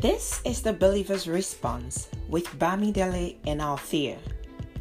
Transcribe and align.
This 0.00 0.40
is 0.44 0.62
the 0.62 0.72
Believer's 0.72 1.26
Response 1.26 2.06
with 2.28 2.46
Bamidele 2.56 3.34
and 3.48 3.60
Althea. 3.60 4.16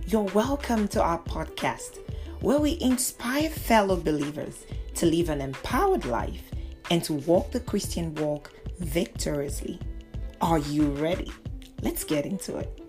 You're 0.05 0.21
welcome 0.21 0.87
to 0.89 1.01
our 1.01 1.17
podcast 1.17 1.97
where 2.41 2.59
we 2.59 2.77
inspire 2.81 3.49
fellow 3.49 3.95
believers 3.95 4.67
to 4.93 5.07
live 5.07 5.29
an 5.29 5.41
empowered 5.41 6.05
life 6.05 6.51
and 6.91 7.03
to 7.03 7.13
walk 7.13 7.49
the 7.49 7.59
Christian 7.59 8.13
walk 8.13 8.51
victoriously. 8.77 9.79
Are 10.39 10.59
you 10.59 10.85
ready? 10.91 11.31
Let's 11.81 12.03
get 12.03 12.27
into 12.27 12.57
it. 12.57 12.79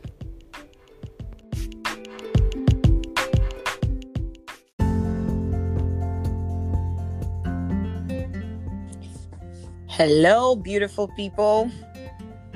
Hello, 9.86 10.54
beautiful 10.54 11.08
people. 11.16 11.70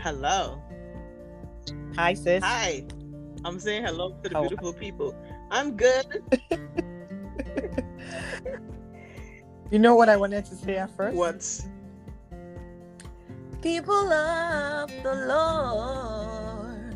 Hello. 0.02 0.61
Hi, 1.97 2.15
sis. 2.15 2.43
Hi. 2.43 2.84
I'm 3.45 3.59
saying 3.60 3.84
hello 3.84 4.16
to 4.23 4.29
the 4.29 4.34
How- 4.34 4.43
beautiful 4.43 4.73
people. 4.73 5.15
I'm 5.51 5.77
good. 5.77 6.06
You 9.70 9.79
know 9.79 9.95
what 9.95 10.10
I 10.10 10.16
wanted 10.19 10.45
to 10.46 10.55
say 10.55 10.77
at 10.77 10.95
first? 10.95 11.16
What? 11.16 11.41
People 13.62 14.05
love 14.07 14.91
the 15.02 15.15
Lord. 15.33 16.95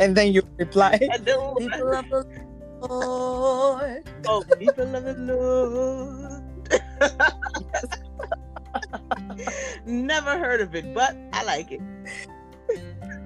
and 0.00 0.16
then 0.16 0.32
you 0.32 0.42
reply, 0.56 0.98
People 0.98 1.92
of 1.94 2.08
the 2.10 2.26
Lord. 2.82 4.02
Oh, 4.26 4.42
people 4.58 4.86
love 4.86 5.04
the 5.04 5.14
Lord. 5.22 6.42
Never 9.86 10.38
heard 10.38 10.60
of 10.60 10.74
it, 10.74 10.94
but 10.94 11.16
I 11.32 11.44
like 11.44 11.72
it. 11.72 11.80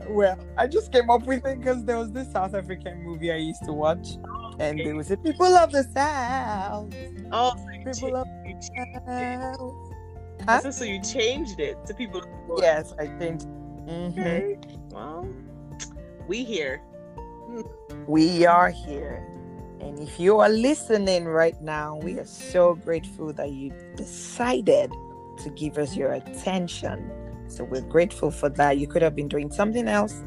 Well, 0.09 0.39
I 0.57 0.67
just 0.67 0.93
came 0.93 1.11
up 1.11 1.25
with 1.25 1.45
it 1.47 1.59
because 1.59 1.85
there 1.85 1.97
was 1.99 2.11
this 2.13 2.31
South 2.33 2.55
African 2.55 3.03
movie 3.03 3.33
I 3.33 3.37
used 3.37 3.65
to 3.65 3.73
watch, 3.73 4.17
and 4.59 4.79
Okay. 4.81 4.85
they 4.85 4.93
would 4.93 5.07
say, 5.07 5.17
People 5.17 5.55
of 5.57 5.71
the 5.73 5.85
South. 5.95 6.93
Oh, 7.33 7.53
so 7.93 8.07
People 8.07 8.17
of 8.19 8.27
you 8.47 8.55
the. 9.07 9.57
South. 9.57 9.75
Huh? 10.49 10.61
said, 10.61 10.75
so 10.75 10.85
you 10.85 11.01
changed 11.03 11.61
it 11.61 11.77
to 11.87 11.95
people 11.95 12.19
of 12.19 12.25
the 12.27 12.63
Yes, 12.63 12.93
I 12.99 13.07
think. 13.19 13.43
Mhm. 13.87 14.19
Okay. 14.19 14.59
Well, 14.91 15.29
we 16.27 16.43
here. 16.45 16.83
We 18.07 18.45
are 18.47 18.71
here. 18.71 19.25
And 19.81 19.99
if 19.99 20.19
you 20.19 20.39
are 20.41 20.49
listening 20.49 21.25
right 21.27 21.61
now, 21.61 21.97
we 21.97 22.19
are 22.19 22.25
so 22.25 22.75
grateful 22.75 23.33
that 23.35 23.51
you 23.53 23.73
decided 23.97 24.93
to 25.39 25.51
give 25.51 25.79
us 25.79 25.97
your 25.97 26.13
attention. 26.13 27.11
So 27.49 27.65
we're 27.65 27.83
grateful 27.83 28.31
for 28.31 28.49
that. 28.51 28.79
You 28.79 28.87
could 28.87 29.03
have 29.03 29.15
been 29.15 29.29
doing 29.29 29.51
something 29.51 29.87
else, 29.89 30.23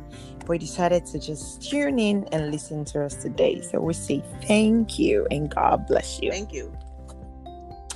but 0.46 0.54
you 0.54 0.60
decided 0.60 1.06
to 1.08 1.20
just 1.20 1.68
tune 1.70 1.98
in 1.98 2.26
and 2.32 2.52
listen 2.52 2.86
to 2.86 3.04
us 3.04 3.16
today. 3.16 3.62
So 3.62 3.80
we 3.80 3.94
say 3.94 4.24
thank 4.44 5.00
you 5.00 5.28
and 5.32 5.50
God 5.54 5.88
bless 5.88 6.22
you. 6.22 6.32
Thank 6.32 6.54
you. 6.54 6.72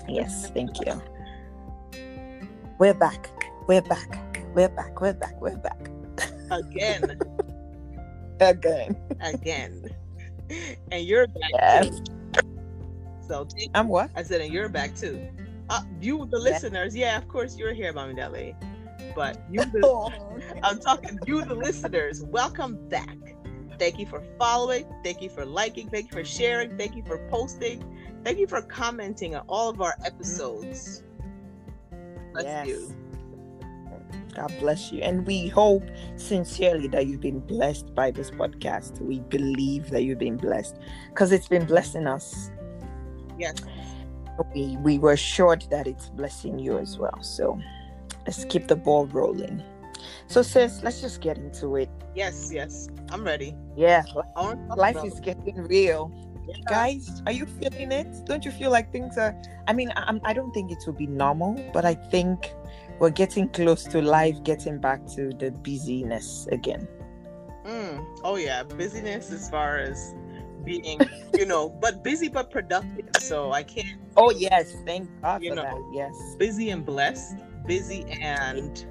Yes, 0.08 0.50
thank 0.50 0.80
you. 0.86 1.02
We're 2.80 2.96
back. 2.96 3.30
We're 3.68 3.82
back. 3.84 4.42
We're 4.56 4.70
back. 4.70 5.00
We're 5.00 5.14
back. 5.14 5.40
We're 5.40 5.58
back. 5.58 5.90
Again. 6.50 7.20
Again. 8.40 8.96
again. 9.22 9.84
And 10.92 11.06
you're 11.06 11.28
back 11.28 11.52
Yes. 11.54 12.00
too. 12.00 12.04
So 13.28 13.48
I'm 13.76 13.90
what? 13.90 14.10
I 14.16 14.24
said, 14.24 14.40
and 14.42 14.52
you're 14.52 14.70
back 14.70 14.96
too. 14.96 15.28
Uh, 15.70 15.82
you, 16.02 16.26
the 16.26 16.40
listeners, 16.40 16.96
yeah, 16.96 17.18
of 17.18 17.28
course 17.28 17.58
you're 17.58 17.74
here, 17.74 17.94
Bamidele. 17.94 18.56
But 19.16 19.42
you, 19.50 19.64
the, 19.66 19.82
Oh, 19.84 20.12
I'm 20.64 20.80
talking 20.80 21.20
you, 21.26 21.44
the 21.46 21.56
listeners. 21.56 22.24
Welcome 22.24 22.88
back. 22.90 23.18
Thank 23.78 24.00
you 24.00 24.06
for 24.06 24.22
following. 24.38 24.86
Thank 25.04 25.22
you 25.22 25.30
for 25.30 25.46
liking. 25.46 25.90
Thank 25.90 26.12
you 26.12 26.12
for 26.12 26.26
sharing. 26.26 26.78
Thank 26.78 26.96
you 26.96 27.04
for 27.04 27.18
posting. 27.30 27.84
Thank 28.26 28.40
you 28.40 28.48
for 28.48 28.62
commenting 28.62 29.36
on 29.36 29.46
all 29.48 29.70
of 29.70 29.80
our 29.82 29.96
episodes. 30.06 31.04
Bless 32.34 32.44
Yes. 32.44 32.68
you. 32.68 32.96
God 34.36 34.54
bless 34.60 34.92
you. 34.92 35.02
And 35.02 35.26
we 35.26 35.48
hope 35.48 35.84
sincerely 36.18 36.88
that 36.90 37.08
you've 37.08 37.22
been 37.22 37.40
blessed 37.40 37.94
by 37.96 38.12
this 38.12 38.30
podcast. 38.32 39.02
We 39.02 39.20
believe 39.22 39.90
that 39.92 40.04
you've 40.04 40.20
been 40.20 40.38
blessed 40.38 40.78
because 41.10 41.32
it's 41.32 41.48
been 41.48 41.66
blessing 41.66 42.06
us. 42.08 42.52
Yes. 43.38 43.56
We, 44.54 44.78
we 44.78 45.00
were 45.00 45.14
assured 45.14 45.66
that 45.70 45.88
it's 45.88 46.10
blessing 46.10 46.60
you 46.60 46.78
as 46.78 46.98
well. 46.98 47.22
So 47.22 47.60
let's 48.26 48.46
keep 48.46 48.68
the 48.68 48.76
ball 48.76 49.06
rolling. 49.08 49.64
So, 50.28 50.42
sis, 50.42 50.82
let's 50.84 51.02
just 51.02 51.22
get 51.22 51.38
into 51.38 51.76
it. 51.76 51.90
Yes, 52.16 52.50
yes. 52.54 52.88
I'm 53.12 53.24
ready. 53.24 53.56
Yeah, 53.76 54.04
I 54.36 54.42
want 54.42 54.62
to 54.62 54.68
talk 54.70 54.78
life 54.78 54.96
about- 54.96 55.08
is 55.08 55.20
getting 55.20 55.56
real. 55.68 56.12
Yeah. 56.48 56.56
Guys, 56.68 57.22
are 57.28 57.32
you 57.32 57.46
feeling 57.46 57.92
it? 57.92 58.08
Don't 58.26 58.44
you 58.44 58.52
feel 58.52 58.72
like 58.72 58.92
things 58.92 59.18
are? 59.18 59.36
I 59.68 59.74
mean, 59.74 59.92
I, 59.96 60.02
I'm- 60.04 60.22
I 60.24 60.34
don't 60.34 60.52
think 60.52 60.72
it 60.72 60.80
will 60.86 60.94
be 60.94 61.06
normal, 61.08 61.54
but 61.74 61.86
I 61.86 61.94
think 61.94 62.52
we're 63.00 63.12
getting 63.12 63.50
close 63.50 63.84
to 63.86 64.02
life 64.02 64.42
getting 64.44 64.80
back 64.80 65.06
to 65.16 65.30
the 65.30 65.52
busyness 65.52 66.48
again. 66.52 66.88
Mm. 67.66 68.04
Oh 68.24 68.36
yeah, 68.36 68.64
busyness 68.64 69.32
as 69.32 69.50
far 69.50 69.78
as 69.78 70.16
being, 70.70 71.00
you 71.36 71.46
know, 71.46 71.70
but 71.70 72.04
busy 72.04 72.30
but 72.30 72.52
productive. 72.52 73.10
So 73.18 73.52
I 73.52 73.64
can't 73.64 73.88
Oh 74.18 74.32
yes, 74.32 74.76
thank 74.86 75.10
God 75.22 75.42
You 75.44 75.52
for 75.52 75.56
know. 75.56 75.64
that. 75.64 75.78
Yes. 75.94 76.16
busy 76.38 76.70
and 76.70 76.86
blessed, 76.86 77.36
busy 77.66 78.06
and 78.22 78.86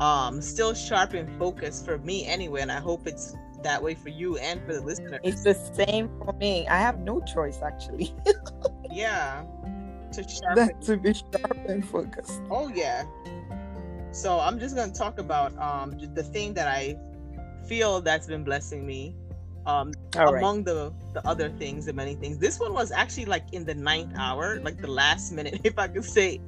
um 0.00 0.40
still 0.42 0.74
sharp 0.74 1.14
and 1.14 1.28
focused 1.38 1.84
for 1.84 1.98
me 1.98 2.26
anyway, 2.26 2.62
and 2.62 2.72
I 2.72 2.80
hope 2.80 3.06
it's 3.06 3.34
that 3.62 3.82
way 3.82 3.94
for 3.94 4.10
you 4.10 4.36
and 4.38 4.60
for 4.64 4.74
the 4.74 4.80
listener. 4.82 5.20
It's 5.22 5.42
the 5.44 5.54
same 5.54 6.08
for 6.18 6.32
me. 6.34 6.66
I 6.68 6.78
have 6.78 6.98
no 7.00 7.20
choice 7.20 7.60
actually 7.62 8.14
yeah, 8.90 9.44
to 10.12 10.22
sharpen. 10.28 10.80
to 10.82 10.96
be 10.96 11.12
sharp 11.14 11.58
and 11.68 11.86
focused. 11.86 12.40
Oh 12.50 12.68
yeah. 12.68 13.04
So 14.12 14.38
I'm 14.40 14.58
just 14.58 14.74
gonna 14.74 14.92
talk 14.92 15.18
about 15.18 15.56
um 15.58 15.98
the 16.14 16.22
thing 16.22 16.54
that 16.54 16.68
I 16.68 16.96
feel 17.68 18.00
that's 18.00 18.26
been 18.26 18.44
blessing 18.44 18.86
me. 18.86 19.14
Um, 19.66 19.92
All 20.16 20.32
right. 20.32 20.38
among 20.38 20.64
the 20.64 20.92
the 21.12 21.26
other 21.26 21.48
things, 21.50 21.86
the 21.86 21.92
many 21.92 22.14
things. 22.14 22.38
This 22.38 22.58
one 22.60 22.72
was 22.72 22.90
actually 22.92 23.26
like 23.26 23.44
in 23.52 23.64
the 23.64 23.74
ninth 23.74 24.12
hour, 24.18 24.60
like 24.60 24.80
the 24.80 24.90
last 24.90 25.32
minute, 25.32 25.60
if 25.64 25.78
I 25.78 25.88
could 25.88 26.04
say, 26.04 26.40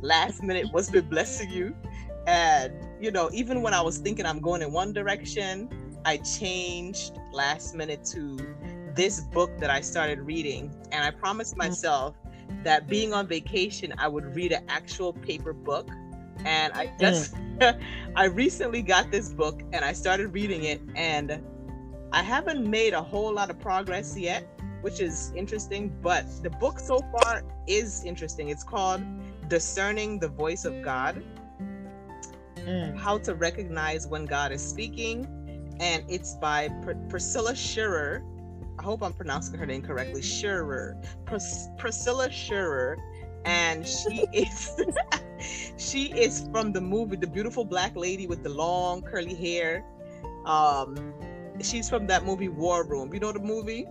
last 0.00 0.42
minute. 0.42 0.66
What's 0.70 0.90
been 0.90 1.08
blessing 1.08 1.50
you? 1.50 1.74
And 2.26 2.72
you 3.00 3.10
know, 3.10 3.30
even 3.32 3.62
when 3.62 3.74
I 3.74 3.80
was 3.80 3.98
thinking 3.98 4.26
I'm 4.26 4.40
going 4.40 4.62
in 4.62 4.72
one 4.72 4.92
direction, 4.92 5.68
I 6.04 6.18
changed 6.18 7.18
last 7.32 7.74
minute 7.74 8.04
to 8.06 8.38
this 8.94 9.20
book 9.20 9.50
that 9.58 9.70
I 9.70 9.80
started 9.80 10.20
reading, 10.20 10.74
and 10.90 11.04
I 11.04 11.10
promised 11.10 11.54
mm. 11.54 11.58
myself 11.58 12.14
that 12.64 12.88
being 12.88 13.12
on 13.12 13.26
vacation, 13.26 13.94
I 13.98 14.08
would 14.08 14.34
read 14.36 14.52
an 14.52 14.64
actual 14.68 15.12
paper 15.12 15.52
book. 15.52 15.88
And 16.44 16.72
I 16.72 16.92
just, 16.98 17.34
mm. 17.34 17.80
I 18.16 18.24
recently 18.24 18.82
got 18.82 19.10
this 19.10 19.32
book 19.32 19.62
and 19.72 19.84
I 19.84 19.92
started 19.92 20.32
reading 20.32 20.64
it, 20.64 20.80
and 20.96 21.40
I 22.12 22.22
haven't 22.22 22.68
made 22.68 22.92
a 22.92 23.02
whole 23.02 23.32
lot 23.32 23.50
of 23.50 23.58
progress 23.58 24.16
yet, 24.18 24.46
which 24.82 25.00
is 25.00 25.32
interesting. 25.34 25.96
But 26.02 26.26
the 26.42 26.50
book 26.50 26.78
so 26.78 27.00
far 27.12 27.42
is 27.66 28.04
interesting. 28.04 28.48
It's 28.50 28.64
called 28.64 29.02
Discerning 29.48 30.18
the 30.18 30.28
Voice 30.28 30.64
of 30.64 30.82
God 30.82 31.22
Mm. 32.66 32.96
How 32.96 33.18
to 33.18 33.34
Recognize 33.34 34.06
When 34.06 34.24
God 34.24 34.52
is 34.52 34.62
Speaking. 34.62 35.26
And 35.80 36.04
it's 36.08 36.36
by 36.36 36.68
Pr- 36.82 36.92
Priscilla 37.08 37.54
Shirer. 37.54 38.22
I 38.78 38.82
hope 38.82 39.02
I'm 39.02 39.12
pronouncing 39.12 39.58
her 39.58 39.66
name 39.66 39.82
correctly. 39.82 40.22
Shirer. 40.22 40.96
Pris- 41.24 41.68
Priscilla 41.78 42.30
Shirer. 42.30 42.98
And 43.44 43.86
she 43.86 44.26
is 44.32 44.80
she 45.76 46.12
is 46.12 46.46
from 46.52 46.72
the 46.72 46.80
movie 46.80 47.16
The 47.16 47.26
Beautiful 47.26 47.64
Black 47.64 47.96
Lady 47.96 48.26
with 48.26 48.42
the 48.42 48.50
long 48.50 49.02
curly 49.02 49.34
hair. 49.34 49.84
Um 50.46 51.14
she's 51.60 51.88
from 51.88 52.06
that 52.06 52.24
movie 52.24 52.48
War 52.48 52.84
Room. 52.84 53.12
You 53.12 53.20
know 53.20 53.32
the 53.32 53.40
movie? 53.40 53.86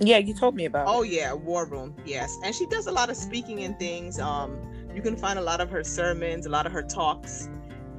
Yeah, 0.00 0.18
you 0.18 0.34
told 0.34 0.54
me 0.54 0.66
about. 0.66 0.86
Oh 0.88 1.02
it. 1.02 1.12
yeah, 1.12 1.32
War 1.32 1.66
Room. 1.66 1.94
Yes, 2.04 2.36
and 2.44 2.54
she 2.54 2.66
does 2.66 2.86
a 2.86 2.92
lot 2.92 3.10
of 3.10 3.16
speaking 3.16 3.62
and 3.64 3.78
things. 3.78 4.18
Um, 4.18 4.58
you 4.94 5.02
can 5.02 5.16
find 5.16 5.38
a 5.38 5.42
lot 5.42 5.60
of 5.60 5.70
her 5.70 5.84
sermons, 5.84 6.46
a 6.46 6.48
lot 6.48 6.66
of 6.66 6.72
her 6.72 6.82
talks 6.82 7.48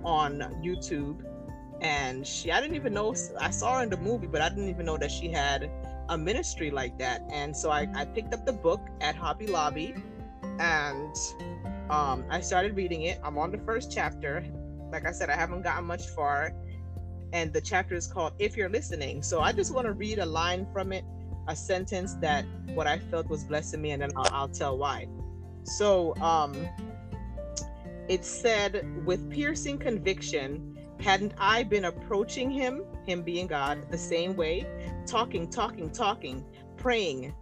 on 0.04 0.40
YouTube. 0.64 1.24
And 1.80 2.26
she, 2.26 2.52
I 2.52 2.60
didn't 2.60 2.76
even 2.76 2.94
know. 2.94 3.14
I 3.40 3.52
saw 3.52 3.78
her 3.78 3.84
in 3.84 3.90
the 3.90 3.98
movie, 3.98 4.26
but 4.26 4.42
I 4.42 4.50
didn't 4.50 4.70
even 4.70 4.86
know 4.86 4.98
that 4.98 5.12
she 5.12 5.30
had 5.30 5.70
a 6.10 6.18
ministry 6.18 6.72
like 6.72 6.98
that. 6.98 7.22
And 7.32 7.56
so 7.56 7.70
I, 7.70 7.88
I 7.94 8.06
picked 8.06 8.34
up 8.34 8.46
the 8.46 8.54
book 8.54 8.82
at 9.00 9.16
Hobby 9.16 9.46
Lobby, 9.46 9.94
and 10.60 11.16
um, 11.90 12.26
I 12.32 12.40
started 12.42 12.76
reading 12.76 13.04
it. 13.04 13.20
I'm 13.24 13.38
on 13.38 13.52
the 13.52 13.60
first 13.60 13.92
chapter. 13.92 14.44
Like 14.92 15.06
I 15.06 15.12
said, 15.12 15.30
I 15.30 15.36
haven't 15.36 15.62
gotten 15.62 15.86
much 15.86 16.08
far, 16.08 16.54
and 17.34 17.54
the 17.54 17.62
chapter 17.62 17.96
is 17.96 18.08
called 18.08 18.34
"If 18.40 18.58
You're 18.58 18.70
Listening." 18.70 19.22
So 19.22 19.42
I 19.42 19.52
just 19.52 19.74
want 19.74 19.86
to 19.88 19.94
read 19.94 20.20
a 20.20 20.26
line 20.26 20.68
from 20.74 20.92
it 20.92 21.04
a 21.48 21.56
sentence 21.56 22.16
that 22.16 22.46
what 22.74 22.88
I 22.88 23.00
felt 23.00 23.30
was 23.30 23.44
blessing 23.44 23.82
me, 23.82 23.92
and 23.92 24.02
then 24.02 24.12
I'll, 24.16 24.30
I'll 24.34 24.48
tell 24.50 24.78
why. 24.78 25.08
So, 25.64 26.16
um, 26.18 26.68
it 28.08 28.24
said, 28.24 29.06
with 29.06 29.30
piercing 29.30 29.78
conviction, 29.78 30.78
hadn't 31.00 31.34
I 31.38 31.64
been 31.64 31.86
approaching 31.86 32.50
him, 32.50 32.84
him 33.06 33.22
being 33.22 33.48
God, 33.48 33.92
the 33.92 33.98
same 33.98 34.36
way? 34.36 34.66
Talking, 35.06 35.50
talking, 35.50 35.90
talking, 35.90 36.46
praying. 36.78 37.34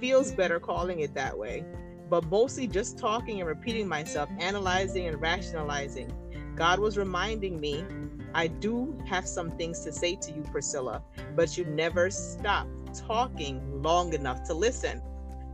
Feels 0.00 0.32
better 0.32 0.58
calling 0.60 1.00
it 1.00 1.14
that 1.14 1.36
way. 1.36 1.64
But 2.08 2.24
mostly 2.24 2.66
just 2.66 2.98
talking 2.98 3.40
and 3.40 3.48
repeating 3.48 3.86
myself, 3.86 4.28
analyzing 4.40 5.06
and 5.06 5.20
rationalizing. 5.20 6.12
God 6.56 6.80
was 6.80 6.98
reminding 6.98 7.60
me, 7.60 7.84
I 8.34 8.46
do 8.46 8.98
have 9.06 9.26
some 9.26 9.50
things 9.52 9.80
to 9.80 9.92
say 9.92 10.16
to 10.16 10.32
you, 10.32 10.42
Priscilla, 10.42 11.02
but 11.34 11.56
you 11.56 11.64
never 11.64 12.10
stop 12.10 12.66
talking 12.94 13.82
long 13.82 14.12
enough 14.14 14.44
to 14.44 14.54
listen. 14.54 15.02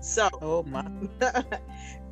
So, 0.01 0.29
oh 0.41 0.63
my. 0.65 0.87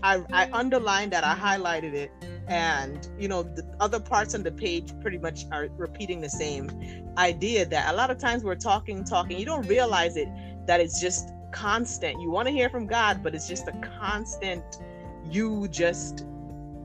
I, 0.02 0.22
I 0.32 0.50
underlined 0.52 1.12
that, 1.12 1.24
I 1.24 1.34
highlighted 1.34 1.94
it, 1.94 2.10
and 2.46 3.08
you 3.18 3.26
know, 3.26 3.42
the 3.42 3.64
other 3.80 3.98
parts 3.98 4.34
on 4.34 4.42
the 4.42 4.52
page 4.52 4.92
pretty 5.00 5.16
much 5.16 5.46
are 5.50 5.68
repeating 5.78 6.20
the 6.20 6.28
same 6.28 6.70
idea 7.16 7.64
that 7.64 7.92
a 7.92 7.96
lot 7.96 8.10
of 8.10 8.18
times 8.18 8.44
we're 8.44 8.54
talking, 8.54 9.02
talking, 9.02 9.38
you 9.38 9.46
don't 9.46 9.66
realize 9.66 10.16
it 10.16 10.28
that 10.66 10.80
it's 10.80 11.00
just 11.00 11.30
constant. 11.52 12.20
You 12.20 12.30
want 12.30 12.48
to 12.48 12.52
hear 12.52 12.68
from 12.68 12.86
God, 12.86 13.22
but 13.22 13.34
it's 13.34 13.48
just 13.48 13.66
a 13.68 13.72
constant 13.98 14.78
you 15.30 15.68
just 15.68 16.26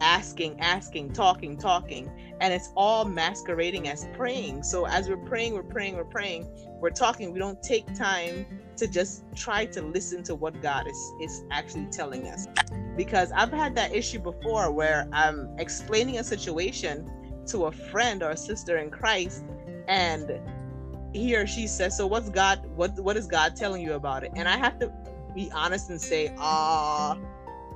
asking, 0.02 0.60
asking, 0.60 1.14
talking, 1.14 1.58
talking, 1.58 2.12
and 2.42 2.54
it's 2.54 2.72
all 2.76 3.06
masquerading 3.06 3.88
as 3.88 4.08
praying. 4.14 4.64
So 4.64 4.86
as 4.86 5.10
we're 5.10 5.18
praying, 5.18 5.54
we're 5.54 5.64
praying, 5.64 5.96
we're 5.96 6.04
praying, 6.04 6.48
we're 6.80 6.90
talking, 6.90 7.34
we 7.34 7.40
don't 7.40 7.62
take 7.62 7.94
time 7.96 8.46
to 8.78 8.88
just 8.88 9.24
try 9.36 9.66
to 9.66 9.82
listen 9.82 10.24
to 10.24 10.36
what 10.36 10.62
God 10.62 10.88
is 10.88 11.12
is 11.22 11.44
actually 11.52 11.88
telling 11.88 12.28
us. 12.28 12.48
Because 12.96 13.32
I've 13.34 13.52
had 13.52 13.76
that 13.76 13.94
issue 13.94 14.20
before 14.20 14.72
where 14.72 15.08
I'm 15.12 15.50
explaining 15.58 16.20
a 16.20 16.24
situation 16.24 17.10
to 17.48 17.66
a 17.66 17.72
friend 17.72 18.24
or 18.24 18.32
a 18.32 18.38
sister 18.38 18.78
in 18.78 18.90
Christ 18.90 19.44
and 19.88 20.40
he 21.14 21.36
or 21.36 21.48
she 21.48 21.68
says, 21.68 21.98
"So 21.98 22.06
what's 22.06 22.30
God 22.30 22.66
what 22.76 22.98
what 23.00 23.18
is 23.18 23.26
God 23.26 23.56
telling 23.56 23.82
you 23.82 23.94
about 23.94 24.24
it?" 24.24 24.32
And 24.36 24.48
I 24.48 24.58
have 24.58 24.80
to 24.80 24.92
be 25.34 25.52
honest 25.52 25.90
and 25.90 26.00
say, 26.00 26.34
"Ah, 26.38 27.14
uh, 27.14 27.18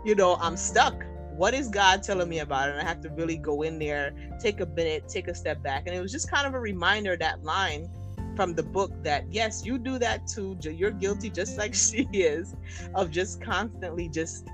you 0.04 0.16
know, 0.16 0.38
I'm 0.40 0.56
stuck. 0.58 1.04
What 1.36 1.54
is 1.54 1.68
God 1.68 2.04
telling 2.04 2.30
me 2.30 2.40
about 2.40 2.70
it?" 2.70 2.74
And 2.74 2.82
I 2.82 2.86
have 2.86 3.02
to 3.02 3.10
really 3.10 3.38
go 3.38 3.62
in 3.64 3.80
there, 3.80 4.14
take 4.40 4.62
a 4.62 4.66
minute, 4.66 5.08
take 5.08 5.28
a 5.28 5.36
step 5.36 5.62
back. 5.64 5.84
And 5.88 5.96
it 5.96 6.02
was 6.02 6.12
just 6.12 6.30
kind 6.30 6.48
of 6.48 6.54
a 6.54 6.60
reminder 6.60 7.16
that 7.18 7.44
line 7.44 7.90
from 8.36 8.54
the 8.54 8.64
book 8.64 8.92
that 9.04 9.26
yes, 9.32 9.66
you 9.66 9.78
do 9.78 10.00
that 10.00 10.28
too. 10.28 10.58
You're 10.62 10.92
guilty 10.92 11.30
just 11.30 11.58
like 11.62 11.74
she 11.74 12.08
is 12.14 12.56
of 12.96 13.12
just 13.12 13.42
constantly 13.42 14.10
just 14.10 14.48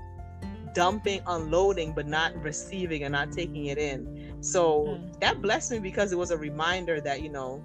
dumping, 0.74 1.20
unloading, 1.26 1.92
but 1.92 2.06
not 2.06 2.34
receiving 2.42 3.04
and 3.04 3.12
not 3.12 3.32
taking 3.32 3.66
it 3.66 3.78
in. 3.78 4.36
So 4.40 4.84
mm. 4.84 5.20
that 5.20 5.42
blessed 5.42 5.72
me 5.72 5.78
because 5.78 6.12
it 6.12 6.18
was 6.18 6.30
a 6.30 6.38
reminder 6.38 7.00
that, 7.00 7.22
you 7.22 7.28
know, 7.28 7.64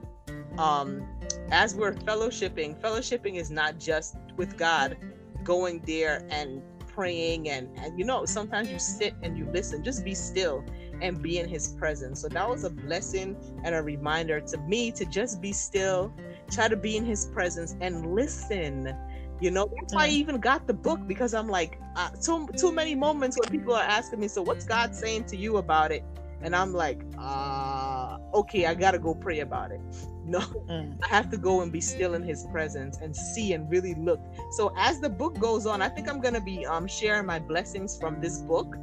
um, 0.57 1.07
as 1.51 1.75
we're 1.75 1.94
fellowshipping, 1.94 2.79
fellowshipping 2.81 3.35
is 3.35 3.51
not 3.51 3.79
just 3.79 4.17
with 4.38 4.57
God, 4.57 4.97
going 5.44 5.81
there 5.85 6.25
and 6.29 6.62
praying 6.95 7.50
and, 7.50 7.68
and 7.77 8.00
you 8.00 8.06
know, 8.06 8.25
sometimes 8.25 8.71
you 8.71 8.80
sit 8.80 9.13
and 9.21 9.38
you 9.38 9.45
listen, 9.51 9.83
just 9.83 10.03
be 10.06 10.15
still 10.15 10.63
and 11.01 11.21
be 11.21 11.39
in 11.39 11.47
his 11.47 11.68
presence. 11.74 12.21
So 12.21 12.30
that 12.30 12.50
was 12.50 12.63
a 12.63 12.69
blessing 12.69 13.36
and 13.63 13.75
a 13.75 13.81
reminder 13.83 14.39
to 14.39 14.57
me 14.59 14.92
to 14.94 15.06
just 15.06 15.42
be 15.42 15.51
still, 15.51 16.13
try 16.50 16.69
to 16.69 16.77
be 16.77 16.95
in 16.95 17.06
his 17.06 17.25
presence 17.27 17.75
and 17.81 18.15
listen. 18.15 18.95
You 19.42 19.51
know, 19.51 19.69
that's 19.75 19.94
why 19.94 20.06
I 20.06 20.09
mm. 20.09 20.13
even 20.13 20.39
got 20.39 20.65
the 20.65 20.74
book 20.74 21.01
because 21.06 21.33
I'm 21.33 21.50
like, 21.50 21.77
uh, 21.97 22.09
too 22.12 22.47
too 22.57 22.71
many 22.71 22.95
moments 22.95 23.38
where 23.38 23.50
people 23.50 23.74
are 23.74 23.83
asking 23.83 24.21
me, 24.21 24.30
so 24.30 24.41
what's 24.41 24.65
God 24.65 24.95
saying 24.95 25.25
to 25.25 25.36
you 25.36 25.57
about 25.57 25.91
it? 25.91 26.03
And 26.45 26.56
I'm 26.56 26.71
like, 26.74 27.01
uh, 27.19 28.18
okay, 28.36 28.68
I 28.68 28.74
gotta 28.75 29.00
go 29.00 29.13
pray 29.13 29.39
about 29.42 29.71
it. 29.71 29.81
No, 30.27 30.39
mm. 30.39 30.97
I 31.03 31.07
have 31.09 31.30
to 31.30 31.38
go 31.38 31.62
and 31.62 31.71
be 31.71 31.80
still 31.80 32.15
in 32.15 32.24
His 32.24 32.47
presence 32.51 32.97
and 32.97 33.15
see 33.15 33.53
and 33.53 33.69
really 33.69 33.94
look. 33.94 34.19
So 34.53 34.74
as 34.75 35.00
the 35.00 35.07
book 35.07 35.38
goes 35.38 35.68
on, 35.68 35.83
I 35.83 35.89
think 35.89 36.09
I'm 36.09 36.19
gonna 36.19 36.42
be 36.42 36.65
um 36.65 36.88
sharing 36.88 37.27
my 37.27 37.38
blessings 37.38 37.95
from 38.00 38.19
this 38.19 38.39
book 38.39 38.75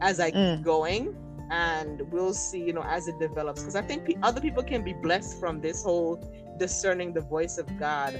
as 0.00 0.20
I 0.20 0.30
mm. 0.30 0.56
keep 0.56 0.64
going 0.64 1.14
and 1.50 2.02
we'll 2.10 2.34
see 2.34 2.62
you 2.62 2.72
know 2.72 2.82
as 2.82 3.06
it 3.06 3.18
develops 3.20 3.60
because 3.60 3.76
i 3.76 3.82
think 3.82 4.04
p- 4.04 4.16
other 4.22 4.40
people 4.40 4.62
can 4.62 4.82
be 4.82 4.92
blessed 4.92 5.38
from 5.38 5.60
this 5.60 5.84
whole 5.84 6.20
discerning 6.58 7.12
the 7.12 7.20
voice 7.20 7.58
of 7.58 7.66
god 7.78 8.18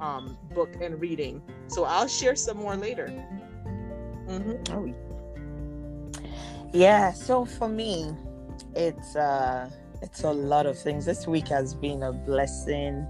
um, 0.00 0.36
book 0.54 0.74
and 0.80 1.00
reading 1.00 1.42
so 1.68 1.84
i'll 1.84 2.08
share 2.08 2.36
some 2.36 2.58
more 2.58 2.76
later 2.76 3.06
mm-hmm. 4.28 4.74
oh. 4.74 5.09
Yeah 6.72 7.12
so 7.12 7.44
for 7.44 7.68
me 7.68 8.10
it's 8.76 9.16
uh 9.16 9.68
it's 10.02 10.22
a 10.24 10.32
lot 10.32 10.66
of 10.66 10.78
things 10.78 11.04
this 11.04 11.26
week 11.26 11.48
has 11.48 11.74
been 11.74 12.02
a 12.02 12.12
blessing 12.12 13.06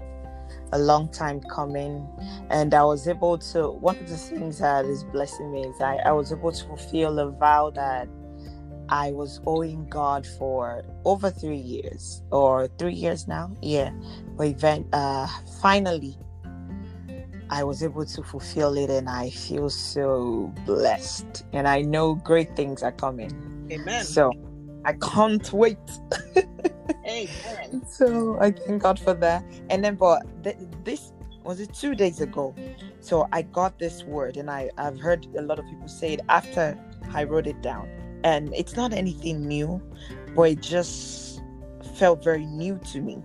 a 0.73 0.79
long 0.79 1.09
time 1.11 1.39
coming 1.41 2.07
and 2.49 2.73
i 2.73 2.83
was 2.83 3.07
able 3.07 3.37
to 3.37 3.69
one 3.69 3.97
of 3.97 4.09
the 4.09 4.17
things 4.17 4.59
that 4.59 4.85
is 4.85 5.03
blessing 5.05 5.51
me 5.51 5.61
is 5.61 5.79
i, 5.81 5.95
I 5.97 6.11
was 6.11 6.31
able 6.31 6.51
to 6.51 6.65
fulfill 6.65 7.19
a 7.19 7.29
vow 7.31 7.69
that 7.71 8.07
I 8.91 9.13
was 9.13 9.39
owing 9.45 9.87
God 9.87 10.27
for 10.27 10.83
over 11.05 11.31
three 11.31 11.55
years 11.55 12.21
or 12.29 12.67
three 12.77 12.93
years 12.93 13.25
now. 13.25 13.55
Yeah. 13.61 13.91
But 14.35 14.47
event 14.47 14.87
uh 14.93 15.27
finally 15.61 16.17
I 17.51 17.63
was 17.65 17.83
able 17.83 18.05
to 18.05 18.23
fulfill 18.23 18.77
it 18.77 18.89
and 18.89 19.09
I 19.09 19.31
feel 19.31 19.69
so 19.69 20.53
blessed. 20.65 21.45
And 21.53 21.67
I 21.67 21.81
know 21.83 22.15
great 22.15 22.55
things 22.55 22.83
are 22.83 22.93
coming. 22.93 23.31
Amen. 23.71 24.03
So 24.05 24.31
I 24.85 24.93
can't 24.93 25.51
wait. 25.53 25.79
Amen. 27.07 27.83
So 27.87 28.37
I 28.41 28.51
thank 28.51 28.83
God 28.83 28.99
for 28.99 29.13
that. 29.15 29.45
And 29.69 29.83
then 29.83 29.95
but 29.95 30.23
th- 30.43 30.57
this 30.85 31.13
was 31.43 31.59
it 31.59 31.73
two 31.73 31.95
days 31.95 32.21
ago. 32.21 32.55
So 33.01 33.27
I 33.33 33.43
got 33.43 33.79
this 33.79 34.03
word 34.03 34.37
and 34.37 34.49
I, 34.49 34.71
I've 34.77 34.99
heard 34.99 35.27
a 35.37 35.43
lot 35.43 35.59
of 35.59 35.65
people 35.67 35.87
say 35.89 36.13
it 36.13 36.21
after 36.29 36.77
I 37.13 37.25
wrote 37.25 37.47
it 37.47 37.61
down 37.61 37.89
and 38.23 38.53
it's 38.55 38.75
not 38.75 38.93
anything 38.93 39.47
new 39.47 39.81
but 40.35 40.43
it 40.43 40.61
just 40.61 41.41
felt 41.95 42.23
very 42.23 42.45
new 42.45 42.79
to 42.91 43.01
me 43.01 43.23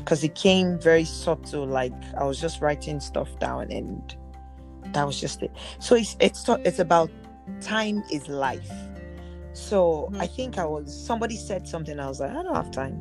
because 0.00 0.24
it 0.24 0.34
came 0.34 0.78
very 0.78 1.04
subtle 1.04 1.66
like 1.66 1.92
i 2.18 2.24
was 2.24 2.40
just 2.40 2.60
writing 2.60 3.00
stuff 3.00 3.38
down 3.38 3.70
and 3.70 4.16
that 4.92 5.06
was 5.06 5.20
just 5.20 5.42
it 5.42 5.52
so 5.78 5.94
it's 5.94 6.16
it's 6.20 6.48
it's 6.64 6.78
about 6.78 7.10
time 7.60 8.02
is 8.10 8.28
life 8.28 8.70
so 9.52 10.08
mm-hmm. 10.10 10.20
i 10.20 10.26
think 10.26 10.58
i 10.58 10.64
was 10.64 10.92
somebody 11.06 11.36
said 11.36 11.66
something 11.66 11.98
i 12.00 12.08
was 12.08 12.20
like 12.20 12.30
i 12.30 12.42
don't 12.42 12.54
have 12.54 12.70
time 12.70 12.94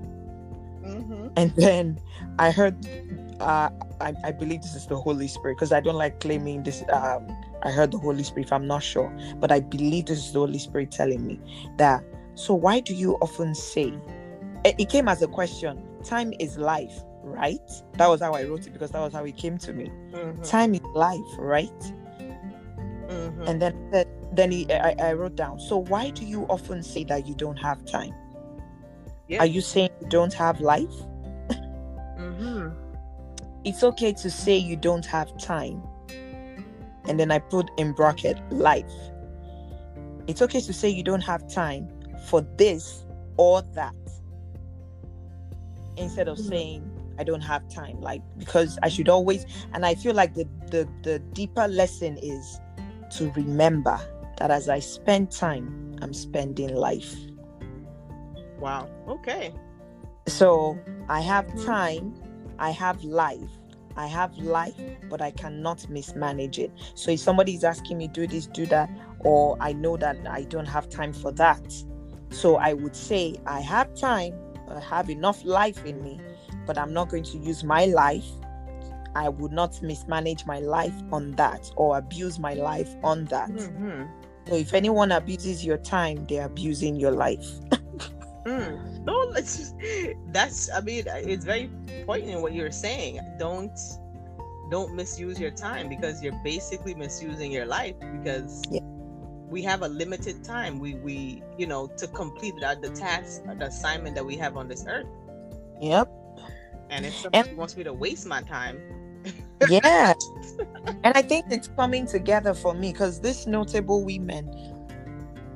mm-hmm. 0.83 1.27
and 1.35 1.55
then 1.55 2.00
i 2.38 2.51
heard 2.51 2.75
uh, 3.39 3.69
I, 4.01 4.13
I 4.23 4.31
believe 4.31 4.62
this 4.62 4.75
is 4.75 4.85
the 4.85 4.97
Holy 4.97 5.27
Spirit 5.27 5.55
because 5.55 5.71
I 5.71 5.79
don't 5.79 5.95
like 5.95 6.19
claiming 6.19 6.63
this. 6.63 6.83
Um, 6.91 7.27
I 7.63 7.71
heard 7.71 7.91
the 7.91 7.97
Holy 7.97 8.23
Spirit, 8.23 8.47
if 8.47 8.53
I'm 8.53 8.67
not 8.67 8.83
sure, 8.83 9.13
but 9.38 9.51
I 9.51 9.62
believe 9.62 10.05
this 10.07 10.17
is 10.19 10.33
the 10.33 10.39
Holy 10.39 10.59
Spirit 10.59 10.91
telling 10.91 11.25
me 11.25 11.39
that. 11.77 12.03
So, 12.35 12.53
why 12.53 12.79
do 12.79 12.93
you 12.93 13.15
often 13.21 13.55
say 13.55 13.93
it 14.65 14.89
came 14.89 15.07
as 15.07 15.21
a 15.21 15.27
question? 15.27 15.81
Time 16.03 16.33
is 16.39 16.57
life, 16.57 17.01
right? 17.23 17.69
That 17.93 18.07
was 18.07 18.21
how 18.21 18.33
I 18.33 18.43
wrote 18.43 18.67
it 18.67 18.71
because 18.71 18.91
that 18.91 18.99
was 18.99 19.13
how 19.13 19.25
it 19.25 19.37
came 19.37 19.57
to 19.59 19.73
me. 19.73 19.91
Mm-hmm. 20.11 20.41
Time 20.43 20.73
is 20.75 20.81
life, 20.95 21.19
right? 21.37 21.81
Mm-hmm. 23.07 23.43
And 23.43 23.61
then, 23.61 24.05
then 24.33 24.51
he, 24.51 24.71
I, 24.71 24.95
I 24.99 25.13
wrote 25.13 25.35
down. 25.35 25.59
So, 25.59 25.77
why 25.77 26.11
do 26.11 26.25
you 26.25 26.43
often 26.43 26.83
say 26.83 27.03
that 27.05 27.27
you 27.27 27.35
don't 27.35 27.57
have 27.57 27.85
time? 27.85 28.13
Yeah. 29.27 29.39
Are 29.39 29.45
you 29.45 29.61
saying 29.61 29.89
you 30.01 30.07
don't 30.09 30.33
have 30.33 30.59
life? 30.61 30.89
mm-hmm 32.19 32.69
it's 33.63 33.83
okay 33.83 34.13
to 34.13 34.31
say 34.31 34.57
you 34.57 34.75
don't 34.75 35.05
have 35.05 35.35
time. 35.37 35.83
And 37.05 37.19
then 37.19 37.31
I 37.31 37.39
put 37.39 37.69
in 37.77 37.93
bracket 37.93 38.39
life. 38.51 38.91
It's 40.27 40.41
okay 40.41 40.61
to 40.61 40.73
say 40.73 40.89
you 40.89 41.03
don't 41.03 41.21
have 41.21 41.47
time 41.47 41.89
for 42.27 42.41
this 42.57 43.05
or 43.37 43.61
that 43.73 43.93
instead 45.99 46.27
of 46.27 46.37
mm-hmm. 46.37 46.49
saying 46.49 46.91
I 47.17 47.23
don't 47.23 47.41
have 47.41 47.67
time. 47.67 47.99
Like 48.01 48.21
because 48.37 48.79
I 48.83 48.89
should 48.89 49.09
always 49.09 49.45
and 49.73 49.85
I 49.85 49.95
feel 49.95 50.15
like 50.15 50.33
the 50.33 50.47
the, 50.71 50.87
the 51.03 51.19
deeper 51.19 51.67
lesson 51.67 52.17
is 52.21 52.59
to 53.17 53.31
remember 53.31 53.99
that 54.37 54.51
as 54.51 54.69
I 54.69 54.79
spend 54.79 55.31
time, 55.31 55.97
I'm 56.01 56.13
spending 56.13 56.73
life. 56.75 57.15
Wow. 58.59 58.89
Okay. 59.07 59.53
So 60.27 60.77
I 61.09 61.21
have 61.21 61.45
mm-hmm. 61.47 61.65
time 61.65 62.13
I 62.59 62.71
have 62.71 63.03
life. 63.03 63.49
I 63.95 64.05
have 64.07 64.37
life, 64.37 64.79
but 65.09 65.21
I 65.21 65.31
cannot 65.31 65.89
mismanage 65.89 66.59
it. 66.59 66.71
So 66.93 67.11
if 67.11 67.19
somebody 67.19 67.55
is 67.55 67.63
asking 67.63 67.97
me, 67.97 68.07
do 68.07 68.27
this, 68.27 68.47
do 68.47 68.65
that, 68.67 68.89
or 69.21 69.57
I 69.59 69.73
know 69.73 69.97
that 69.97 70.17
I 70.29 70.43
don't 70.43 70.67
have 70.67 70.89
time 70.89 71.11
for 71.11 71.31
that. 71.33 71.73
So 72.29 72.57
I 72.57 72.73
would 72.73 72.95
say, 72.95 73.35
I 73.45 73.61
have 73.61 73.93
time, 73.95 74.33
I 74.77 74.81
have 74.81 75.09
enough 75.09 75.43
life 75.43 75.85
in 75.85 76.01
me, 76.03 76.19
but 76.65 76.77
I'm 76.77 76.93
not 76.93 77.09
going 77.09 77.23
to 77.23 77.38
use 77.38 77.63
my 77.63 77.85
life. 77.85 78.25
I 79.15 79.29
would 79.29 79.51
not 79.51 79.81
mismanage 79.81 80.45
my 80.45 80.59
life 80.59 80.93
on 81.11 81.31
that 81.31 81.69
or 81.75 81.97
abuse 81.97 82.39
my 82.39 82.53
life 82.53 82.95
on 83.03 83.25
that. 83.25 83.49
Mm-hmm. 83.49 84.03
So 84.47 84.55
if 84.55 84.73
anyone 84.73 85.11
abuses 85.11 85.65
your 85.65 85.77
time, 85.77 86.25
they're 86.27 86.45
abusing 86.45 86.95
your 86.95 87.11
life. 87.11 87.47
mm. 88.45 89.05
No, 89.05 89.33
just, 89.33 89.75
that's. 90.31 90.69
I 90.71 90.81
mean, 90.81 91.05
it's 91.07 91.45
very 91.45 91.69
poignant 92.05 92.41
what 92.41 92.53
you're 92.53 92.71
saying. 92.71 93.19
Don't 93.38 93.77
don't 94.69 94.93
misuse 94.95 95.39
your 95.39 95.51
time 95.51 95.89
because 95.89 96.21
you're 96.21 96.39
basically 96.43 96.93
misusing 96.93 97.51
your 97.51 97.65
life 97.65 97.95
because 97.99 98.61
yeah. 98.69 98.81
We 99.49 99.63
have 99.63 99.81
a 99.81 99.87
limited 99.87 100.43
time. 100.43 100.79
We 100.79 100.95
we 100.95 101.43
you 101.57 101.67
know 101.67 101.87
to 101.97 102.07
complete 102.07 102.55
the, 102.59 102.77
the 102.81 102.89
task, 102.89 103.43
the 103.45 103.65
assignment 103.65 104.15
that 104.15 104.25
we 104.25 104.35
have 104.37 104.57
on 104.57 104.67
this 104.67 104.85
earth. 104.87 105.07
Yep. 105.81 106.09
And 106.89 107.05
if 107.05 107.15
somebody 107.15 107.49
and, 107.49 107.57
wants 107.57 107.77
me 107.77 107.83
to 107.83 107.93
waste 107.93 108.25
my 108.25 108.41
time, 108.41 108.81
yeah. 109.69 110.13
and 111.03 111.15
I 111.15 111.21
think 111.21 111.45
it's 111.49 111.67
coming 111.67 112.05
together 112.05 112.53
for 112.53 112.73
me 112.73 112.91
because 112.91 113.19
this 113.19 113.47
notable 113.47 114.03
women 114.03 114.49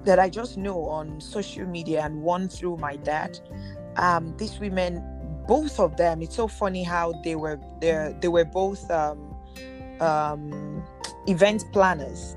that 0.03 0.19
I 0.19 0.29
just 0.29 0.57
know 0.57 0.85
on 0.85 1.21
social 1.21 1.65
media 1.65 2.01
and 2.03 2.21
one 2.21 2.49
through 2.49 2.77
my 2.77 2.97
dad, 2.97 3.39
um, 3.95 4.35
these 4.37 4.59
women, 4.59 5.03
both 5.47 5.79
of 5.79 5.95
them, 5.97 6.21
it's 6.21 6.35
so 6.35 6.47
funny 6.47 6.83
how 6.83 7.13
they 7.23 7.35
were 7.35 7.59
they 7.79 8.15
they 8.19 8.27
were 8.27 8.45
both 8.45 8.89
um, 8.91 9.35
um, 9.99 10.83
event 11.27 11.63
planners, 11.71 12.35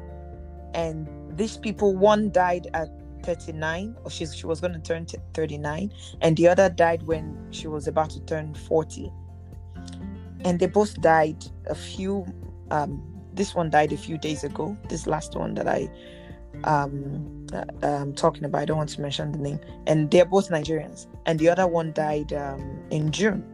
and 0.75 1.09
these 1.37 1.57
people, 1.57 1.95
one 1.95 2.31
died 2.31 2.69
at 2.75 2.89
39 3.23 3.97
or 4.05 4.11
she's, 4.11 4.35
she 4.35 4.47
was 4.47 4.61
going 4.61 4.73
to 4.73 4.79
turn 4.79 5.07
39 5.35 5.93
and 6.21 6.37
the 6.37 6.49
other 6.49 6.69
died 6.69 7.03
when 7.05 7.37
she 7.51 7.67
was 7.67 7.89
about 7.89 8.11
to 8.11 8.21
turn 8.21 8.55
40 8.55 9.11
and 10.45 10.61
they 10.61 10.67
both 10.67 11.01
died 11.01 11.45
a 11.67 11.75
few 11.75 12.25
um, 12.71 13.03
this 13.37 13.55
one 13.55 13.71
died 13.71 13.93
a 13.93 13.97
few 13.97 14.19
days 14.19 14.45
ago. 14.45 14.77
This 14.89 15.07
last 15.07 15.37
one 15.37 15.55
that 15.55 15.69
i 15.69 15.89
um 16.65 17.47
uh, 17.53 17.65
um 17.87 18.15
talking 18.15 18.47
about 18.47 18.63
i 18.63 18.65
don't 18.65 18.79
want 18.79 18.89
to 18.89 19.01
mention 19.01 19.31
the 19.31 19.39
name. 19.39 19.61
And 19.87 20.11
they're 20.11 20.25
both 20.25 20.49
nigerians. 20.49 21.07
And 21.27 21.39
the 21.39 21.49
other 21.49 21.67
one 21.67 21.93
died 21.93 22.33
um 22.33 22.81
in 22.91 23.13
june. 23.13 23.45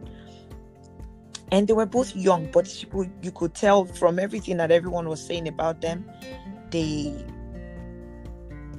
And 1.51 1.67
they 1.67 1.73
were 1.73 1.85
both 1.85 2.15
young 2.15 2.49
but 2.51 2.81
you, 2.81 3.11
you 3.21 3.31
could 3.31 3.53
tell 3.53 3.85
from 3.85 4.17
everything 4.17 4.57
that 4.57 4.71
everyone 4.71 5.07
was 5.07 5.23
saying 5.23 5.47
about 5.47 5.81
them 5.81 6.09
they 6.71 7.13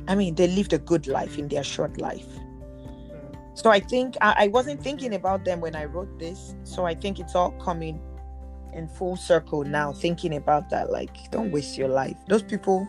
i 0.08 0.14
mean 0.14 0.34
they 0.34 0.46
lived 0.48 0.72
a 0.72 0.78
good 0.78 1.06
life 1.06 1.38
in 1.38 1.48
their 1.48 1.64
short 1.64 2.00
life 2.00 2.26
so 3.54 3.70
I 3.70 3.78
think 3.78 4.16
I, 4.20 4.34
I, 4.38 4.48
wasn't 4.48 4.82
thinking 4.82 5.14
about 5.14 5.44
them 5.44 5.60
when 5.60 5.76
I 5.76 5.84
wrote 5.84 6.18
this. 6.18 6.56
So 6.64 6.86
I 6.86 6.94
think 6.94 7.20
it's 7.20 7.36
all 7.36 7.52
coming 7.52 8.00
in 8.72 8.88
full 8.88 9.16
circle 9.16 9.62
now, 9.62 9.92
thinking 9.92 10.34
about 10.34 10.68
that. 10.70 10.90
Like, 10.90 11.30
don't 11.30 11.52
waste 11.52 11.78
your 11.78 11.88
life. 11.88 12.16
Those 12.28 12.42
people, 12.42 12.86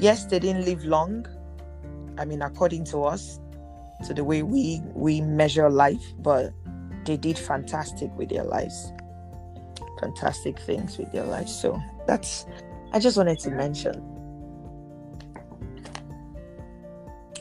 yes, 0.00 0.24
they 0.24 0.40
didn't 0.40 0.64
live 0.64 0.84
long. 0.84 1.26
I 2.18 2.24
mean, 2.24 2.42
according 2.42 2.84
to 2.86 3.04
us, 3.04 3.38
to 4.06 4.14
the 4.14 4.24
way 4.24 4.42
we 4.42 4.80
we 4.92 5.20
measure 5.20 5.70
life, 5.70 6.02
but 6.18 6.52
they 7.04 7.16
did 7.16 7.38
fantastic 7.38 8.10
with 8.16 8.28
their 8.28 8.44
lives. 8.44 8.92
Fantastic 10.00 10.58
things 10.58 10.98
with 10.98 11.12
their 11.12 11.24
lives. 11.24 11.54
So 11.54 11.80
that's 12.06 12.44
I 12.92 12.98
just 12.98 13.16
wanted 13.16 13.38
to 13.40 13.50
mention. 13.50 14.17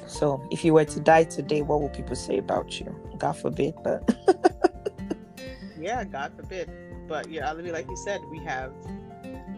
So 0.07 0.41
if 0.51 0.63
you 0.63 0.73
were 0.73 0.85
to 0.85 0.99
die 0.99 1.25
today, 1.25 1.61
what 1.61 1.81
will 1.81 1.89
people 1.89 2.15
say 2.15 2.37
about 2.37 2.79
you? 2.79 2.95
God 3.17 3.33
forbid, 3.33 3.75
but 3.83 4.15
yeah, 5.77 6.03
God 6.03 6.33
forbid. 6.35 6.69
But 7.07 7.29
yeah, 7.29 7.51
like 7.51 7.89
you 7.89 7.97
said, 7.97 8.21
we 8.31 8.39
have 8.39 8.73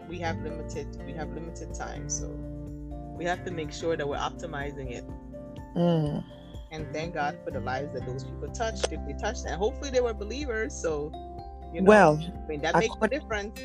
we 0.08 0.18
have 0.18 0.40
limited 0.42 0.86
we 1.06 1.12
have 1.12 1.30
limited 1.30 1.74
time, 1.74 2.08
so 2.08 2.28
we 3.16 3.24
have 3.24 3.44
to 3.44 3.50
make 3.50 3.72
sure 3.72 3.96
that 3.96 4.08
we're 4.08 4.16
optimizing 4.16 4.90
it. 4.90 5.04
Mm. 5.76 6.24
And 6.72 6.92
thank 6.92 7.14
God 7.14 7.38
for 7.44 7.50
the 7.50 7.60
lives 7.60 7.92
that 7.94 8.06
those 8.06 8.24
people 8.24 8.48
touched, 8.48 8.92
if 8.92 9.00
they 9.06 9.14
touched, 9.20 9.44
and 9.44 9.56
hopefully 9.56 9.90
they 9.90 10.00
were 10.00 10.14
believers. 10.14 10.74
So, 10.74 11.12
you 11.72 11.82
know, 11.82 11.88
well, 11.88 12.20
I 12.22 12.48
mean 12.48 12.60
that 12.62 12.76
makes 12.76 12.94
a 13.00 13.08
difference. 13.08 13.60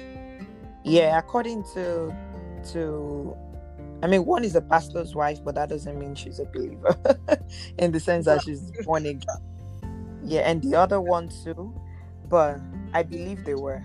Yeah, 0.83 1.17
according 1.17 1.63
to 1.73 2.15
to 2.73 3.37
I 4.05 4.07
mean, 4.07 4.23
one 4.23 4.43
is 4.43 4.55
a 4.55 4.61
pastor's 4.61 5.15
wife, 5.15 5.43
but 5.43 5.55
that 5.55 5.69
doesn't 5.69 5.97
mean 5.97 6.13
she's 6.13 6.37
a 6.37 6.45
believer 6.45 6.95
in 7.79 7.91
the 7.91 7.99
sense 7.99 8.25
that 8.25 8.43
she's 8.43 8.71
born 8.83 9.03
again. 9.07 9.25
Yeah, 10.23 10.41
and 10.41 10.61
the 10.61 10.75
other 10.75 11.01
one 11.01 11.27
too, 11.27 11.73
but 12.29 12.59
I 12.93 13.01
believe 13.01 13.43
they 13.45 13.55
were. 13.55 13.81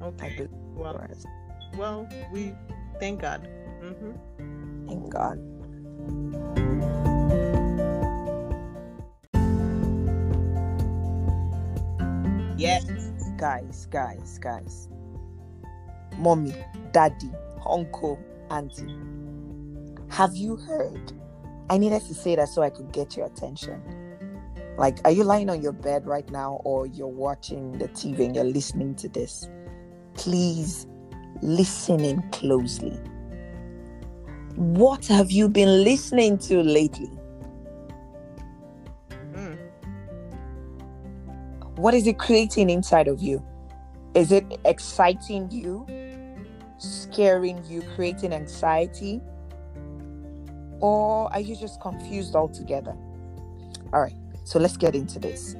Okay. 0.00 0.46
well, 0.72 1.04
well, 1.76 2.08
we 2.30 2.54
thank 3.00 3.22
God. 3.22 3.48
Mm-hmm. 3.82 4.86
Thank 4.86 5.10
God. 5.12 5.40
Yes. 12.56 12.84
Guys, 13.36 13.88
guys, 13.90 14.38
guys. 14.38 14.88
Mommy, 16.18 16.54
daddy, 16.92 17.32
uncle, 17.66 18.16
Auntie, 18.50 18.94
have 20.10 20.34
you 20.34 20.56
heard? 20.56 21.12
I 21.70 21.78
needed 21.78 22.02
to 22.02 22.14
say 22.14 22.34
that 22.36 22.48
so 22.48 22.62
I 22.62 22.70
could 22.70 22.92
get 22.92 23.16
your 23.16 23.26
attention. 23.26 23.82
Like, 24.78 24.98
are 25.04 25.10
you 25.10 25.24
lying 25.24 25.50
on 25.50 25.60
your 25.60 25.72
bed 25.72 26.06
right 26.06 26.28
now 26.30 26.60
or 26.64 26.86
you're 26.86 27.08
watching 27.08 27.78
the 27.78 27.88
TV 27.88 28.24
and 28.26 28.34
you're 28.34 28.44
listening 28.44 28.94
to 28.96 29.08
this? 29.08 29.48
Please 30.14 30.86
listen 31.42 32.00
in 32.04 32.22
closely. 32.30 32.98
What 34.54 35.06
have 35.06 35.30
you 35.30 35.48
been 35.48 35.84
listening 35.84 36.38
to 36.38 36.62
lately? 36.62 37.10
Mm. 39.32 39.58
What 41.76 41.94
is 41.94 42.06
it 42.06 42.18
creating 42.18 42.70
inside 42.70 43.08
of 43.08 43.20
you? 43.20 43.44
Is 44.14 44.32
it 44.32 44.44
exciting 44.64 45.50
you? 45.50 45.86
Scaring 47.18 47.60
you, 47.68 47.82
creating 47.96 48.32
anxiety? 48.32 49.20
Or 50.78 51.28
are 51.32 51.40
you 51.40 51.56
just 51.56 51.80
confused 51.80 52.36
altogether? 52.36 52.94
All 53.92 54.00
right, 54.00 54.14
so 54.44 54.60
let's 54.60 54.76
get 54.76 54.94
into 54.94 55.18
this. 55.18 55.56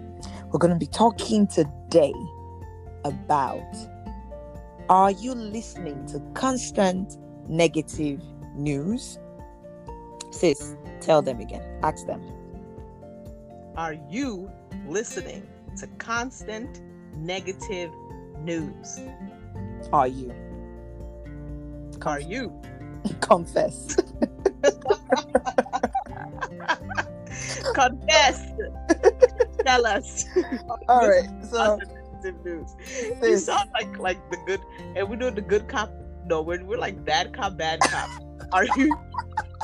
We're 0.52 0.60
going 0.60 0.72
to 0.72 0.78
be 0.78 0.86
talking 0.86 1.48
today 1.48 2.14
about 3.04 3.74
are 4.88 5.10
you 5.10 5.34
listening 5.34 6.06
to 6.06 6.20
constant 6.34 7.18
negative 7.48 8.22
news? 8.54 9.18
Sis, 10.30 10.76
tell 11.00 11.22
them 11.22 11.40
again. 11.40 11.64
Ask 11.82 12.06
them. 12.06 12.22
Are 13.76 13.96
you 14.08 14.48
listening 14.86 15.44
to 15.78 15.88
constant 15.98 16.80
negative 17.16 17.90
news? 18.44 19.00
Are 19.92 20.06
you? 20.06 20.32
Are 22.06 22.20
you? 22.20 22.52
Confess. 23.20 23.96
Confess. 27.74 28.46
Tell 29.64 29.86
us. 29.86 30.24
All 30.88 31.08
right. 31.08 31.28
So 31.50 31.78
news. 32.44 32.74
You 33.22 33.38
sound 33.38 33.70
like 33.72 33.98
like 33.98 34.30
the 34.30 34.36
good, 34.46 34.60
and 34.96 35.08
we 35.08 35.16
do 35.16 35.30
the 35.30 35.40
good 35.40 35.68
cop. 35.68 35.92
No, 36.26 36.42
we're 36.42 36.64
we're 36.64 36.78
like 36.78 37.04
bad 37.04 37.32
cop, 37.32 37.56
bad 37.56 37.80
cop. 37.80 38.10
Are 38.52 38.66
you? 38.76 38.96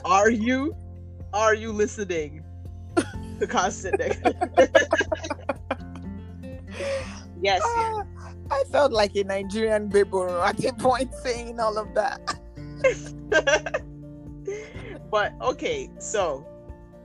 Are 0.05 0.31
you? 0.31 0.76
Are 1.33 1.55
you 1.55 1.73
listening 1.73 2.45
to 3.41 3.47
constant 3.47 3.97
yes. 7.43 7.61
Ah, 7.64 8.05
I 8.51 8.65
felt 8.71 8.93
like 8.93 9.17
a 9.17 9.25
Nigerian 9.25 9.89
baby 9.89 10.19
at 10.43 10.65
a 10.65 10.73
point 10.75 11.13
saying 11.15 11.59
all 11.61 11.79
of 11.79 11.95
that. 11.95 12.39
but 15.11 15.33
okay, 15.41 15.91
so 15.99 16.47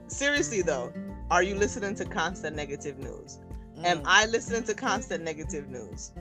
seriously 0.08 0.62
though, 0.62 0.92
are 1.32 1.44
you 1.44 1.56
listening 1.56 1.96
to 1.96 2.06
constant 2.06 2.56
negative 2.56 2.98
news? 2.98 3.40
Mm. 3.78 3.86
Am 3.86 4.02
I 4.06 4.26
listening 4.26 4.64
to 4.64 4.74
constant 4.74 5.24
negative 5.24 5.70
news? 5.70 6.12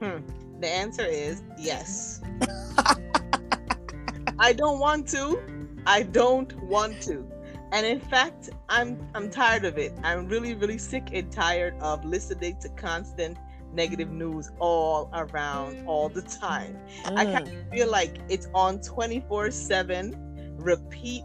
Hmm. 0.00 0.18
The 0.60 0.68
answer 0.68 1.04
is 1.04 1.42
yes. 1.58 2.20
I 4.38 4.52
don't 4.52 4.78
want 4.78 5.08
to. 5.08 5.40
I 5.86 6.02
don't 6.02 6.54
want 6.62 7.00
to. 7.02 7.26
And 7.72 7.86
in 7.86 8.00
fact, 8.00 8.50
I'm 8.68 8.98
I'm 9.14 9.30
tired 9.30 9.64
of 9.64 9.78
it. 9.78 9.92
I'm 10.02 10.28
really 10.28 10.54
really 10.54 10.78
sick 10.78 11.08
and 11.12 11.30
tired 11.30 11.74
of 11.80 12.04
listening 12.04 12.56
to 12.60 12.68
constant 12.70 13.38
negative 13.72 14.10
news 14.10 14.50
all 14.58 15.10
around 15.12 15.86
all 15.86 16.08
the 16.08 16.22
time. 16.22 16.76
Mm. 17.04 17.18
I 17.18 17.24
kind 17.24 17.48
of 17.48 17.54
feel 17.72 17.90
like 17.90 18.18
it's 18.28 18.48
on 18.54 18.78
24/7 18.78 20.14
repeat 20.58 21.24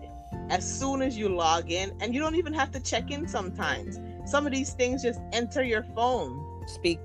as 0.49 0.79
soon 0.79 1.01
as 1.01 1.17
you 1.17 1.29
log 1.29 1.71
in 1.71 1.91
and 2.01 2.13
you 2.13 2.19
don't 2.19 2.35
even 2.35 2.53
have 2.53 2.71
to 2.71 2.79
check 2.79 3.11
in 3.11 3.27
sometimes. 3.27 3.99
Some 4.25 4.45
of 4.45 4.51
these 4.51 4.73
things 4.73 5.03
just 5.03 5.19
enter 5.31 5.63
your 5.63 5.83
phone. 5.95 6.41
Speak. 6.67 6.99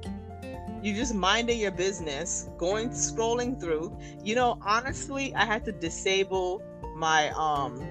you 0.83 0.95
just 0.95 1.15
minding 1.15 1.59
your 1.59 1.71
business, 1.71 2.49
going 2.57 2.89
scrolling 2.89 3.61
through. 3.61 3.95
You 4.25 4.35
know, 4.35 4.59
honestly, 4.65 5.35
I 5.35 5.45
had 5.45 5.65
to 5.67 5.73
disable 5.73 6.63
my 6.97 7.31
um 7.31 7.87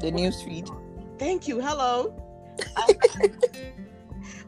the 0.00 0.10
news 0.10 0.42
feed. 0.42 0.68
Thank 1.18 1.48
you. 1.48 1.60
Hello. 1.60 2.14
I, 2.76 3.30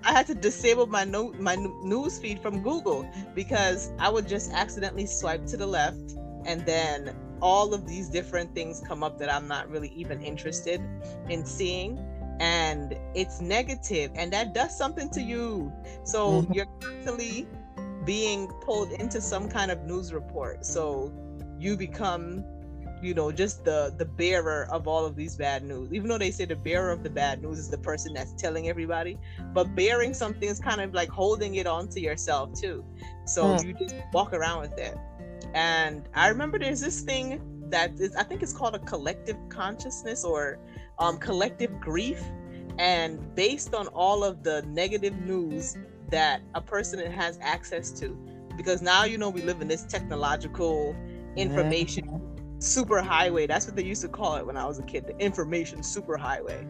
I 0.04 0.12
had 0.12 0.26
to 0.28 0.34
disable 0.34 0.86
my 0.86 1.04
no, 1.04 1.32
my 1.38 1.56
news 1.82 2.18
feed 2.18 2.40
from 2.40 2.62
Google 2.62 3.08
because 3.34 3.90
I 3.98 4.08
would 4.08 4.28
just 4.28 4.52
accidentally 4.52 5.06
swipe 5.06 5.46
to 5.46 5.56
the 5.56 5.66
left 5.66 6.16
and 6.46 6.64
then 6.64 7.14
all 7.40 7.74
of 7.74 7.86
these 7.86 8.08
different 8.08 8.54
things 8.54 8.82
come 8.86 9.02
up 9.02 9.18
that 9.18 9.32
I'm 9.32 9.48
not 9.48 9.70
really 9.70 9.88
even 9.88 10.20
interested 10.22 10.80
in 11.28 11.44
seeing. 11.44 11.98
And 12.40 12.98
it's 13.14 13.40
negative 13.40 14.12
and 14.14 14.32
that 14.32 14.54
does 14.54 14.76
something 14.76 15.10
to 15.10 15.20
you. 15.20 15.72
So 16.04 16.42
mm-hmm. 16.42 16.52
you're 16.52 16.66
constantly 16.80 17.46
being 18.04 18.48
pulled 18.62 18.92
into 18.92 19.20
some 19.20 19.48
kind 19.48 19.70
of 19.70 19.84
news 19.84 20.12
report. 20.12 20.64
So 20.64 21.12
you 21.58 21.76
become 21.76 22.44
you 23.02 23.14
know 23.14 23.32
just 23.32 23.64
the 23.64 23.94
the 23.98 24.04
bearer 24.04 24.66
of 24.70 24.86
all 24.86 25.04
of 25.04 25.16
these 25.16 25.36
bad 25.36 25.64
news. 25.64 25.92
Even 25.92 26.08
though 26.08 26.18
they 26.18 26.30
say 26.30 26.44
the 26.44 26.56
bearer 26.56 26.90
of 26.90 27.02
the 27.02 27.10
bad 27.10 27.42
news 27.42 27.58
is 27.58 27.68
the 27.68 27.78
person 27.78 28.12
that's 28.14 28.32
telling 28.34 28.68
everybody 28.68 29.18
but 29.52 29.74
bearing 29.74 30.14
something 30.14 30.48
is 30.48 30.60
kind 30.60 30.80
of 30.80 30.94
like 30.94 31.08
holding 31.08 31.56
it 31.56 31.66
onto 31.66 32.00
yourself 32.00 32.52
too. 32.58 32.84
So 33.26 33.44
mm. 33.44 33.64
you 33.66 33.72
just 33.74 33.94
walk 34.12 34.32
around 34.32 34.60
with 34.60 34.78
it. 34.78 34.96
And 35.54 36.08
i 36.14 36.28
remember 36.28 36.58
there's 36.58 36.80
this 36.80 37.00
thing 37.00 37.40
that 37.70 37.92
is 37.98 38.14
i 38.16 38.22
think 38.22 38.42
it's 38.42 38.52
called 38.52 38.74
a 38.74 38.80
collective 38.80 39.36
consciousness 39.48 40.24
or 40.24 40.58
um, 40.98 41.18
collective 41.18 41.80
grief. 41.80 42.22
And 42.78 43.34
based 43.34 43.74
on 43.74 43.88
all 43.88 44.24
of 44.24 44.42
the 44.42 44.62
negative 44.62 45.14
news 45.26 45.76
that 46.10 46.42
a 46.54 46.60
person 46.60 46.98
has 47.10 47.38
access 47.40 47.90
to 48.00 48.16
because 48.56 48.82
now 48.82 49.04
you 49.04 49.16
know 49.16 49.30
we 49.30 49.42
live 49.42 49.60
in 49.60 49.68
this 49.68 49.84
technological 49.84 50.94
information 51.36 52.04
super 52.60 53.00
highway 53.00 53.46
that's 53.46 53.66
what 53.66 53.74
they 53.74 53.82
used 53.82 54.02
to 54.02 54.08
call 54.08 54.36
it 54.36 54.46
when 54.46 54.56
i 54.56 54.64
was 54.66 54.78
a 54.78 54.82
kid 54.82 55.06
the 55.06 55.16
information 55.18 55.82
super 55.82 56.16
highway 56.16 56.64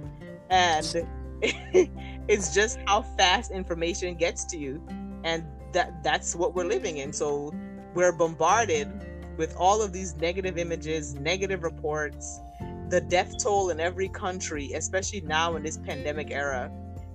and 0.50 1.06
it's 1.42 2.54
just 2.54 2.78
how 2.86 3.02
fast 3.02 3.50
information 3.50 4.14
gets 4.14 4.44
to 4.44 4.58
you 4.58 4.82
and 5.24 5.44
that 5.72 6.02
that's 6.02 6.34
what 6.34 6.54
we're 6.54 6.64
living 6.64 6.98
in. 6.98 7.12
So 7.12 7.52
we're 7.94 8.12
bombarded 8.12 8.88
with 9.36 9.54
all 9.56 9.80
of 9.80 9.92
these 9.92 10.16
negative 10.16 10.58
images 10.58 11.14
negative 11.14 11.62
reports 11.62 12.40
the 12.88 13.00
death 13.00 13.34
toll 13.42 13.70
in 13.70 13.80
every 13.80 14.08
country 14.08 14.72
especially 14.74 15.20
now 15.22 15.56
in 15.56 15.62
this 15.62 15.78
pandemic 15.78 16.30
era 16.30 16.70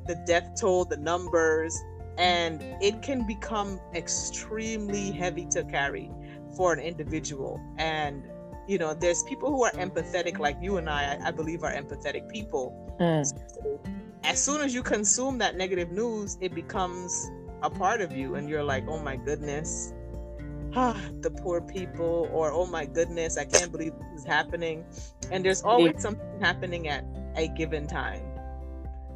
the 0.07 0.15
death 0.25 0.49
toll 0.59 0.85
the 0.85 0.97
numbers 0.97 1.77
and 2.17 2.61
it 2.81 3.01
can 3.01 3.27
become 3.27 3.79
extremely 3.93 5.11
heavy 5.11 5.45
to 5.45 5.63
carry 5.65 6.09
for 6.55 6.73
an 6.73 6.79
individual. 6.79 7.59
And 7.77 8.23
you 8.67 8.77
know 8.77 8.93
there's 8.93 9.23
people 9.23 9.49
who 9.49 9.63
are 9.63 9.71
empathetic 9.71 10.39
like 10.39 10.57
you 10.61 10.77
and 10.77 10.89
i 10.89 11.17
i, 11.23 11.31
believe 11.31 11.63
are 11.63 11.73
empathetic 11.73 12.27
people 12.29 12.95
mm. 12.99 13.25
so 13.25 13.79
as 14.23 14.43
soon 14.43 14.61
as 14.61 14.73
you 14.73 14.81
consume 14.81 15.37
that 15.37 15.55
negative 15.55 15.91
news 15.91 16.37
it 16.41 16.53
becomes 16.53 17.29
a 17.61 17.69
part 17.69 18.01
of 18.01 18.11
you 18.11 18.35
and 18.35 18.49
you're 18.49 18.63
like 18.63 18.83
oh 18.87 18.99
my 18.99 19.15
goodness 19.15 19.93
ah, 20.75 20.99
the 21.21 21.29
poor 21.29 21.61
people 21.61 22.29
or 22.31 22.51
oh 22.51 22.65
my 22.65 22.85
goodness 22.85 23.37
i 23.37 23.45
can't 23.45 23.71
believe 23.71 23.93
this 23.99 24.21
is 24.21 24.25
happening 24.25 24.83
and 25.31 25.43
there's 25.45 25.61
always 25.61 26.01
something 26.01 26.39
happening 26.41 26.87
at 26.87 27.05
a 27.35 27.47
given 27.49 27.87
time 27.87 28.21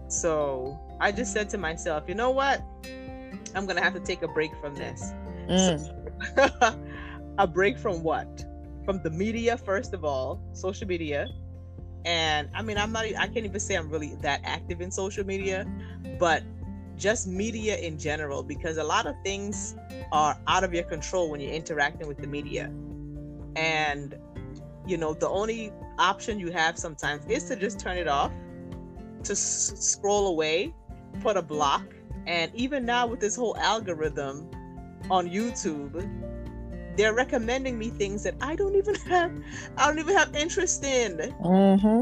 so 0.10 0.80
I 1.00 1.12
just 1.12 1.32
said 1.32 1.50
to 1.52 1.58
myself, 1.58 2.04
you 2.08 2.16
know 2.16 2.32
what? 2.32 2.62
I'm 3.56 3.66
gonna 3.66 3.82
have 3.82 3.94
to 3.94 4.00
take 4.00 4.22
a 4.22 4.28
break 4.28 4.52
from 4.60 4.76
this. 4.76 5.14
Mm. 5.48 5.80
So, 6.36 6.76
a 7.38 7.48
break 7.48 7.78
from 7.78 8.04
what? 8.04 8.46
From 8.86 9.02
the 9.04 9.10
media, 9.10 9.58
first 9.58 9.94
of 9.94 10.04
all, 10.04 10.42
social 10.54 10.88
media. 10.88 11.28
And 12.06 12.50
I 12.54 12.62
mean, 12.62 12.78
I'm 12.78 12.92
not, 12.92 13.06
I 13.06 13.28
can't 13.28 13.46
even 13.46 13.60
say 13.60 13.76
I'm 13.76 13.90
really 13.90 14.16
that 14.22 14.42
active 14.44 14.82
in 14.82 14.90
social 14.92 15.26
media, 15.26 15.66
but 16.18 16.44
just 16.98 17.28
media 17.28 17.78
in 17.78 17.98
general, 17.98 18.44
because 18.44 18.78
a 18.78 18.84
lot 18.84 19.06
of 19.06 19.16
things 19.24 19.76
are 20.12 20.38
out 20.48 20.64
of 20.64 20.74
your 20.74 20.84
control 20.84 21.30
when 21.30 21.40
you're 21.40 21.54
interacting 21.54 22.08
with 22.08 22.18
the 22.18 22.28
media. 22.28 22.72
And, 23.56 24.16
you 24.88 24.98
know, 24.98 25.14
the 25.14 25.30
only 25.30 25.72
option 25.98 26.40
you 26.40 26.52
have 26.52 26.78
sometimes 26.78 27.26
is 27.28 27.44
to 27.46 27.56
just 27.56 27.80
turn 27.80 27.98
it 27.98 28.08
off 28.08 28.32
to 29.24 29.34
s- 29.34 29.74
scroll 29.78 30.28
away, 30.28 30.74
put 31.22 31.38
a 31.38 31.42
block, 31.42 31.84
and 32.28 32.54
even 32.56 32.86
now 32.86 33.08
with 33.08 33.20
this 33.20 33.36
whole 33.36 33.58
algorithm 33.58 34.50
on 35.10 35.28
YouTube, 35.28 35.94
they're 37.00 37.14
recommending 37.14 37.80
me 37.80 37.90
things 37.92 38.24
that 38.24 38.36
I 38.42 38.58
don't 38.58 38.76
even 38.76 38.94
have, 38.96 39.32
I 39.78 39.88
don't 39.88 40.00
even 40.00 40.18
have 40.18 40.36
interest 40.36 40.84
in. 40.84 41.18
Mm-hmm. 41.42 42.02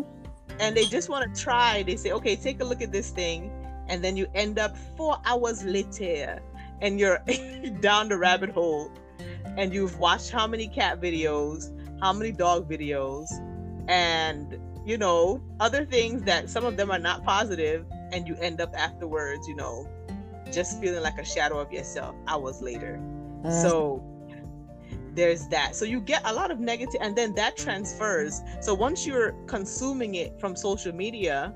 And 0.59 0.75
they 0.75 0.85
just 0.85 1.07
want 1.07 1.35
to 1.35 1.39
try. 1.39 1.83
They 1.83 1.95
say, 1.97 2.13
okay, 2.13 2.35
take 2.35 2.61
a 2.61 2.63
look 2.63 2.81
at 2.81 2.91
this 2.91 3.11
thing, 3.11 3.51
and 3.89 4.03
then 4.03 4.17
you 4.17 4.25
end 4.33 4.57
up 4.57 4.75
four 4.97 5.17
hours 5.23 5.63
later, 5.63 6.41
and 6.81 6.99
you're 6.99 7.19
down 7.79 8.09
the 8.09 8.17
rabbit 8.17 8.49
hole, 8.49 8.91
and 9.55 9.71
you've 9.71 9.99
watched 9.99 10.31
how 10.31 10.47
many 10.47 10.67
cat 10.67 10.99
videos, 10.99 11.71
how 12.01 12.11
many 12.11 12.31
dog 12.31 12.67
videos, 12.67 13.27
and 13.87 14.57
you 14.83 14.97
know, 14.97 15.39
other 15.59 15.85
things 15.85 16.23
that 16.23 16.49
some 16.49 16.65
of 16.65 16.75
them 16.75 16.89
are 16.89 16.97
not 16.97 17.23
positive, 17.23 17.85
and 18.11 18.27
you 18.27 18.35
end 18.37 18.59
up 18.61 18.73
afterwards, 18.75 19.47
you 19.47 19.55
know, 19.55 19.87
just 20.51 20.81
feeling 20.81 21.03
like 21.03 21.19
a 21.19 21.25
shadow 21.25 21.59
of 21.59 21.71
yourself 21.71 22.15
hours 22.27 22.63
later. 22.63 22.99
Mm. 23.43 23.61
So 23.61 24.16
there's 25.17 25.47
that. 25.47 25.75
So 25.75 25.83
you 25.83 25.99
get 25.99 26.21
a 26.25 26.31
lot 26.31 26.51
of 26.51 26.59
negative, 26.59 27.01
and 27.01 27.15
then 27.15 27.33
that 27.35 27.57
transfers. 27.57 28.41
So 28.61 28.73
once 28.73 29.05
you're 29.05 29.31
consuming 29.47 30.15
it 30.15 30.39
from 30.39 30.55
social 30.55 30.93
media 30.93 31.53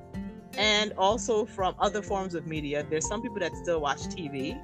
and 0.58 0.92
also 0.98 1.46
from 1.46 1.76
other 1.80 2.02
forms 2.02 2.34
of 2.34 2.48
media, 2.48 2.86
there's 2.90 3.08
some 3.08 3.22
people 3.22 3.40
that 3.40 3.56
still 3.56 3.80
watch 3.80 4.00
TV. 4.00 4.60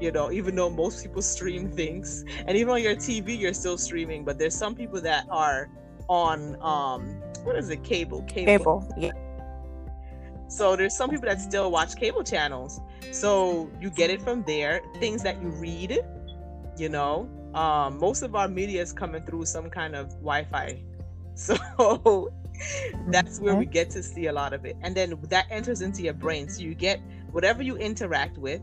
You 0.00 0.10
know, 0.10 0.32
even 0.32 0.56
though 0.56 0.68
most 0.68 1.02
people 1.02 1.22
stream 1.36 1.70
things, 1.70 2.24
and 2.46 2.58
even 2.58 2.74
on 2.74 2.82
your 2.82 2.96
TV, 2.96 3.38
you're 3.38 3.54
still 3.54 3.78
streaming, 3.78 4.24
but 4.24 4.36
there's 4.38 4.54
some 4.54 4.74
people 4.74 5.00
that 5.00 5.26
are 5.30 5.70
on 6.08 6.60
um 6.60 7.22
what 7.44 7.56
is 7.56 7.70
it? 7.70 7.84
Cable. 7.84 8.22
Cable. 8.22 8.46
Cable. 8.46 8.94
Yeah. 8.98 9.12
So 10.48 10.76
there's 10.76 10.96
some 10.96 11.08
people 11.08 11.28
that 11.28 11.40
still 11.40 11.70
watch 11.70 11.96
cable 11.96 12.24
channels. 12.24 12.80
So 13.12 13.70
you 13.80 13.90
get 13.90 14.10
it 14.10 14.20
from 14.20 14.42
there. 14.42 14.82
Things 14.98 15.22
that 15.22 15.40
you 15.40 15.48
read, 15.50 16.00
you 16.76 16.88
know. 16.88 17.28
Um, 17.54 17.98
most 17.98 18.22
of 18.22 18.34
our 18.34 18.48
media 18.48 18.82
is 18.82 18.92
coming 18.92 19.22
through 19.24 19.46
some 19.46 19.70
kind 19.70 19.94
of 19.94 20.10
Wi-Fi. 20.14 20.82
So 21.36 22.30
that's 23.08 23.40
where 23.40 23.56
we 23.56 23.66
get 23.66 23.90
to 23.90 24.04
see 24.04 24.26
a 24.26 24.32
lot 24.32 24.52
of 24.52 24.64
it. 24.64 24.76
And 24.82 24.94
then 24.94 25.18
that 25.30 25.46
enters 25.50 25.80
into 25.82 26.02
your 26.02 26.14
brain. 26.14 26.48
So 26.48 26.62
you 26.62 26.76
get 26.76 27.00
whatever 27.32 27.60
you 27.60 27.76
interact 27.76 28.38
with, 28.38 28.60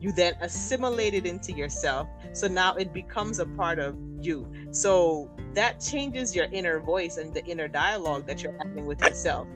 you 0.00 0.10
then 0.10 0.34
assimilate 0.40 1.14
it 1.14 1.26
into 1.26 1.52
yourself. 1.52 2.08
So 2.32 2.48
now 2.48 2.74
it 2.74 2.92
becomes 2.92 3.38
a 3.38 3.46
part 3.46 3.78
of 3.78 3.96
you. 4.20 4.50
So 4.72 5.30
that 5.54 5.80
changes 5.80 6.34
your 6.34 6.46
inner 6.46 6.80
voice 6.80 7.16
and 7.16 7.32
the 7.32 7.44
inner 7.46 7.68
dialogue 7.68 8.26
that 8.26 8.42
you're 8.42 8.56
having 8.58 8.86
with 8.86 9.00
yourself. 9.00 9.46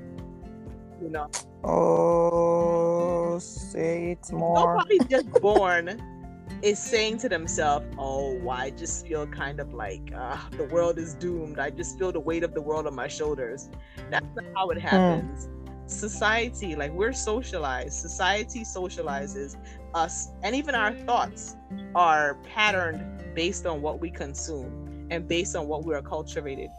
You 1.02 1.10
know. 1.10 1.28
Oh, 1.64 3.38
say 3.40 4.12
it 4.12 4.32
more. 4.32 4.76
Nobody's 4.76 5.04
just 5.06 5.30
born 5.40 6.00
is 6.62 6.78
saying 6.78 7.18
to 7.18 7.28
themselves, 7.28 7.86
"Oh, 7.98 8.48
I 8.48 8.70
just 8.70 9.06
feel 9.06 9.26
kind 9.26 9.60
of 9.60 9.72
like 9.72 10.12
uh, 10.14 10.36
the 10.52 10.64
world 10.64 10.98
is 10.98 11.14
doomed. 11.14 11.58
I 11.58 11.70
just 11.70 11.98
feel 11.98 12.12
the 12.12 12.20
weight 12.20 12.44
of 12.44 12.54
the 12.54 12.62
world 12.62 12.86
on 12.86 12.94
my 12.94 13.08
shoulders." 13.08 13.68
That's 14.10 14.26
not 14.34 14.44
how 14.54 14.70
it 14.70 14.80
hmm. 14.80 14.86
happens. 14.86 15.46
Mm 15.46 15.58
society 15.88 16.74
like 16.74 16.90
we're 16.92 17.12
socialized 17.12 17.92
society 17.92 18.60
socializes 18.60 19.56
us 19.94 20.28
and 20.42 20.56
even 20.56 20.74
our 20.74 20.92
thoughts 20.92 21.56
are 21.94 22.36
patterned 22.44 23.34
based 23.34 23.66
on 23.66 23.82
what 23.82 24.00
we 24.00 24.10
consume 24.10 25.06
and 25.10 25.28
based 25.28 25.54
on 25.54 25.68
what 25.68 25.84
we 25.84 25.94
are 25.94 26.02
cultivated 26.02 26.70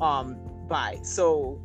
um, 0.00 0.36
by. 0.68 0.98
So, 1.02 1.60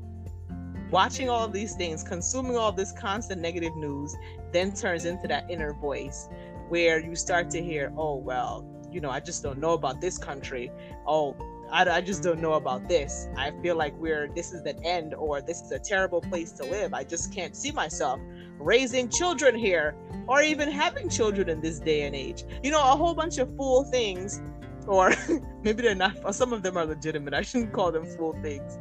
watching 0.90 1.30
all 1.30 1.44
of 1.46 1.54
these 1.54 1.76
things, 1.76 2.04
consuming 2.04 2.58
all 2.58 2.72
this 2.72 2.92
constant 2.92 3.42
negative 3.42 3.76
news, 3.76 4.16
then 4.52 4.74
turns 4.74 5.06
into 5.06 5.28
that 5.28 5.50
inner 5.50 5.74
voice 5.74 6.28
where 6.70 7.00
you 7.00 7.16
start 7.16 7.50
to 7.52 7.62
hear, 7.62 7.92
oh, 7.98 8.16
well, 8.16 8.66
you 8.92 9.02
know, 9.02 9.10
I 9.10 9.20
just 9.20 9.44
don't 9.44 9.60
know 9.60 9.72
about 9.72 10.02
this 10.02 10.18
country. 10.18 10.72
Oh, 11.06 11.36
I, 11.72 11.90
I 11.90 12.02
just 12.02 12.24
don't 12.24 12.40
know 12.40 12.54
about 12.54 12.88
this. 12.88 13.28
I 13.36 13.52
feel 13.62 13.76
like 13.76 13.94
we're, 13.98 14.30
this 14.34 14.54
is 14.54 14.64
the 14.64 14.78
end 14.84 15.14
or 15.14 15.42
this 15.42 15.62
is 15.62 15.72
a 15.72 15.80
terrible 15.80 16.22
place 16.22 16.52
to 16.54 16.64
live. 16.64 16.94
I 16.94 17.04
just 17.04 17.34
can't 17.34 17.56
see 17.56 17.72
myself 17.72 18.20
raising 18.60 19.10
children 19.10 19.56
here 19.56 19.96
or 20.28 20.42
even 20.42 20.72
having 20.72 21.10
children 21.10 21.50
in 21.50 21.62
this 21.62 21.80
day 21.80 22.04
and 22.04 22.16
age. 22.16 22.44
You 22.64 22.72
know, 22.72 22.80
a 22.80 22.96
whole 22.96 23.14
bunch 23.14 23.38
of 23.38 23.56
fool 23.56 23.84
things, 23.86 24.42
or 24.88 25.14
maybe 25.64 25.82
they're 25.84 25.96
not, 25.96 26.34
some 26.34 26.54
of 26.54 26.64
them 26.64 26.78
are 26.78 26.86
legitimate. 26.86 27.34
I 27.34 27.42
shouldn't 27.42 27.74
call 27.74 27.92
them 27.92 28.06
fool 28.06 28.38
things. 28.42 28.78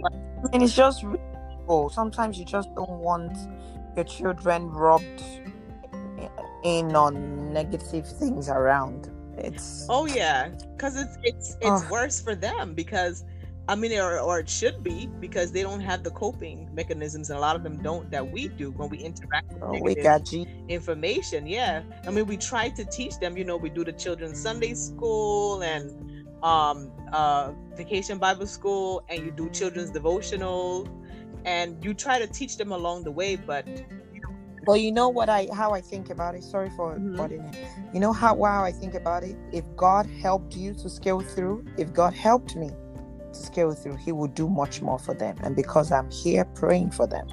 But, 0.00 0.12
and 0.52 0.62
it's 0.62 0.74
just, 0.74 1.04
oh, 1.68 1.88
sometimes 1.88 2.38
you 2.38 2.44
just 2.44 2.74
don't 2.74 2.98
want 2.98 3.36
your 3.94 4.04
children 4.04 4.68
robbed 4.68 5.22
in 6.62 6.94
on 6.96 7.52
negative 7.52 8.06
things 8.18 8.48
around. 8.48 9.10
It's 9.38 9.86
oh 9.88 10.06
yeah, 10.06 10.48
because 10.76 10.96
it's 10.96 11.16
it's 11.22 11.56
it's 11.60 11.84
Oh. 11.84 11.90
worse 11.90 12.20
for 12.20 12.34
them 12.34 12.74
because 12.74 13.24
I 13.68 13.74
mean, 13.74 13.92
or, 13.98 14.18
or 14.20 14.38
it 14.40 14.48
should 14.48 14.82
be 14.82 15.06
because 15.20 15.52
they 15.52 15.62
don't 15.62 15.80
have 15.80 16.04
the 16.04 16.10
coping 16.10 16.68
mechanisms, 16.74 17.30
and 17.30 17.36
a 17.38 17.40
lot 17.40 17.56
of 17.56 17.62
them 17.62 17.82
don't 17.82 18.10
that 18.10 18.30
we 18.30 18.48
do 18.48 18.70
when 18.72 18.88
we 18.88 18.98
interact 18.98 19.52
with 19.52 19.62
oh, 19.62 19.76
we 19.80 19.94
got 19.94 20.32
you. 20.32 20.46
information. 20.68 21.46
Yeah, 21.46 21.82
I 22.06 22.10
mean, 22.10 22.26
we 22.26 22.36
try 22.36 22.68
to 22.70 22.84
teach 22.84 23.18
them. 23.18 23.36
You 23.36 23.44
know, 23.44 23.56
we 23.56 23.70
do 23.70 23.84
the 23.84 23.92
children's 23.92 24.40
Sunday 24.40 24.74
school 24.74 25.62
and 25.62 25.90
um, 26.42 26.92
uh, 27.12 27.52
vacation 27.74 28.18
Bible 28.18 28.46
school, 28.46 29.04
and 29.08 29.24
you 29.24 29.32
do 29.32 29.50
children's 29.50 29.90
devotional, 29.90 30.88
and 31.44 31.82
you 31.84 31.92
try 31.94 32.18
to 32.18 32.26
teach 32.26 32.56
them 32.56 32.72
along 32.72 33.04
the 33.04 33.10
way. 33.12 33.36
But 33.36 33.66
Well, 34.66 34.76
you 34.76 34.90
know 34.90 35.08
what 35.08 35.28
I 35.28 35.48
how 35.52 35.72
I 35.72 35.80
think 35.80 36.10
about 36.10 36.34
it. 36.34 36.42
Sorry 36.42 36.70
for 36.70 36.96
Mhm. 36.98 37.16
butting 37.16 37.44
in. 37.44 37.54
You 37.94 38.00
know 38.00 38.12
how 38.12 38.34
how 38.42 38.64
I 38.64 38.72
think 38.72 38.94
about 38.94 39.22
it. 39.22 39.36
If 39.52 39.64
God 39.76 40.06
helped 40.20 40.56
you 40.56 40.74
to 40.74 40.90
scale 40.90 41.20
through, 41.20 41.64
if 41.76 41.92
God 41.92 42.12
helped 42.14 42.56
me 42.56 42.70
to 43.32 43.38
scale 43.38 43.72
through, 43.72 43.96
He 43.96 44.10
will 44.12 44.26
do 44.28 44.48
much 44.48 44.82
more 44.82 44.98
for 44.98 45.14
them. 45.14 45.36
And 45.42 45.54
because 45.54 45.92
I'm 45.92 46.10
here 46.10 46.44
praying 46.44 46.90
for 46.90 47.06
them, 47.06 47.28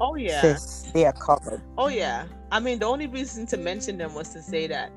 oh 0.00 0.16
yeah, 0.16 0.42
sis, 0.42 0.90
they 0.92 1.06
are 1.06 1.14
covered. 1.14 1.62
Oh 1.78 1.88
yeah. 1.88 2.26
I 2.52 2.60
mean, 2.60 2.78
the 2.78 2.86
only 2.86 3.06
reason 3.06 3.46
to 3.46 3.56
mention 3.56 3.96
them 3.98 4.14
was 4.14 4.28
to 4.34 4.42
say 4.42 4.66
that, 4.68 4.92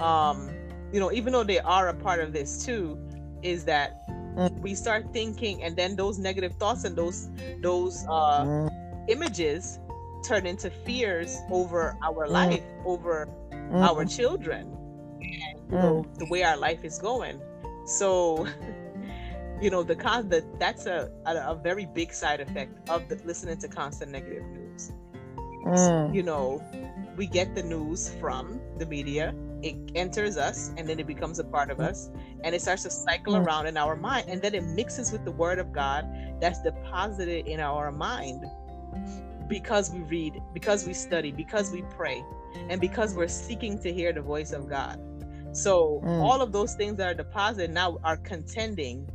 um, 0.00 0.50
you 0.92 0.98
know, 0.98 1.12
even 1.12 1.32
though 1.32 1.44
they 1.44 1.60
are 1.60 1.88
a 1.88 1.94
part 1.94 2.20
of 2.20 2.32
this 2.32 2.64
too, 2.64 2.98
is 3.42 3.64
that 3.66 3.94
Mm. 4.36 4.60
we 4.60 4.74
start 4.74 5.12
thinking, 5.12 5.62
and 5.62 5.76
then 5.76 5.94
those 5.96 6.18
negative 6.18 6.54
thoughts 6.54 6.84
and 6.84 6.96
those 6.96 7.28
those 7.60 8.04
uh, 8.08 8.44
Mm, 8.44 8.70
images 9.08 9.78
turn 10.26 10.46
into 10.46 10.70
fears 10.70 11.36
over 11.50 11.96
our 12.02 12.26
Mm. 12.26 12.30
life, 12.30 12.64
over 12.84 13.28
mm, 13.52 13.82
our 13.82 14.04
children, 14.04 14.76
and 15.20 15.60
you 15.70 15.78
know, 15.78 16.04
the 16.18 16.26
way 16.26 16.42
our 16.42 16.56
life 16.56 16.84
is 16.84 16.98
going. 16.98 17.40
So. 17.86 18.46
You 19.60 19.70
know 19.70 19.82
the 19.82 19.96
con 19.96 20.28
that 20.28 20.44
that's 20.60 20.86
a, 20.86 21.10
a 21.26 21.32
a 21.50 21.54
very 21.56 21.86
big 21.86 22.12
side 22.12 22.40
effect 22.40 22.88
of 22.88 23.08
the, 23.08 23.16
listening 23.24 23.58
to 23.58 23.68
constant 23.68 24.12
negative 24.12 24.44
news 24.44 24.92
mm, 25.64 26.14
you 26.14 26.22
know, 26.22 26.62
we 27.16 27.26
get 27.26 27.54
the 27.54 27.62
news 27.62 28.14
from 28.20 28.60
the 28.78 28.86
media, 28.86 29.34
it 29.62 29.76
enters 29.94 30.36
us, 30.36 30.70
and 30.76 30.88
then 30.88 31.00
it 31.00 31.06
becomes 31.06 31.38
a 31.40 31.44
part 31.44 31.70
of 31.70 31.80
us, 31.80 32.10
and 32.44 32.54
it 32.54 32.62
starts 32.62 32.84
to 32.84 32.90
cycle 32.90 33.34
Mm. 33.34 33.44
around 33.44 33.66
in 33.66 33.76
our 33.76 33.96
mind, 33.96 34.28
and 34.28 34.40
then 34.40 34.54
it 34.54 34.64
mixes 34.64 35.12
with 35.12 35.24
the 35.24 35.32
word 35.32 35.58
of 35.58 35.72
God 35.72 36.06
that's 36.40 36.62
deposited 36.62 37.46
in 37.46 37.60
our 37.60 37.90
mind 37.90 38.44
because 39.48 39.90
we 39.90 40.00
read, 40.00 40.40
because 40.52 40.86
we 40.86 40.94
study, 40.94 41.32
because 41.32 41.70
we 41.72 41.82
pray, 41.96 42.22
and 42.68 42.80
because 42.80 43.14
we're 43.14 43.28
seeking 43.28 43.78
to 43.80 43.92
hear 43.92 44.12
the 44.12 44.22
voice 44.22 44.52
of 44.52 44.68
God. 44.68 44.98
So 45.52 46.00
Mm. 46.04 46.22
all 46.22 46.40
of 46.42 46.52
those 46.52 46.74
things 46.74 46.96
that 46.98 47.08
are 47.08 47.14
deposited 47.14 47.70
now 47.72 47.98
are 48.04 48.16
contending, 48.16 49.08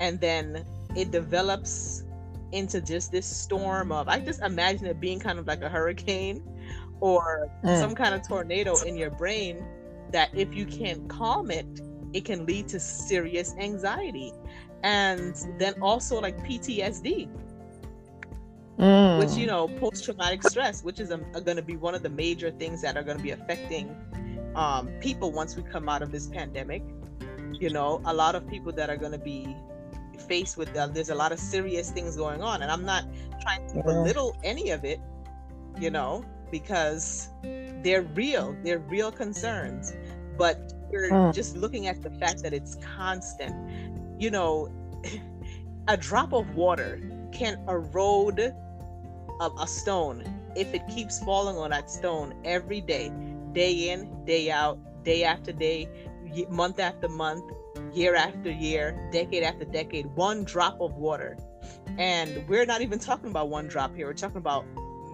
and 0.00 0.20
then 0.20 0.64
it 0.96 1.10
develops 1.10 2.04
into 2.52 2.80
just 2.80 3.10
this 3.10 3.26
storm 3.26 3.90
of 3.92 4.08
I 4.08 4.20
just 4.20 4.40
imagine 4.42 4.86
it 4.86 5.00
being 5.00 5.18
kind 5.18 5.38
of 5.38 5.46
like 5.46 5.62
a 5.62 5.68
hurricane 5.68 6.42
or 7.00 7.48
Mm. 7.64 7.78
some 7.80 7.94
kind 7.94 8.14
of 8.14 8.26
tornado 8.26 8.78
in 8.80 8.96
your 8.96 9.10
brain 9.10 9.64
that 10.12 10.30
if 10.34 10.54
you 10.54 10.64
can't 10.66 11.08
calm 11.08 11.50
it, 11.50 11.66
it 12.12 12.24
can 12.24 12.46
lead 12.46 12.68
to 12.68 12.78
serious 12.80 13.54
anxiety. 13.58 14.32
And 14.82 15.34
then 15.58 15.74
also 15.82 16.20
like 16.20 16.36
PTSD, 16.44 17.28
mm. 18.78 19.18
which 19.18 19.32
you 19.32 19.46
know, 19.46 19.68
post 19.68 20.04
traumatic 20.04 20.42
stress, 20.42 20.82
which 20.82 21.00
is 21.00 21.10
um, 21.10 21.24
going 21.44 21.56
to 21.56 21.62
be 21.62 21.76
one 21.76 21.94
of 21.94 22.02
the 22.02 22.10
major 22.10 22.50
things 22.50 22.82
that 22.82 22.96
are 22.96 23.02
going 23.02 23.16
to 23.16 23.22
be 23.22 23.30
affecting 23.30 23.96
um, 24.54 24.88
people 25.00 25.32
once 25.32 25.56
we 25.56 25.62
come 25.62 25.88
out 25.88 26.02
of 26.02 26.10
this 26.12 26.26
pandemic. 26.28 26.82
You 27.58 27.70
know, 27.70 28.00
a 28.04 28.14
lot 28.14 28.34
of 28.34 28.46
people 28.48 28.72
that 28.72 28.90
are 28.90 28.96
going 28.96 29.12
to 29.12 29.18
be 29.18 29.56
faced 30.28 30.56
with 30.56 30.74
uh, 30.76 30.86
there's 30.88 31.10
a 31.10 31.14
lot 31.14 31.32
of 31.32 31.38
serious 31.38 31.90
things 31.90 32.16
going 32.16 32.42
on, 32.42 32.62
and 32.62 32.70
I'm 32.70 32.84
not 32.84 33.04
trying 33.40 33.66
to 33.68 33.76
Yeah. 33.76 33.82
belittle 33.84 34.36
any 34.42 34.70
of 34.70 34.84
it, 34.84 35.00
you 35.78 35.90
know, 35.90 36.24
because 36.50 37.28
they're 37.82 38.02
real, 38.02 38.56
they're 38.62 38.78
real 38.78 39.12
concerns. 39.12 39.92
But 40.36 40.72
you're 40.90 41.10
Mm. 41.10 41.32
just 41.32 41.56
looking 41.56 41.86
at 41.86 42.02
the 42.02 42.10
fact 42.10 42.42
that 42.42 42.52
it's 42.52 42.76
constant. 42.76 43.54
You 44.18 44.30
know, 44.30 44.68
a 45.88 45.96
drop 45.96 46.32
of 46.32 46.54
water 46.54 47.00
can 47.32 47.58
erode 47.68 48.54
a, 49.40 49.50
a 49.60 49.66
stone 49.66 50.24
if 50.56 50.72
it 50.74 50.86
keeps 50.88 51.18
falling 51.20 51.56
on 51.56 51.70
that 51.70 51.90
stone 51.90 52.34
every 52.44 52.80
day, 52.80 53.12
day 53.52 53.90
in, 53.90 54.24
day 54.24 54.50
out, 54.50 54.78
day 55.04 55.24
after 55.24 55.52
day, 55.52 55.88
month 56.48 56.78
after 56.78 57.08
month, 57.08 57.44
year 57.92 58.14
after 58.14 58.50
year, 58.50 59.08
decade 59.12 59.42
after 59.42 59.64
decade, 59.64 60.06
one 60.14 60.44
drop 60.44 60.80
of 60.80 60.94
water. 60.94 61.36
And 61.98 62.46
we're 62.48 62.66
not 62.66 62.82
even 62.82 62.98
talking 62.98 63.30
about 63.30 63.48
one 63.48 63.66
drop 63.66 63.94
here, 63.94 64.06
we're 64.06 64.14
talking 64.14 64.38
about 64.38 64.64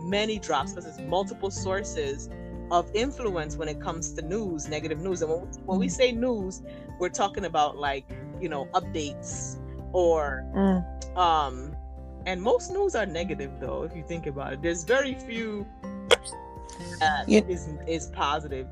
many 0.02 0.38
drops 0.38 0.72
because 0.72 0.86
it's 0.86 0.98
multiple 1.00 1.50
sources 1.50 2.28
of 2.70 2.90
influence 2.94 3.56
when 3.56 3.68
it 3.68 3.80
comes 3.80 4.12
to 4.14 4.22
news, 4.22 4.68
negative 4.68 5.00
news. 5.00 5.22
And 5.22 5.30
when, 5.30 5.40
when 5.66 5.78
we 5.78 5.88
say 5.88 6.12
news, 6.12 6.62
we're 6.98 7.08
talking 7.08 7.44
about 7.44 7.76
like, 7.76 8.06
you 8.40 8.48
know, 8.48 8.66
updates 8.74 9.58
or 9.92 10.44
Mm. 10.54 10.84
um 11.16 11.74
and 12.26 12.40
most 12.42 12.70
news 12.72 12.94
are 12.94 13.06
negative 13.06 13.50
though 13.60 13.82
if 13.84 13.94
you 13.96 14.02
think 14.06 14.26
about 14.26 14.52
it 14.52 14.62
there's 14.62 14.84
very 14.84 15.14
few 15.14 15.66
that 17.00 17.24
Yeah. 17.28 17.40
is 17.48 17.68
is 17.86 18.06
positive 18.08 18.66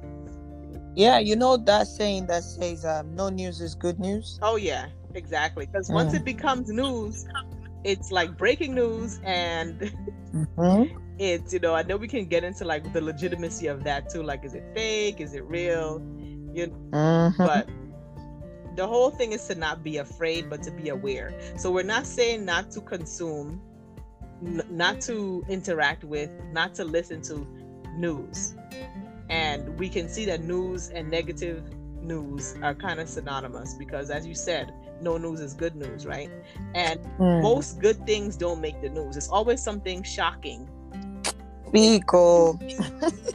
Yeah, 0.95 1.19
you 1.19 1.37
know 1.37 1.57
that 1.57 1.87
saying 1.87 2.27
that 2.27 2.43
says 2.43 2.85
um, 2.85 3.15
no 3.15 3.29
news 3.29 3.61
is 3.61 3.75
good 3.75 3.99
news. 4.01 4.39
oh 4.43 4.57
yeah 4.57 4.87
exactly 5.15 5.67
because 5.67 5.89
once 5.91 6.13
Mm. 6.13 6.17
it 6.19 6.25
becomes 6.25 6.69
news 6.69 7.25
it's 7.85 8.11
like 8.11 8.37
breaking 8.37 8.75
news 8.75 9.19
and 9.25 9.93
Mhm. 10.35 10.91
it's 11.19 11.53
you 11.53 11.61
know 11.61 11.75
i 11.75 11.83
know 11.83 11.97
we 11.97 12.09
can 12.09 12.27
get 12.27 12.45
into 12.45 12.65
like 12.65 12.93
the 12.93 13.01
legitimacy 13.01 13.67
of 13.69 13.85
that 13.85 14.11
too 14.11 14.23
like 14.23 14.45
is 14.45 14.55
it 14.55 14.65
fake 14.75 15.21
is 15.21 15.33
it 15.35 15.45
real 15.45 16.03
you 16.53 16.67
Mhm. 16.93 17.37
but 17.39 17.69
the 18.79 18.87
whole 18.87 19.11
thing 19.11 19.33
is 19.33 19.45
to 19.49 19.57
not 19.57 19.83
be 19.83 19.97
afraid 19.97 20.49
but 20.49 20.63
to 20.63 20.71
be 20.71 20.89
aware. 20.91 21.35
So 21.57 21.73
we're 21.73 21.83
not 21.83 22.07
saying 22.07 22.45
not 22.45 22.71
to 22.71 22.81
consume 22.81 23.61
n- 24.47 24.63
not 24.71 25.01
to 25.03 25.45
interact 25.49 26.05
with 26.05 26.31
not 26.53 26.75
to 26.77 26.85
listen 26.85 27.21
to 27.23 27.45
news. 27.97 28.55
And 29.29 29.77
we 29.81 29.89
can 29.89 30.09
see 30.09 30.25
that 30.27 30.45
news 30.45 30.91
and 30.91 31.11
negative 31.11 31.65
news 32.01 32.55
are 32.63 32.73
kind 32.73 33.01
of 33.01 33.09
synonymous 33.09 33.75
because 33.75 34.11
as 34.11 34.25
you 34.25 34.35
said 34.35 34.73
no 35.03 35.19
news 35.19 35.41
is 35.41 35.55
good 35.55 35.75
news 35.75 36.07
right? 36.07 36.31
And 36.77 37.01
Mm. 37.19 37.43
most 37.43 37.81
good 37.81 38.07
things 38.07 38.37
don't 38.37 38.61
make 38.61 38.81
the 38.81 38.91
news. 38.91 39.17
It's 39.17 39.29
always 39.29 39.61
something 39.61 40.05
shocking. 40.05 40.69
Pico. 41.73 42.59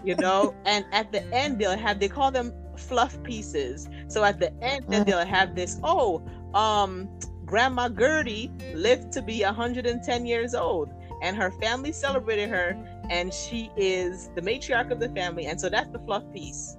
you 0.05 0.15
know? 0.15 0.55
And 0.65 0.85
at 0.93 1.11
the 1.11 1.21
end 1.33 1.59
they'll 1.59 1.77
have 1.77 1.99
they 1.99 2.07
call 2.07 2.31
them 2.31 2.53
fluff 2.77 3.21
pieces 3.23 3.87
so 4.13 4.23
at 4.23 4.39
the 4.39 4.51
end 4.63 4.85
then 4.89 5.03
they'll 5.05 5.25
have 5.25 5.55
this 5.55 5.79
oh 5.83 6.21
um 6.53 7.09
grandma 7.45 7.87
gertie 7.89 8.51
lived 8.73 9.11
to 9.11 9.21
be 9.21 9.43
110 9.43 10.25
years 10.25 10.53
old. 10.55 10.89
And 11.21 11.37
her 11.37 11.51
family 11.51 11.91
celebrated 11.91 12.49
her 12.49 12.67
and 13.09 13.33
she 13.33 13.71
is 13.77 14.29
the 14.35 14.41
matriarch 14.41 14.91
of 14.91 14.99
the 14.99 15.09
family. 15.09 15.45
And 15.45 15.59
so 15.61 15.69
that's 15.69 15.89
the 15.89 15.99
fluff 15.99 16.23
piece. 16.33 16.77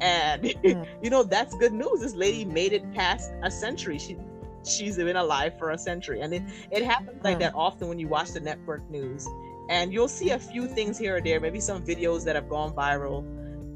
And 0.00 0.42
Mm. 0.64 0.86
you 1.02 1.10
know 1.10 1.22
that's 1.22 1.54
good 1.56 1.72
news. 1.72 2.00
This 2.00 2.14
lady 2.14 2.44
made 2.44 2.72
it 2.72 2.84
past 2.92 3.32
a 3.42 3.50
century. 3.50 3.98
She 3.98 4.16
she's 4.64 4.96
been 4.96 5.16
alive 5.16 5.52
for 5.58 5.70
a 5.70 5.78
century. 5.78 6.20
And 6.20 6.34
it, 6.34 6.42
it 6.70 6.82
happens 6.84 7.22
like 7.24 7.36
Mm. 7.36 7.40
that 7.40 7.52
often 7.54 7.88
when 7.88 7.98
you 7.98 8.08
watch 8.08 8.30
the 8.32 8.40
network 8.40 8.88
news. 8.90 9.26
And 9.70 9.92
you'll 9.92 10.08
see 10.20 10.30
a 10.30 10.38
few 10.38 10.66
things 10.68 10.98
here 10.98 11.16
or 11.16 11.20
there. 11.20 11.40
Maybe 11.40 11.60
some 11.60 11.82
videos 11.82 12.24
that 12.26 12.34
have 12.36 12.48
gone 12.48 12.72
viral 12.74 13.20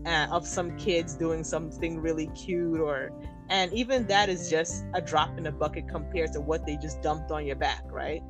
uh, 0.07 0.27
of 0.31 0.47
some 0.47 0.77
kids 0.77 1.15
doing 1.15 1.45
something 1.45 2.01
really 2.01 2.27
cute 2.29 2.81
or 2.81 3.11
and 3.51 3.73
even 3.73 4.07
that 4.07 4.29
is 4.29 4.49
just 4.51 4.85
a 4.95 5.01
drop 5.01 5.37
in 5.37 5.45
the 5.45 5.53
bucket 5.53 5.89
compared 5.89 6.33
to 6.33 6.41
what 6.41 6.67
they 6.67 6.77
just 6.77 7.03
dumped 7.03 7.31
on 7.31 7.47
your 7.47 7.57
back 7.57 7.85
right? 7.91 8.23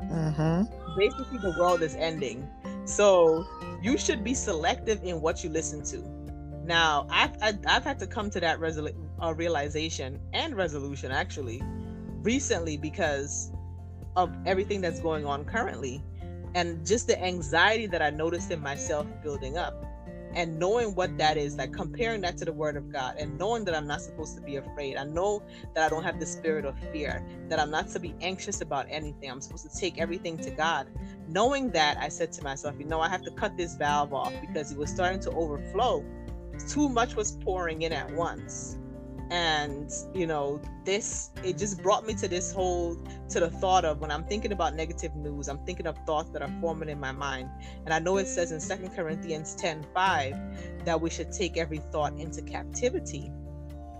Mhm. 0.00 0.68
basically 0.96 1.38
the 1.38 1.54
world 1.58 1.82
is 1.82 1.94
ending. 1.96 2.48
So 2.84 3.44
you 3.82 3.98
should 3.98 4.24
be 4.24 4.34
selective 4.34 5.02
in 5.04 5.20
what 5.20 5.44
you 5.44 5.50
listen 5.50 5.82
to. 5.84 5.98
Now 6.64 7.06
i've 7.10 7.36
i've, 7.42 7.58
I've 7.66 7.84
had 7.84 7.98
to 8.00 8.06
come 8.06 8.30
to 8.30 8.40
that 8.40 8.58
resolu- 8.60 8.94
uh, 9.22 9.34
realization 9.34 10.20
and 10.32 10.54
resolution 10.56 11.10
actually 11.10 11.62
recently 12.22 12.76
because 12.76 13.50
of 14.16 14.30
everything 14.46 14.80
that's 14.80 15.00
going 15.00 15.24
on 15.24 15.44
currently 15.44 16.02
and 16.54 16.84
just 16.86 17.06
the 17.06 17.22
anxiety 17.22 17.86
that 17.86 18.02
i 18.02 18.10
noticed 18.10 18.50
in 18.50 18.60
myself 18.60 19.06
building 19.22 19.56
up 19.56 19.84
and 20.34 20.58
knowing 20.58 20.94
what 20.94 21.16
that 21.18 21.36
is 21.36 21.56
like 21.56 21.72
comparing 21.72 22.20
that 22.20 22.36
to 22.36 22.44
the 22.44 22.52
word 22.52 22.76
of 22.76 22.92
god 22.92 23.14
and 23.18 23.38
knowing 23.38 23.64
that 23.64 23.74
i'm 23.74 23.86
not 23.86 24.00
supposed 24.00 24.34
to 24.36 24.42
be 24.42 24.56
afraid. 24.56 24.96
I 24.96 25.04
know 25.04 25.42
that 25.74 25.86
i 25.86 25.88
don't 25.88 26.04
have 26.04 26.20
the 26.20 26.26
spirit 26.26 26.64
of 26.64 26.78
fear 26.92 27.24
that 27.48 27.58
i'm 27.58 27.70
not 27.70 27.88
to 27.88 28.00
be 28.00 28.14
anxious 28.20 28.60
about 28.60 28.86
anything. 28.88 29.30
I'm 29.30 29.40
supposed 29.40 29.70
to 29.70 29.80
take 29.80 29.98
everything 29.98 30.36
to 30.38 30.50
god. 30.50 30.88
Knowing 31.28 31.70
that 31.70 31.98
i 31.98 32.08
said 32.08 32.32
to 32.32 32.42
myself 32.42 32.76
you 32.78 32.84
know 32.84 33.00
i 33.00 33.08
have 33.08 33.22
to 33.22 33.30
cut 33.30 33.56
this 33.56 33.76
valve 33.76 34.12
off 34.12 34.32
because 34.40 34.72
it 34.72 34.78
was 34.78 34.90
starting 34.90 35.20
to 35.20 35.30
overflow. 35.30 36.04
Too 36.68 36.88
much 36.88 37.14
was 37.14 37.32
pouring 37.32 37.82
in 37.82 37.92
at 37.92 38.10
once 38.12 38.78
and 39.30 39.92
you 40.14 40.26
know 40.26 40.60
this 40.84 41.30
it 41.44 41.58
just 41.58 41.82
brought 41.82 42.06
me 42.06 42.14
to 42.14 42.28
this 42.28 42.52
whole 42.52 42.96
to 43.28 43.40
the 43.40 43.50
thought 43.50 43.84
of 43.84 44.00
when 44.00 44.10
i'm 44.10 44.24
thinking 44.24 44.52
about 44.52 44.74
negative 44.74 45.14
news 45.16 45.48
i'm 45.48 45.58
thinking 45.66 45.86
of 45.86 45.98
thoughts 46.06 46.30
that 46.30 46.40
are 46.40 46.52
forming 46.60 46.88
in 46.88 46.98
my 46.98 47.12
mind. 47.12 47.48
And 47.84 47.92
i 47.92 47.98
know 47.98 48.16
it 48.16 48.26
says 48.26 48.52
in 48.52 48.60
Second 48.60 48.90
corinthians 48.90 49.54
10 49.56 49.86
5 49.94 50.84
that 50.84 51.00
we 51.00 51.10
should 51.10 51.32
take 51.32 51.56
every 51.56 51.78
thought 51.78 52.14
into 52.18 52.42
captivity. 52.42 53.30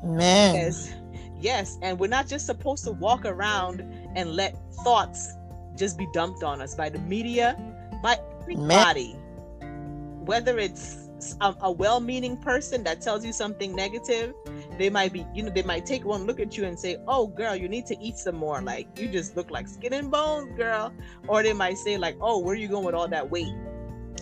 Man. 0.03 0.55
because 0.55 0.95
yes. 1.41 1.79
And 1.83 1.99
we're 1.99 2.09
not 2.09 2.29
just 2.29 2.47
supposed 2.47 2.85
to 2.85 2.93
walk 2.93 3.25
around 3.25 3.81
and 4.15 4.35
let 4.35 4.57
thoughts 4.85 5.35
just 5.77 5.99
be 5.99 6.07
dumped 6.13 6.43
on 6.43 6.61
us 6.61 6.75
by 6.75 6.89
the 6.89 6.99
media 7.01 7.57
by 8.03 8.19
everybody. 8.41 9.17
Man. 9.61 10.25
whether 10.25 10.59
it's 10.59 11.08
a, 11.41 11.55
a 11.63 11.71
well-meaning 11.71 12.37
person 12.37 12.85
that 12.85 13.01
tells 13.01 13.25
you 13.25 13.33
something 13.33 13.75
negative 13.75 14.35
they 14.79 14.89
might 14.89 15.13
be 15.13 15.27
you 15.35 15.43
know 15.43 15.51
they 15.51 15.63
might 15.63 15.85
take 15.85 16.05
one 16.05 16.25
look 16.25 16.39
at 16.39 16.57
you 16.57 16.65
and 16.65 16.79
say 16.79 16.97
oh 17.09 17.27
girl 17.27 17.55
you 17.57 17.69
need 17.69 17.85
to 17.87 17.99
eat 18.01 18.17
some 18.17 18.37
more. 18.37 18.63
Like 18.63 18.99
you 18.99 19.09
just 19.09 19.37
look 19.37 19.51
like 19.51 19.69
skin 19.69 19.93
and 19.93 20.11
bones 20.11 20.57
girl. 20.57 20.93
Or 21.27 21.43
they 21.43 21.53
might 21.53 21.79
say 21.79 21.99
like 21.99 22.17
oh 22.21 22.39
where 22.39 22.55
are 22.55 22.59
you 22.59 22.69
going 22.69 22.85
with 22.85 22.95
all 22.95 23.09
that 23.09 23.29
weight? 23.29 23.53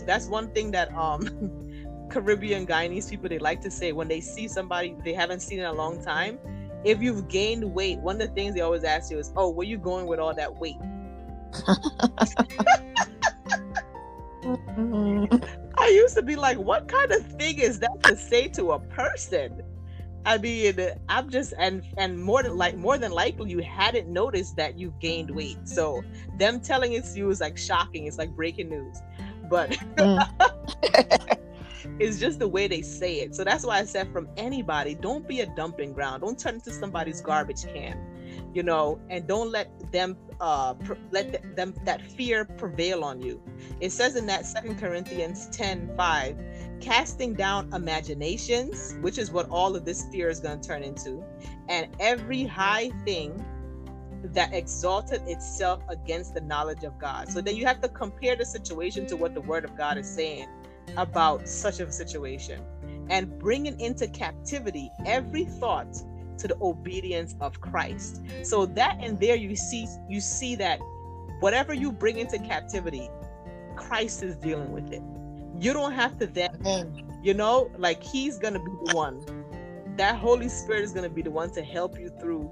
That's 0.07 0.27
one 0.27 0.51
thing 0.53 0.71
that 0.73 0.93
um 0.95 2.09
caribbean 2.11 2.67
guyanese 2.67 3.11
people 3.11 3.29
they 3.29 3.39
like 3.39 3.61
to 3.61 3.71
say 3.71 3.93
when 3.93 4.09
they 4.09 4.21
see 4.21 4.49
somebody 4.49 4.97
they 5.05 5.13
haven't 5.13 5.41
seen 5.41 5.59
in 5.59 5.65
a 5.65 5.73
long 5.73 6.03
time 6.03 6.39
if 6.85 7.03
you've 7.03 7.27
gained 7.27 7.65
weight 7.75 7.99
one 7.99 8.15
of 8.21 8.29
the 8.29 8.35
things 8.35 8.55
they 8.55 8.61
always 8.61 8.85
ask 8.85 9.11
you 9.11 9.19
is 9.19 9.33
oh 9.37 9.51
where 9.51 9.67
are 9.67 9.69
you 9.69 9.77
going 9.77 10.07
with 10.07 10.21
all 10.21 10.33
that 10.33 10.55
weight 10.61 10.77
I 15.87 15.91
used 15.91 16.17
to 16.17 16.23
be 16.23 16.35
like, 16.35 16.59
what 16.59 16.89
kind 16.89 17.13
of 17.13 17.25
thing 17.39 17.61
is 17.61 17.79
that 17.79 18.03
to 18.03 18.17
say 18.17 18.49
to 18.49 18.73
a 18.73 18.81
person? 18.81 19.63
I 20.25 20.37
mean, 20.37 20.81
I'm 21.09 21.31
just 21.31 21.55
and 21.61 21.85
and 21.97 22.21
more 22.21 22.43
than 22.43 22.57
like 22.57 22.77
more 22.77 22.99
than 22.99 23.13
likely 23.13 23.53
you 23.53 23.63
hadn't 23.63 24.09
noticed 24.09 24.57
that 24.57 24.77
you 24.77 24.93
gained 25.01 25.31
weight. 25.31 25.69
So 25.69 26.03
them 26.39 26.59
telling 26.61 26.95
it 26.95 27.05
to 27.05 27.17
you 27.17 27.31
is 27.31 27.41
like 27.41 27.57
shocking. 27.57 28.09
It's 28.09 28.19
like 28.19 28.35
breaking 28.35 28.69
news. 28.69 28.97
But 29.49 29.71
mm. 29.95 30.29
it's 32.01 32.19
just 32.19 32.41
the 32.41 32.49
way 32.49 32.67
they 32.67 32.83
say 32.83 33.21
it. 33.21 33.37
So 33.37 33.45
that's 33.45 33.65
why 33.65 33.79
I 33.79 33.85
said 33.85 34.13
from 34.13 34.29
anybody, 34.37 34.97
don't 34.97 35.29
be 35.29 35.43
a 35.43 35.47
dumping 35.55 35.93
ground. 35.93 36.23
Don't 36.23 36.37
turn 36.37 36.57
into 36.57 36.73
somebody's 36.73 37.21
garbage 37.21 37.63
can 37.63 38.16
you 38.57 38.63
know 38.63 38.99
and 39.11 39.27
don't 39.27 39.51
let 39.51 39.69
them 39.93 40.17
uh 40.41 40.73
pr- 40.75 40.95
let 41.11 41.31
th- 41.31 41.55
them 41.55 41.75
that 41.85 42.01
fear 42.01 42.45
prevail 42.45 43.05
on 43.05 43.21
you. 43.21 43.41
It 43.81 43.93
says 43.93 44.17
in 44.17 44.27
that 44.27 44.47
second 44.47 44.79
corinthians 44.79 45.49
10 45.51 45.95
5 45.95 46.37
casting 46.81 47.35
down 47.35 47.73
imaginations 47.75 48.97
which 49.03 49.19
is 49.19 49.31
what 49.31 49.49
all 49.51 49.77
of 49.77 49.85
this 49.85 50.07
fear 50.11 50.31
is 50.31 50.41
going 50.41 50.61
to 50.61 50.69
turn 50.69 50.83
into 50.83 51.23
and 51.69 51.95
every 52.01 52.45
high 52.45 52.91
thing 53.05 53.45
that 54.25 54.53
exalted 54.55 55.21
itself 55.29 55.83
against 55.91 56.35
the 56.35 56.41
knowledge 56.41 56.83
of 56.83 56.99
god. 56.99 57.29
So 57.29 57.43
then 57.43 57.57
you 57.57 57.67
have 57.67 57.83
to 57.83 57.89
compare 57.89 58.37
the 58.37 58.47
situation 58.47 59.07
to 59.09 59.17
what 59.17 59.35
the 59.35 59.43
word 59.43 59.65
of 59.67 59.77
god 59.77 59.99
is 59.99 60.09
saying 60.09 60.49
about 60.97 61.47
such 61.47 61.81
a 61.81 61.93
situation 61.93 62.63
and 63.11 63.39
bringing 63.39 63.79
into 63.81 64.09
captivity 64.09 64.91
every 65.05 65.45
thought 65.45 65.95
to 66.39 66.49
the 66.49 66.57
obedience 66.61 67.35
of 67.41 67.61
Christ. 67.61 68.23
So 68.43 68.67
that 68.67 68.99
and 69.01 69.19
there 69.21 69.37
you 69.37 69.57
see 69.57 69.87
you 70.09 70.21
see 70.21 70.55
that 70.57 70.81
whatever 71.41 71.75
you 71.75 71.93
bring 71.93 72.19
into 72.19 72.39
captivity, 72.39 73.09
Christ 73.77 74.23
is 74.23 74.37
dealing 74.37 74.73
with 74.73 74.93
it. 74.93 75.03
You 75.59 75.73
don't 75.73 75.93
have 75.93 76.19
to 76.19 76.27
then, 76.27 77.03
you 77.23 77.35
know, 77.35 77.71
like 77.79 78.03
he's 78.03 78.39
gonna 78.39 78.59
be 78.59 78.73
the 78.85 78.95
one. 78.95 79.21
That 79.97 80.17
Holy 80.17 80.49
Spirit 80.49 80.83
is 80.83 80.93
gonna 80.93 81.09
be 81.09 81.23
the 81.23 81.31
one 81.31 81.51
to 81.53 81.63
help 81.63 81.99
you 81.99 82.11
through 82.21 82.51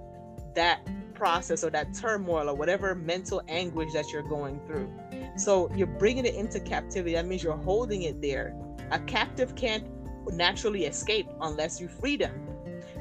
that 0.54 0.86
process 1.14 1.64
or 1.64 1.70
that 1.70 1.94
turmoil 1.94 2.48
or 2.48 2.54
whatever 2.54 2.94
mental 2.94 3.42
anguish 3.48 3.92
that 3.92 4.10
you're 4.12 4.22
going 4.22 4.60
through. 4.66 4.90
So 5.36 5.70
you're 5.74 5.86
bringing 5.86 6.24
it 6.24 6.34
into 6.34 6.60
captivity. 6.60 7.14
That 7.14 7.26
means 7.26 7.42
you're 7.42 7.56
holding 7.56 8.02
it 8.02 8.20
there. 8.20 8.54
A 8.90 8.98
captive 9.00 9.54
can't 9.54 9.84
naturally 10.32 10.86
escape 10.86 11.28
unless 11.40 11.80
you 11.80 11.88
free 11.88 12.16
them. 12.16 12.43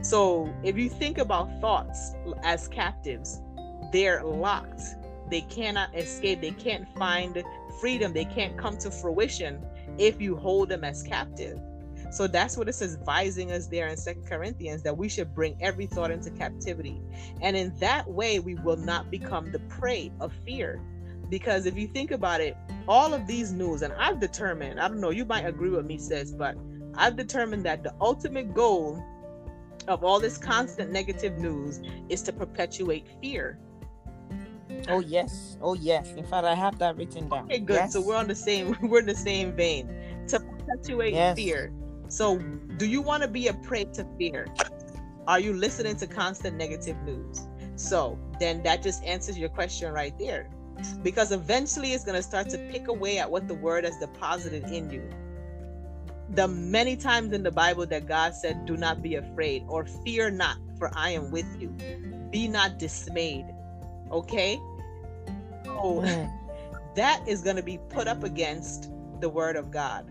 So 0.04 0.54
if 0.64 0.78
you 0.78 0.90
think 0.90 1.18
about 1.18 1.50
thoughts 1.62 2.14
as 2.44 2.68
captives, 2.68 3.42
they're 3.94 4.22
locked. 4.24 4.82
They 5.30 5.42
cannot 5.42 5.98
escape. 5.98 6.42
They 6.42 6.52
can't 6.52 6.86
find 6.98 7.42
freedom. 7.80 8.12
They 8.12 8.26
can't 8.26 8.58
come 8.58 8.78
to 8.80 8.92
fruition 8.92 9.66
if 9.98 10.22
you 10.22 10.36
hold 10.36 10.68
them 10.70 10.84
as 10.84 11.04
captive. 11.04 11.58
So 12.12 12.28
that's 12.28 12.58
what 12.58 12.68
it 12.68 12.74
says, 12.74 12.96
advising 12.96 13.54
us 13.54 13.68
there 13.68 13.88
in 13.88 13.96
Second 13.96 14.28
Corinthians 14.28 14.84
that 14.84 14.96
we 14.96 15.08
should 15.08 15.34
bring 15.34 15.56
every 15.62 15.86
thought 15.86 16.12
into 16.12 16.30
captivity. 16.32 17.02
And 17.42 17.56
in 17.56 17.74
that 17.80 18.06
way, 18.08 18.40
we 18.40 18.56
will 18.56 18.78
not 18.78 19.10
become 19.10 19.54
the 19.54 19.60
prey 19.60 20.12
of 20.20 20.34
fear. 20.46 20.82
Because 21.30 21.66
if 21.66 21.78
you 21.78 21.88
think 21.88 22.12
about 22.12 22.42
it, 22.42 22.58
all 22.90 23.14
of 23.14 23.26
these 23.26 23.54
news, 23.54 23.82
and 23.82 23.94
I've 23.94 24.20
determined, 24.20 24.82
I 24.82 24.90
don't 24.90 25.00
know, 25.00 25.12
you 25.12 25.24
might 25.24 25.46
agree 25.46 25.70
with 25.70 25.86
me, 25.86 25.98
sis, 25.98 26.32
but 26.32 26.58
I've 26.96 27.16
determined 27.16 27.66
that 27.66 27.84
the 27.84 27.94
ultimate 28.02 28.54
goal 28.54 29.02
of 29.88 30.04
all 30.04 30.20
this 30.20 30.38
constant 30.38 30.92
negative 30.92 31.38
news 31.38 31.82
is 32.10 32.22
to 32.24 32.34
perpetuate 32.34 33.08
fear. 33.22 33.60
Oh 34.88 35.00
yes, 35.00 35.58
oh 35.62 35.74
yes. 35.76 36.12
In 36.14 36.26
fact, 36.26 36.46
I 36.46 36.56
have 36.56 36.80
that 36.80 36.98
written 36.98 37.30
down. 37.30 37.46
Okay, 37.46 37.60
good. 37.60 37.76
Yes. 37.76 37.94
So 37.94 38.02
we're 38.02 38.16
on 38.16 38.28
the 38.28 38.36
same 38.36 38.76
we're 38.82 39.00
in 39.00 39.06
the 39.06 39.16
same 39.16 39.56
vein 39.56 39.88
to 40.28 40.40
perpetuate 40.40 41.14
yes. 41.14 41.36
fear. 41.36 41.74
So, 42.08 42.38
do 42.78 42.86
you 42.86 43.02
want 43.02 43.24
to 43.24 43.30
be 43.30 43.48
a 43.48 43.54
prey 43.54 43.86
to 43.86 44.06
fear? 44.18 44.48
Are 45.28 45.40
you 45.40 45.54
listening 45.54 45.96
to 45.98 46.08
constant 46.08 46.58
negative 46.58 46.98
news? 47.04 47.48
So 47.76 48.20
then 48.40 48.62
that 48.64 48.84
just 48.84 49.04
answers 49.04 49.38
your 49.38 49.50
question 49.50 49.92
right 49.94 50.18
there, 50.20 50.50
because 51.02 51.32
eventually 51.32 51.94
it's 51.94 52.04
going 52.04 52.16
to 52.16 52.24
start 52.24 52.50
to 52.50 52.58
pick 52.58 52.88
away 52.88 53.18
at 53.18 53.30
what 53.30 53.48
the 53.48 53.56
word 53.56 53.84
has 53.84 53.98
deposited 53.98 54.66
in 54.66 54.90
you 54.92 55.10
the 56.36 56.48
many 56.48 56.96
times 56.96 57.32
in 57.32 57.44
the 57.44 57.52
Bible 57.52 57.86
that 57.88 58.08
God 58.08 58.34
said, 58.34 58.66
Do 58.66 58.76
not 58.76 59.02
be 59.02 59.16
afraid 59.16 59.64
or 59.68 59.86
fear 59.86 60.32
not, 60.32 60.58
for 60.78 60.92
I 60.96 61.12
am 61.12 61.32
with 61.32 61.46
you. 61.60 61.70
Be 62.32 62.48
not 62.48 62.80
dismayed. 62.80 63.46
Okay? 64.12 64.60
So 65.66 66.02
that 66.96 67.24
is 67.28 67.42
going 67.42 67.58
to 67.58 67.64
be 67.64 67.80
put 67.90 68.08
up 68.08 68.24
against 68.24 68.90
the 69.20 69.30
word 69.30 69.56
of 69.56 69.72
God. 69.72 70.10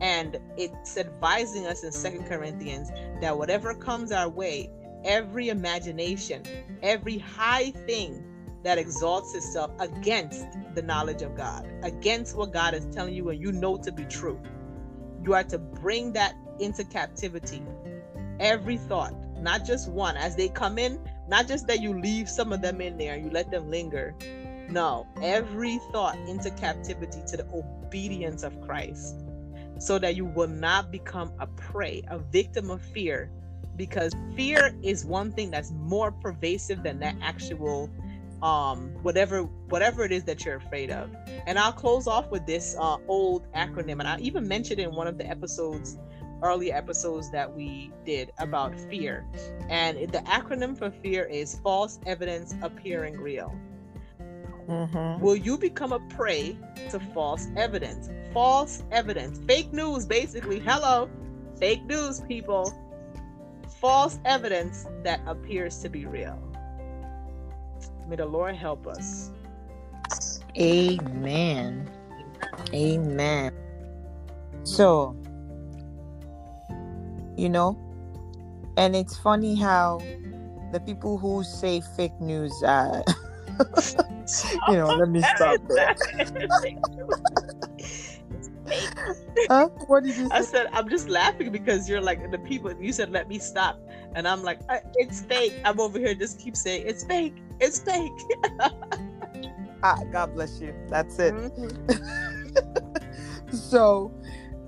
And 0.00 0.38
it's 0.56 0.96
advising 0.96 1.66
us 1.66 1.82
in 1.82 1.92
Second 1.92 2.26
Corinthians 2.26 2.90
that 3.20 3.36
whatever 3.36 3.74
comes 3.74 4.12
our 4.12 4.28
way, 4.28 4.70
every 5.04 5.48
imagination, 5.48 6.42
every 6.82 7.18
high 7.18 7.72
thing 7.86 8.24
that 8.62 8.78
exalts 8.78 9.34
itself 9.34 9.72
against 9.78 10.46
the 10.74 10.82
knowledge 10.82 11.22
of 11.22 11.36
God, 11.36 11.68
against 11.82 12.36
what 12.36 12.52
God 12.52 12.72
is 12.72 12.86
telling 12.94 13.14
you 13.14 13.28
and 13.30 13.40
you 13.40 13.52
know 13.52 13.76
to 13.78 13.90
be 13.90 14.04
true 14.04 14.40
you 15.24 15.34
are 15.34 15.44
to 15.44 15.58
bring 15.58 16.12
that 16.12 16.34
into 16.58 16.84
captivity. 16.84 17.62
Every 18.38 18.76
thought, 18.76 19.14
not 19.38 19.64
just 19.64 19.90
one, 19.90 20.16
as 20.16 20.36
they 20.36 20.48
come 20.48 20.78
in, 20.78 20.98
not 21.28 21.46
just 21.46 21.66
that 21.66 21.80
you 21.80 21.98
leave 21.98 22.28
some 22.28 22.52
of 22.52 22.62
them 22.62 22.80
in 22.80 22.96
there 22.96 23.14
and 23.14 23.24
you 23.24 23.30
let 23.30 23.50
them 23.50 23.70
linger. 23.70 24.14
No, 24.68 25.06
every 25.22 25.78
thought 25.92 26.16
into 26.28 26.50
captivity 26.52 27.22
to 27.28 27.36
the 27.36 27.46
obedience 27.52 28.42
of 28.42 28.60
Christ 28.62 29.16
so 29.78 29.98
that 29.98 30.14
you 30.14 30.26
will 30.26 30.48
not 30.48 30.92
become 30.92 31.32
a 31.38 31.46
prey, 31.46 32.02
a 32.08 32.18
victim 32.18 32.70
of 32.70 32.82
fear, 32.82 33.30
because 33.76 34.12
fear 34.36 34.74
is 34.82 35.06
one 35.06 35.32
thing 35.32 35.50
that's 35.50 35.70
more 35.70 36.12
pervasive 36.12 36.82
than 36.82 37.00
that 37.00 37.16
actual 37.22 37.90
um 38.42 38.90
whatever 39.02 39.42
whatever 39.68 40.04
it 40.04 40.12
is 40.12 40.24
that 40.24 40.44
you're 40.44 40.56
afraid 40.56 40.90
of. 40.90 41.10
And 41.46 41.58
i'll 41.58 41.72
close 41.72 42.06
off 42.06 42.30
with 42.30 42.46
this 42.46 42.76
uh, 42.78 42.96
old 43.08 43.50
acronym. 43.52 44.00
And 44.00 44.08
i 44.08 44.18
even 44.18 44.46
mentioned 44.46 44.80
in 44.80 44.94
one 44.94 45.06
of 45.06 45.18
the 45.18 45.26
episodes 45.26 45.98
early 46.42 46.72
episodes 46.72 47.30
that 47.30 47.54
we 47.54 47.92
did 48.04 48.32
about 48.38 48.78
fear. 48.88 49.26
And 49.68 49.98
the 50.10 50.20
acronym 50.20 50.76
for 50.76 50.90
fear 50.90 51.24
is 51.24 51.60
false 51.62 52.00
evidence 52.06 52.54
appearing 52.62 53.16
real. 53.16 53.54
Mm-hmm. 54.68 55.20
will 55.20 55.34
you 55.34 55.58
become 55.58 55.92
a 55.92 55.98
prey 55.98 56.56
to 56.90 57.00
false 57.12 57.48
evidence? 57.56 58.08
False 58.32 58.84
evidence. 58.92 59.40
Fake 59.44 59.72
news 59.72 60.06
basically. 60.06 60.60
Hello. 60.60 61.10
Fake 61.58 61.84
news 61.86 62.20
people. 62.20 62.72
False 63.80 64.20
evidence 64.24 64.86
that 65.02 65.20
appears 65.26 65.78
to 65.78 65.88
be 65.88 66.06
real 66.06 66.49
May 68.10 68.16
the 68.16 68.26
Lord 68.26 68.56
help 68.56 68.86
us. 68.86 69.30
Amen. 70.58 71.88
Amen. 72.74 73.52
So, 74.64 75.16
you 77.36 77.48
know 77.48 77.78
and 78.76 78.96
it's 78.96 79.16
funny 79.18 79.54
how 79.54 79.98
the 80.72 80.80
people 80.80 81.18
who 81.18 81.44
say 81.44 81.82
fake 81.96 82.18
news 82.20 82.62
are, 82.62 83.04
you 84.68 84.74
know 84.74 84.88
let 84.96 85.08
me 85.10 85.20
stop 85.20 85.60
there 85.68 85.94
huh? 89.48 89.68
What 89.86 90.04
did 90.04 90.16
you 90.16 90.28
say? 90.28 90.34
I 90.34 90.42
said 90.42 90.68
I'm 90.72 90.88
just 90.88 91.08
laughing 91.08 91.52
because 91.52 91.88
you're 91.88 92.00
like 92.00 92.30
the 92.30 92.38
people. 92.38 92.72
You 92.80 92.92
said 92.92 93.10
let 93.10 93.28
me 93.28 93.38
stop, 93.38 93.80
and 94.14 94.26
I'm 94.26 94.42
like 94.42 94.60
it's 94.94 95.22
fake. 95.22 95.54
I'm 95.64 95.80
over 95.80 95.98
here 95.98 96.14
just 96.14 96.38
keep 96.38 96.56
saying 96.56 96.84
it's 96.86 97.04
fake. 97.04 97.34
It's 97.60 97.78
fake. 97.80 98.12
ah, 99.82 99.98
God 100.12 100.34
bless 100.34 100.60
you. 100.60 100.74
That's 100.88 101.18
it. 101.18 101.34
Mm-hmm. 101.34 101.86
so, 103.56 104.12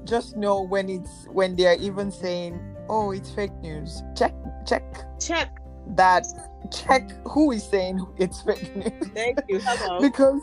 just 0.05 0.37
know 0.37 0.63
when 0.63 0.89
it's 0.89 1.27
when 1.29 1.57
they're 1.57 1.79
even 1.81 2.11
saying, 2.11 2.61
"Oh, 2.89 3.13
it's 3.13 3.31
fake 3.31 3.55
news." 3.63 4.03
Check, 4.17 4.35
check, 4.67 4.83
check 5.21 5.59
that. 5.97 6.27
Check 6.71 7.11
who 7.27 7.51
is 7.51 7.65
saying 7.65 8.01
it's 8.19 8.41
fake 8.43 8.75
news. 8.77 9.11
Thank 9.15 9.41
you. 9.49 9.59
Hello. 9.63 10.01
because 10.09 10.41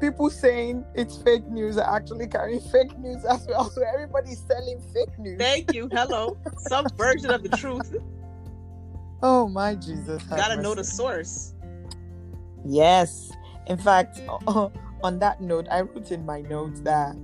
people 0.00 0.30
saying 0.30 0.84
it's 0.94 1.20
fake 1.22 1.46
news 1.46 1.76
are 1.78 1.96
actually 1.96 2.26
carrying 2.26 2.60
fake 2.72 2.96
news 2.98 3.24
as 3.24 3.46
well. 3.46 3.70
So 3.70 3.82
everybody's 3.82 4.42
selling 4.46 4.80
fake 4.92 5.18
news. 5.18 5.38
Thank 5.38 5.74
you. 5.74 5.88
Hello. 5.92 6.36
Some 6.58 6.86
version 6.96 7.30
of 7.30 7.42
the 7.42 7.50
truth. 7.50 7.94
Oh 9.22 9.48
my 9.48 9.74
Jesus. 9.74 10.22
Gotta 10.24 10.60
know 10.60 10.74
the 10.74 10.84
source. 10.84 11.54
Yes. 12.64 13.30
In 13.66 13.78
fact, 13.78 14.20
on 14.46 15.18
that 15.18 15.40
note, 15.40 15.66
I 15.70 15.82
wrote 15.82 16.10
in 16.10 16.24
my 16.24 16.42
notes 16.42 16.80
that, 16.82 17.14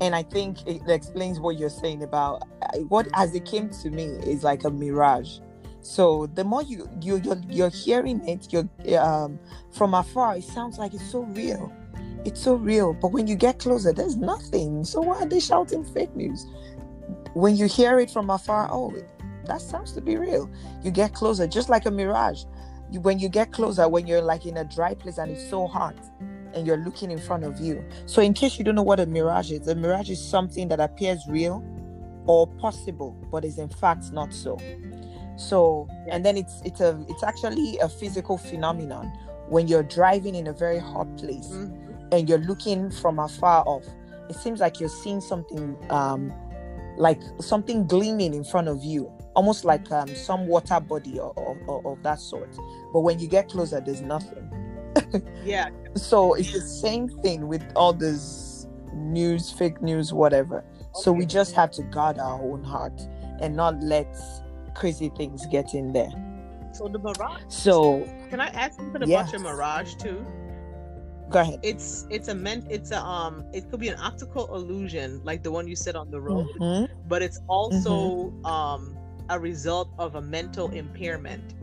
and 0.00 0.14
I 0.14 0.22
think 0.22 0.66
it 0.66 0.82
explains 0.88 1.40
what 1.40 1.58
you're 1.58 1.70
saying 1.70 2.02
about 2.02 2.42
what, 2.88 3.08
as 3.14 3.34
it 3.34 3.44
came 3.44 3.70
to 3.82 3.90
me, 3.90 4.04
is 4.04 4.44
like 4.44 4.64
a 4.64 4.70
mirage. 4.70 5.38
So 5.86 6.26
the 6.34 6.44
more 6.44 6.62
you 6.62 6.88
you 7.00 7.18
you're, 7.18 7.42
you're 7.48 7.70
hearing 7.70 8.26
it, 8.28 8.52
you're 8.52 8.68
um, 9.00 9.40
from 9.72 9.94
afar, 9.94 10.36
it 10.36 10.44
sounds 10.44 10.78
like 10.78 10.94
it's 10.94 11.10
so 11.10 11.20
real. 11.22 11.72
It's 12.24 12.42
so 12.42 12.56
real, 12.56 12.94
but 12.94 13.12
when 13.12 13.28
you 13.28 13.36
get 13.36 13.60
closer, 13.60 13.92
there's 13.92 14.16
nothing. 14.16 14.84
So 14.84 15.00
why 15.02 15.20
are 15.20 15.26
they 15.26 15.40
shouting 15.40 15.84
fake 15.84 16.14
news? 16.16 16.46
When 17.34 17.56
you 17.56 17.66
hear 17.66 18.00
it 18.00 18.10
from 18.10 18.30
afar, 18.30 18.68
oh, 18.72 18.94
that 19.46 19.62
sounds 19.62 19.92
to 19.92 20.02
be 20.02 20.16
real. 20.16 20.50
You 20.82 20.90
get 20.90 21.14
closer, 21.14 21.46
just 21.46 21.68
like 21.70 21.86
a 21.86 21.92
mirage. 21.92 22.44
You, 22.90 23.00
when 23.00 23.18
you 23.20 23.28
get 23.28 23.52
closer, 23.52 23.88
when 23.88 24.06
you're 24.06 24.22
like 24.22 24.46
in 24.46 24.58
a 24.58 24.64
dry 24.64 24.94
place 24.94 25.18
and 25.18 25.30
it's 25.32 25.48
so 25.48 25.66
hot, 25.68 25.96
and 26.54 26.66
you're 26.66 26.78
looking 26.78 27.10
in 27.12 27.18
front 27.18 27.44
of 27.44 27.60
you. 27.60 27.84
So, 28.06 28.22
in 28.22 28.34
case 28.34 28.58
you 28.58 28.64
don't 28.64 28.76
know 28.76 28.82
what 28.82 29.00
a 29.00 29.06
mirage 29.06 29.52
is, 29.52 29.68
a 29.68 29.76
mirage 29.76 30.10
is 30.10 30.24
something 30.24 30.68
that 30.68 30.80
appears 30.80 31.20
real 31.28 31.64
or 32.26 32.46
possible, 32.46 33.16
but 33.30 33.44
is 33.44 33.58
in 33.58 33.70
fact 33.70 34.12
not 34.12 34.34
so. 34.34 34.58
So, 35.36 35.88
and 36.10 36.24
then 36.24 36.36
it's 36.36 36.62
it's 36.64 36.80
a 36.80 36.98
it's 37.08 37.22
actually 37.22 37.78
a 37.78 37.88
physical 37.88 38.38
phenomenon 38.38 39.12
when 39.48 39.68
you're 39.68 39.82
driving 39.82 40.34
in 40.34 40.46
a 40.46 40.52
very 40.52 40.78
hot 40.78 41.16
place 41.16 41.48
mm-hmm. 41.48 42.08
and 42.12 42.28
you're 42.28 42.38
looking 42.38 42.90
from 42.90 43.18
afar 43.18 43.62
off. 43.66 43.84
It 44.28 44.36
seems 44.36 44.60
like 44.60 44.80
you're 44.80 44.88
seeing 44.88 45.20
something 45.20 45.76
um 45.90 46.32
like 46.96 47.20
something 47.40 47.86
gleaming 47.86 48.34
in 48.34 48.44
front 48.44 48.68
of 48.68 48.82
you, 48.82 49.10
almost 49.34 49.64
like 49.64 49.90
um, 49.92 50.14
some 50.14 50.46
water 50.46 50.80
body 50.80 51.18
or, 51.18 51.32
or, 51.36 51.58
or 51.66 51.92
of 51.92 52.02
that 52.02 52.20
sort. 52.20 52.56
But 52.92 53.00
when 53.00 53.18
you 53.18 53.28
get 53.28 53.50
closer, 53.50 53.80
there's 53.80 54.00
nothing. 54.00 54.50
yeah. 55.44 55.68
So 55.94 56.34
it's 56.34 56.52
the 56.52 56.60
same 56.60 57.08
thing 57.08 57.48
with 57.48 57.62
all 57.76 57.92
this 57.92 58.66
news, 58.94 59.50
fake 59.50 59.82
news, 59.82 60.12
whatever. 60.12 60.58
Okay. 60.58 60.88
So 60.94 61.12
we 61.12 61.26
just 61.26 61.54
have 61.54 61.70
to 61.72 61.82
guard 61.82 62.18
our 62.18 62.40
own 62.40 62.64
heart 62.64 62.98
and 63.40 63.54
not 63.54 63.82
let 63.82 64.16
crazy 64.76 65.10
things 65.16 65.46
get 65.46 65.74
in 65.74 65.92
there. 65.92 66.12
So 66.72 66.88
the 66.88 66.98
mirage. 66.98 67.42
So 67.48 68.06
can 68.30 68.40
I 68.40 68.48
ask 68.48 68.74
something 68.74 69.02
yes. 69.08 69.30
about 69.30 69.32
your 69.32 69.52
mirage 69.52 69.94
too? 69.94 70.24
Go 71.30 71.40
ahead. 71.40 71.60
It's 71.62 72.06
it's 72.10 72.28
a 72.28 72.34
meant 72.34 72.70
it's 72.70 72.92
a 72.92 73.00
um 73.00 73.44
it 73.52 73.70
could 73.70 73.80
be 73.80 73.88
an 73.88 73.98
optical 73.98 74.54
illusion 74.54 75.20
like 75.24 75.42
the 75.42 75.50
one 75.50 75.66
you 75.66 75.74
said 75.74 75.96
on 75.96 76.10
the 76.10 76.20
road, 76.20 76.46
mm-hmm. 76.60 76.92
but 77.08 77.22
it's 77.22 77.40
also 77.48 78.30
mm-hmm. 78.30 78.46
um 78.46 78.96
a 79.28 79.40
result 79.40 79.90
of 79.98 80.14
a 80.14 80.20
mental 80.20 80.70
impairment, 80.70 81.54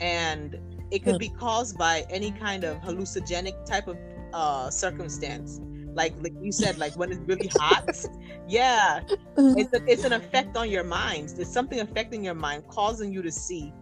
and 0.00 0.58
it 0.90 1.04
could 1.04 1.14
mm. 1.16 1.20
be 1.20 1.28
caused 1.28 1.78
by 1.78 2.04
any 2.10 2.32
kind 2.32 2.64
of 2.64 2.78
hallucinogenic 2.78 3.64
type 3.66 3.86
of 3.86 3.96
uh 4.32 4.68
circumstance 4.70 5.60
like 5.98 6.14
like 6.22 6.32
you 6.40 6.52
said 6.52 6.78
like 6.78 6.94
when 6.96 7.10
it's 7.12 7.20
really 7.26 7.50
hot 7.60 7.90
yeah. 8.48 9.00
Mm-hmm. 9.36 9.58
it's, 9.58 9.72
a, 9.74 9.80
it's 9.92 10.04
an 10.04 10.14
effect 10.14 10.56
on 10.56 10.70
your 10.70 10.84
mind 10.84 11.30
there's 11.30 11.52
something 11.52 11.80
affecting 11.80 12.24
your 12.24 12.38
mind 12.46 12.62
causing 12.68 13.12
you 13.12 13.20
to 13.20 13.32
see 13.32 13.72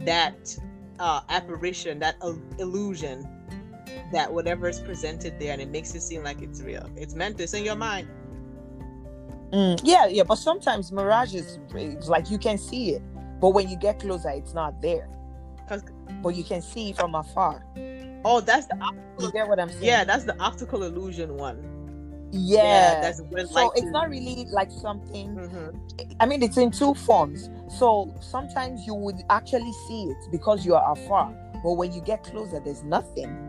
that 0.00 0.56
uh, 1.00 1.20
apparition 1.28 1.98
that 1.98 2.14
uh, 2.22 2.34
illusion 2.58 3.28
that 4.12 4.32
whatever 4.32 4.68
is 4.68 4.80
presented 4.80 5.38
there 5.38 5.52
and 5.52 5.60
it 5.60 5.68
makes 5.68 5.94
it 5.94 6.00
seem 6.00 6.22
like 6.22 6.40
it's 6.40 6.62
real. 6.62 6.88
It's 6.96 7.14
meant 7.14 7.38
to 7.38 7.44
it's 7.44 7.54
in 7.54 7.64
your 7.64 7.76
mind. 7.76 8.08
Mm, 9.52 9.80
yeah 9.84 10.06
yeah 10.06 10.24
but 10.24 10.36
sometimes 10.36 10.90
mirage 10.90 11.34
is 11.34 11.58
like 12.08 12.30
you 12.30 12.38
can 12.38 12.58
see 12.58 12.94
it 12.94 13.02
but 13.40 13.50
when 13.50 13.68
you 13.68 13.76
get 13.76 14.00
closer 14.00 14.30
it's 14.30 14.54
not 14.54 14.80
there. 14.80 15.08
But 16.22 16.34
you 16.36 16.44
can 16.44 16.62
see 16.62 16.92
from 16.92 17.14
afar 17.14 17.64
Oh, 18.24 18.40
that's 18.40 18.66
the 18.66 18.76
optical. 18.76 19.26
You 19.26 19.32
get 19.32 19.48
what 19.48 19.60
I'm 19.60 19.70
saying? 19.70 19.84
Yeah, 19.84 20.04
that's 20.04 20.24
the 20.24 20.38
optical 20.40 20.82
illusion 20.82 21.36
one. 21.36 21.70
Yeah, 22.32 22.62
yeah 22.62 23.00
that's 23.00 23.20
when 23.22 23.46
so 23.46 23.70
it's 23.76 23.86
not 23.86 24.08
really 24.10 24.46
like 24.50 24.70
something. 24.70 25.36
Mm-hmm. 25.36 26.12
I 26.18 26.26
mean, 26.26 26.42
it's 26.42 26.56
in 26.56 26.70
two 26.70 26.94
forms. 26.94 27.48
So 27.68 28.12
sometimes 28.20 28.86
you 28.86 28.94
would 28.94 29.22
actually 29.30 29.72
see 29.86 30.04
it 30.04 30.16
because 30.32 30.66
you 30.66 30.74
are 30.74 30.92
afar, 30.92 31.32
but 31.62 31.74
when 31.74 31.92
you 31.92 32.00
get 32.00 32.24
closer, 32.24 32.60
there's 32.60 32.82
nothing. 32.82 33.40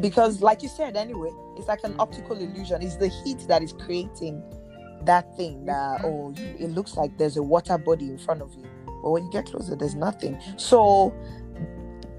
Because, 0.00 0.42
like 0.42 0.62
you 0.62 0.68
said, 0.68 0.96
anyway, 0.96 1.30
it's 1.56 1.68
like 1.68 1.84
an 1.84 1.94
optical 1.98 2.36
illusion. 2.36 2.82
It's 2.82 2.96
the 2.96 3.08
heat 3.08 3.46
that 3.48 3.62
is 3.62 3.72
creating 3.72 4.42
that 5.04 5.34
thing 5.36 5.64
that 5.66 6.00
mm-hmm. 6.00 6.06
oh, 6.06 6.34
it 6.36 6.70
looks 6.70 6.96
like 6.96 7.16
there's 7.18 7.36
a 7.36 7.42
water 7.42 7.78
body 7.78 8.10
in 8.10 8.18
front 8.18 8.42
of 8.42 8.52
you, 8.54 8.66
but 9.02 9.10
when 9.10 9.24
you 9.24 9.30
get 9.30 9.46
closer, 9.46 9.76
there's 9.76 9.94
nothing. 9.94 10.38
So 10.56 11.14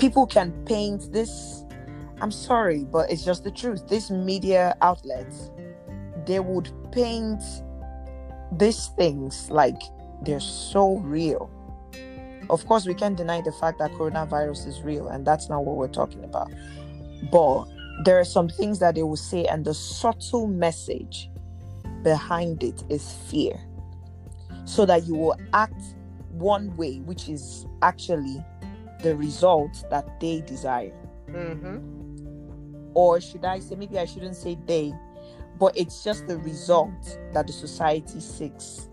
people 0.04 0.28
can 0.28 0.52
paint 0.66 1.10
this 1.14 1.64
i'm 2.20 2.30
sorry 2.30 2.84
but 2.84 3.10
it's 3.10 3.24
just 3.24 3.46
the 3.46 3.52
truth. 3.52 3.88
These 3.88 4.12
media 4.12 4.76
outlets 4.82 5.50
they 6.28 6.42
would 6.42 6.70
paint 6.92 7.42
these 8.52 8.88
things 8.98 9.50
like 9.50 9.82
they're 10.24 10.42
so 10.42 10.98
real. 10.98 11.50
Of 12.50 12.66
course 12.66 12.86
we 12.86 12.94
can't 12.94 13.16
deny 13.16 13.40
the 13.40 13.54
fact 13.54 13.80
that 13.80 13.92
coronavirus 13.94 14.68
is 14.68 14.82
real 14.82 15.08
and 15.08 15.26
that's 15.26 15.48
not 15.48 15.64
what 15.64 15.78
we're 15.78 15.96
talking 16.02 16.26
about. 16.26 16.52
But 17.32 17.64
there 18.04 18.20
are 18.20 18.26
some 18.26 18.50
things 18.50 18.80
that 18.80 18.96
they 18.96 19.04
will 19.04 19.16
say 19.16 19.46
and 19.46 19.64
the 19.64 19.74
subtle 19.74 20.48
message 20.48 21.30
behind 22.04 22.62
it 22.62 22.84
is 22.90 23.14
fear. 23.30 23.58
So 24.66 24.86
that 24.86 25.06
you 25.06 25.16
will 25.16 25.38
act 25.54 25.82
one 26.32 26.76
way 26.76 26.98
which 27.00 27.30
is 27.30 27.66
actually 27.82 28.44
the 29.04 29.16
result 29.16 29.84
that 29.92 30.20
they 30.20 30.42
desire. 30.42 30.94
Mm-hmm. 31.30 32.92
Or 32.96 33.22
should 33.22 33.46
I 33.46 33.60
say, 33.60 33.76
maybe 33.76 34.00
I 34.00 34.06
shouldn't 34.06 34.36
say 34.36 34.58
they, 34.66 34.94
but 35.60 35.78
it's 35.78 36.04
just 36.04 36.28
the 36.28 36.38
result 36.38 37.20
that 37.34 37.48
the 37.48 37.54
society 37.54 38.20
seeks. 38.20 38.90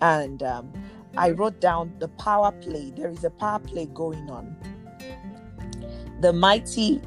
And 0.00 0.42
um, 0.42 0.72
I 1.16 1.30
wrote 1.30 1.60
down 1.60 1.94
the 1.98 2.08
power 2.08 2.52
play. 2.52 2.92
There 2.94 3.08
is 3.08 3.24
a 3.24 3.30
power 3.30 3.60
play 3.60 3.86
going 3.86 4.28
on. 4.28 4.56
The 6.20 6.32
mighty, 6.32 7.00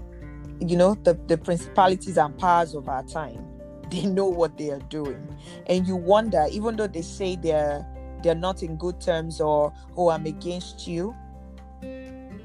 you 0.59 0.77
know, 0.77 0.95
the, 1.03 1.19
the 1.27 1.37
principalities 1.37 2.17
and 2.17 2.37
powers 2.37 2.73
of 2.73 2.87
our 2.87 3.03
time, 3.03 3.45
they 3.91 4.05
know 4.05 4.27
what 4.27 4.57
they 4.57 4.71
are 4.71 4.79
doing. 4.89 5.35
And 5.67 5.87
you 5.87 5.95
wonder, 5.95 6.47
even 6.51 6.75
though 6.75 6.87
they 6.87 7.01
say 7.01 7.35
they're 7.35 7.85
they're 8.23 8.33
not 8.33 8.63
in 8.63 8.77
good 8.77 8.99
terms 8.99 9.39
or 9.39 9.71
oh 9.95 10.09
I'm 10.09 10.25
against 10.25 10.87
you, 10.87 11.15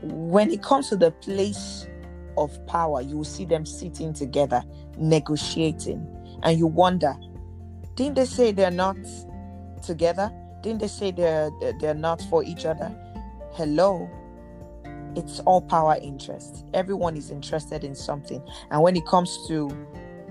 when 0.03 0.51
it 0.51 0.63
comes 0.63 0.89
to 0.89 0.97
the 0.97 1.11
place 1.11 1.87
of 2.37 2.65
power, 2.67 3.01
you 3.01 3.17
will 3.17 3.25
see 3.25 3.45
them 3.45 3.65
sitting 3.65 4.13
together, 4.13 4.63
negotiating, 4.99 6.07
and 6.43 6.59
you 6.59 6.67
wonder, 6.67 7.15
didn't 7.95 8.15
they 8.15 8.25
say 8.25 8.53
they're 8.53 8.71
not 8.71 8.97
together? 9.83 10.31
Didn't 10.63 10.81
they 10.81 10.89
say 10.89 11.11
they're 11.11 11.51
they're 11.81 11.95
not 11.95 12.23
for 12.23 12.43
each 12.45 12.65
other? 12.65 12.95
Hello. 13.53 14.11
It's 15.15 15.41
all 15.41 15.61
power 15.61 15.99
interest. 16.01 16.65
Everyone 16.73 17.17
is 17.17 17.31
interested 17.31 17.85
in 17.85 17.95
something. 17.95 18.43
And 18.71 18.83
when 18.83 18.97
it 18.97 19.07
comes 19.07 19.47
to 19.49 19.69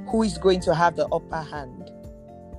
who 0.07 0.24
is 0.24 0.39
going 0.39 0.59
to 0.61 0.74
have 0.74 0.95
the 0.95 1.07
upper 1.09 1.41
hand, 1.41 1.91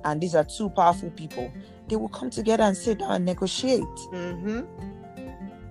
and 0.05 0.21
these 0.21 0.33
are 0.33 0.45
two 0.45 0.69
powerful 0.69 1.09
people, 1.11 1.51
they 1.89 1.97
will 1.97 2.09
come 2.09 2.29
together 2.29 2.63
and 2.63 2.77
sit 2.77 2.99
down 2.99 3.11
and 3.11 3.25
negotiate. 3.25 3.83
Mm-hmm 4.13 4.92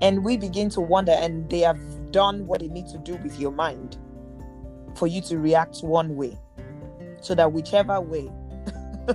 and 0.03 0.23
we 0.23 0.37
begin 0.37 0.69
to 0.69 0.81
wonder 0.83 1.13
and 1.13 1.49
they 1.49 1.61
have 1.61 1.81
done 2.13 2.47
what 2.47 2.61
they 2.61 2.69
need 2.69 2.87
to 2.89 2.99
do 2.99 3.17
with 3.17 3.39
your 3.41 3.53
mind 3.53 3.97
for 4.95 5.07
you 5.07 5.23
to 5.23 5.39
react 5.39 5.79
one 5.83 6.15
way 6.17 6.39
so 7.23 7.35
that 7.35 7.51
whichever 7.51 8.01
way 8.01 8.31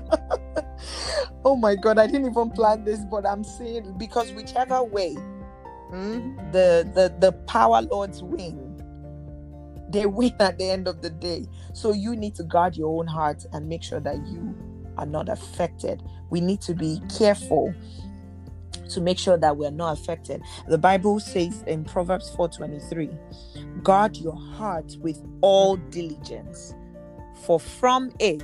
oh 1.45 1.55
my 1.55 1.75
god, 1.75 1.97
I 1.97 2.07
didn't 2.07 2.29
even 2.29 2.49
plan 2.51 2.83
this, 2.83 2.99
but 3.09 3.25
I'm 3.25 3.43
saying 3.43 3.95
because 3.97 4.31
whichever 4.33 4.83
way 4.83 5.15
Mhm. 5.91 6.51
the 6.51 6.89
the 6.93 7.13
the 7.19 7.31
power 7.47 7.81
lords 7.81 8.21
win, 8.21 8.75
they 9.89 10.05
win 10.05 10.33
at 10.39 10.57
the 10.57 10.69
end 10.69 10.88
of 10.88 11.01
the 11.01 11.09
day. 11.09 11.47
So 11.73 11.93
you 11.93 12.15
need 12.15 12.35
to 12.35 12.43
guard 12.43 12.75
your 12.75 12.99
own 12.99 13.07
heart 13.07 13.45
and 13.53 13.69
make 13.69 13.83
sure 13.83 14.01
that 14.01 14.17
you 14.27 14.53
are 14.97 15.05
not 15.05 15.29
affected. 15.29 16.03
We 16.29 16.41
need 16.41 16.59
to 16.61 16.73
be 16.73 17.01
careful 17.17 17.73
to 18.88 19.01
make 19.01 19.17
sure 19.17 19.38
that 19.38 19.57
we're 19.57 19.71
not 19.71 19.97
affected. 19.99 20.41
The 20.67 20.77
Bible 20.77 21.19
says 21.19 21.63
in 21.67 21.83
Proverbs 21.83 22.29
4:23, 22.35 23.83
guard 23.83 24.17
your 24.17 24.35
heart 24.35 24.97
with 25.01 25.23
all 25.41 25.77
diligence, 25.77 26.73
for 27.43 27.59
from 27.59 28.11
it 28.19 28.43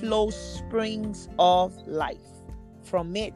flows 0.00 0.34
springs 0.34 1.28
of 1.38 1.76
life. 1.86 2.18
From 2.82 3.14
it 3.16 3.34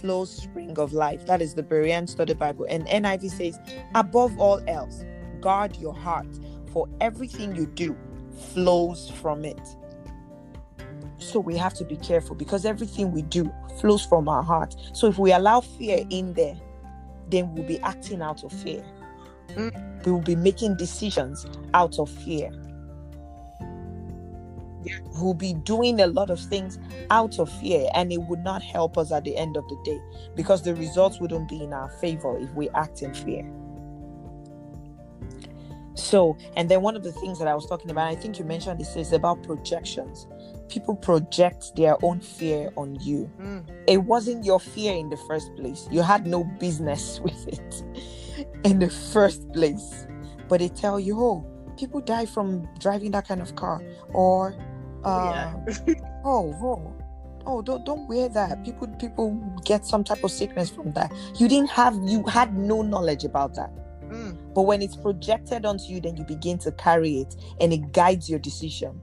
flows 0.00 0.30
spring 0.30 0.78
of 0.78 0.92
life. 0.92 1.26
That 1.26 1.40
is 1.40 1.54
the 1.54 1.62
Berean 1.62 2.08
Study 2.08 2.34
Bible. 2.34 2.66
And 2.68 2.86
NIV 2.86 3.30
says, 3.30 3.58
above 3.94 4.38
all 4.38 4.60
else, 4.68 5.04
guard 5.40 5.76
your 5.76 5.94
heart, 5.94 6.26
for 6.72 6.88
everything 7.00 7.56
you 7.56 7.66
do 7.66 7.96
flows 8.52 9.10
from 9.10 9.44
it. 9.44 9.60
So 11.18 11.40
we 11.40 11.56
have 11.56 11.74
to 11.74 11.84
be 11.84 11.96
careful 11.96 12.36
because 12.36 12.64
everything 12.64 13.12
we 13.12 13.22
do 13.22 13.52
flows 13.80 14.04
from 14.04 14.28
our 14.28 14.42
heart. 14.42 14.74
So 14.92 15.08
if 15.08 15.18
we 15.18 15.32
allow 15.32 15.60
fear 15.60 16.04
in 16.10 16.32
there, 16.34 16.56
then 17.28 17.52
we'll 17.54 17.66
be 17.66 17.80
acting 17.80 18.22
out 18.22 18.44
of 18.44 18.52
fear. 18.52 18.84
Mm. 19.48 20.04
We 20.06 20.12
will 20.12 20.20
be 20.20 20.36
making 20.36 20.76
decisions 20.76 21.46
out 21.74 21.98
of 21.98 22.08
fear. 22.08 22.50
We'll 25.20 25.34
be 25.34 25.54
doing 25.54 26.00
a 26.00 26.06
lot 26.06 26.30
of 26.30 26.40
things 26.40 26.78
out 27.10 27.38
of 27.38 27.50
fear, 27.60 27.90
and 27.94 28.12
it 28.12 28.22
would 28.22 28.44
not 28.44 28.62
help 28.62 28.96
us 28.96 29.10
at 29.10 29.24
the 29.24 29.36
end 29.36 29.56
of 29.56 29.68
the 29.68 29.76
day 29.84 30.00
because 30.36 30.62
the 30.62 30.74
results 30.76 31.20
wouldn't 31.20 31.48
be 31.48 31.62
in 31.62 31.72
our 31.72 31.90
favor 32.00 32.38
if 32.38 32.50
we 32.54 32.70
act 32.70 33.02
in 33.02 33.12
fear. 33.12 33.50
So, 35.94 36.38
and 36.56 36.70
then 36.70 36.80
one 36.80 36.94
of 36.94 37.02
the 37.02 37.12
things 37.12 37.40
that 37.40 37.48
I 37.48 37.54
was 37.54 37.66
talking 37.66 37.90
about, 37.90 38.06
I 38.06 38.14
think 38.14 38.38
you 38.38 38.44
mentioned 38.44 38.78
this, 38.78 38.94
is 38.94 39.12
about 39.12 39.42
projections. 39.42 40.28
People 40.68 40.96
project 40.96 41.76
their 41.76 41.96
own 42.04 42.20
fear 42.20 42.70
on 42.76 42.96
you. 43.00 43.30
Mm. 43.40 43.64
It 43.86 43.98
wasn't 43.98 44.44
your 44.44 44.60
fear 44.60 44.94
in 44.94 45.08
the 45.08 45.16
first 45.28 45.54
place. 45.56 45.88
You 45.90 46.02
had 46.02 46.26
no 46.26 46.44
business 46.44 47.20
with 47.24 47.48
it 47.48 47.82
in 48.64 48.78
the 48.78 48.90
first 48.90 49.50
place. 49.52 50.06
But 50.48 50.60
they 50.60 50.68
tell 50.68 50.98
you, 50.98 51.18
oh, 51.18 51.46
people 51.78 52.00
die 52.00 52.26
from 52.26 52.68
driving 52.78 53.10
that 53.12 53.28
kind 53.28 53.40
of 53.40 53.54
car, 53.54 53.82
or 54.12 54.54
uh, 55.04 55.54
yeah. 55.66 55.94
oh, 56.24 56.54
oh, 56.62 56.94
oh, 57.46 57.62
don't 57.62 57.84
don't 57.84 58.08
wear 58.08 58.28
that. 58.28 58.64
People 58.64 58.88
people 58.98 59.34
get 59.64 59.86
some 59.86 60.04
type 60.04 60.24
of 60.24 60.30
sickness 60.30 60.70
from 60.70 60.92
that. 60.92 61.12
You 61.36 61.48
didn't 61.48 61.70
have, 61.70 61.94
you 62.04 62.24
had 62.24 62.56
no 62.56 62.82
knowledge 62.82 63.24
about 63.24 63.54
that. 63.54 63.70
Mm. 64.10 64.54
But 64.54 64.62
when 64.62 64.82
it's 64.82 64.96
projected 64.96 65.64
onto 65.64 65.84
you, 65.84 66.00
then 66.00 66.16
you 66.16 66.24
begin 66.24 66.58
to 66.58 66.72
carry 66.72 67.18
it 67.20 67.36
and 67.60 67.72
it 67.72 67.92
guides 67.92 68.28
your 68.28 68.38
decision. 68.38 69.00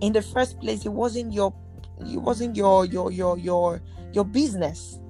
In 0.00 0.12
the 0.12 0.22
first 0.22 0.60
place, 0.60 0.84
it 0.86 0.92
wasn't 0.92 1.32
your 1.32 1.54
it 2.00 2.18
wasn't 2.18 2.56
your 2.56 2.84
your 2.84 3.10
your 3.10 3.38
your 3.38 3.82
your 4.12 4.24
business. 4.24 5.00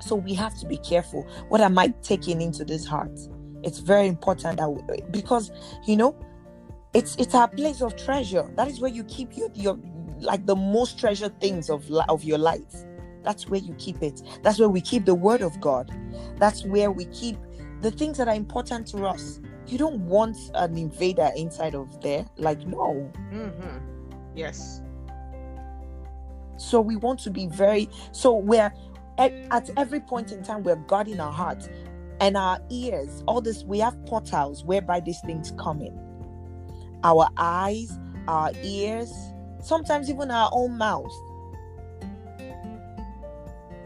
So 0.00 0.14
we 0.14 0.32
have 0.34 0.58
to 0.60 0.66
be 0.66 0.78
careful. 0.78 1.26
What 1.48 1.60
am 1.60 1.78
I 1.78 1.88
taking 2.02 2.40
into 2.40 2.64
this 2.64 2.86
heart? 2.86 3.18
It's 3.62 3.80
very 3.80 4.06
important 4.06 4.58
that 4.58 4.68
we, 4.68 4.82
because 5.10 5.50
you 5.86 5.96
know 5.96 6.16
it's 6.94 7.16
it's 7.16 7.34
our 7.34 7.48
place 7.48 7.82
of 7.82 7.96
treasure. 7.96 8.48
That 8.56 8.68
is 8.68 8.80
where 8.80 8.90
you 8.90 9.04
keep 9.04 9.36
your 9.36 9.50
your 9.54 9.78
like 10.20 10.46
the 10.46 10.56
most 10.56 10.98
treasured 10.98 11.38
things 11.40 11.68
of 11.68 11.90
of 12.08 12.24
your 12.24 12.38
life. 12.38 12.84
That's 13.24 13.48
where 13.48 13.60
you 13.60 13.74
keep 13.74 14.02
it. 14.02 14.22
That's 14.42 14.58
where 14.58 14.68
we 14.68 14.80
keep 14.80 15.04
the 15.04 15.14
word 15.14 15.42
of 15.42 15.60
God. 15.60 15.92
That's 16.38 16.64
where 16.64 16.90
we 16.90 17.04
keep 17.06 17.36
the 17.82 17.90
things 17.90 18.16
that 18.18 18.28
are 18.28 18.34
important 18.34 18.86
to 18.88 19.06
us. 19.06 19.40
You 19.68 19.78
don't 19.78 20.00
want 20.00 20.36
an 20.54 20.76
invader 20.76 21.30
inside 21.36 21.74
of 21.74 22.00
there. 22.00 22.26
Like, 22.36 22.66
no. 22.66 23.10
hmm 23.30 23.78
Yes. 24.34 24.82
So 26.56 26.80
we 26.80 26.96
want 26.96 27.20
to 27.20 27.30
be 27.30 27.46
very, 27.46 27.88
so 28.12 28.34
we're 28.34 28.72
at, 29.18 29.32
at 29.50 29.70
every 29.76 30.00
point 30.00 30.32
in 30.32 30.42
time, 30.42 30.62
we're 30.62 30.76
guarding 30.76 31.20
our 31.20 31.32
hearts 31.32 31.68
and 32.20 32.36
our 32.36 32.60
ears. 32.70 33.22
All 33.26 33.40
this, 33.40 33.64
we 33.64 33.78
have 33.78 33.96
portals 34.06 34.64
whereby 34.64 35.00
these 35.00 35.20
things 35.20 35.52
come 35.58 35.80
in. 35.80 35.98
Our 37.04 37.28
eyes, 37.36 37.96
our 38.26 38.50
ears, 38.62 39.12
sometimes 39.62 40.10
even 40.10 40.30
our 40.30 40.50
own 40.52 40.76
mouth. 40.78 41.12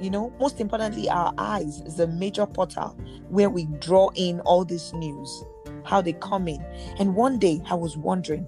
You 0.01 0.11
know, 0.11 0.33
most 0.41 0.61
importantly, 0.61 1.09
our 1.09 1.33
eyes 1.39 1.81
is 1.83 2.01
a 2.01 2.07
major 2.07 2.47
portal 2.47 2.97
where 3.29 3.49
we 3.51 3.67
draw 3.79 4.11
in 4.15 4.41
all 4.41 4.65
this 4.65 4.93
news, 4.93 5.45
how 5.85 6.01
they 6.01 6.13
come 6.15 6.49
in. 6.49 6.65
And 6.99 7.15
one 7.15 7.39
day 7.39 7.61
I 7.69 7.75
was 7.75 7.97
wondering, 7.97 8.47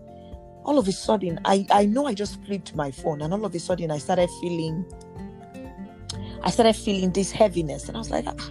all 0.64 0.78
of 0.78 0.88
a 0.88 0.92
sudden, 0.92 1.38
I, 1.44 1.66
I 1.70 1.84
know 1.84 2.06
I 2.06 2.14
just 2.14 2.42
flipped 2.44 2.74
my 2.74 2.90
phone, 2.90 3.20
and 3.22 3.32
all 3.34 3.44
of 3.44 3.54
a 3.54 3.58
sudden 3.58 3.90
I 3.90 3.98
started 3.98 4.30
feeling 4.40 4.84
I 6.42 6.50
started 6.50 6.76
feeling 6.76 7.10
this 7.12 7.30
heaviness. 7.32 7.88
And 7.88 7.96
I 7.96 8.00
was 8.00 8.10
like, 8.10 8.26
ah, 8.28 8.50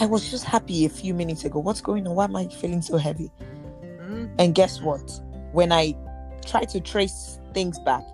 I 0.00 0.06
was 0.06 0.30
just 0.30 0.44
happy 0.44 0.84
a 0.84 0.88
few 0.88 1.14
minutes 1.14 1.44
ago. 1.44 1.58
What's 1.58 1.80
going 1.80 2.06
on? 2.06 2.14
Why 2.14 2.24
am 2.24 2.36
I 2.36 2.46
feeling 2.46 2.80
so 2.80 2.96
heavy? 2.96 3.30
Mm. 3.82 4.30
And 4.38 4.54
guess 4.54 4.80
what? 4.80 5.02
When 5.52 5.72
I 5.72 5.94
tried 6.46 6.68
to 6.70 6.80
trace 6.80 7.40
things 7.54 7.78
back, 7.80 8.04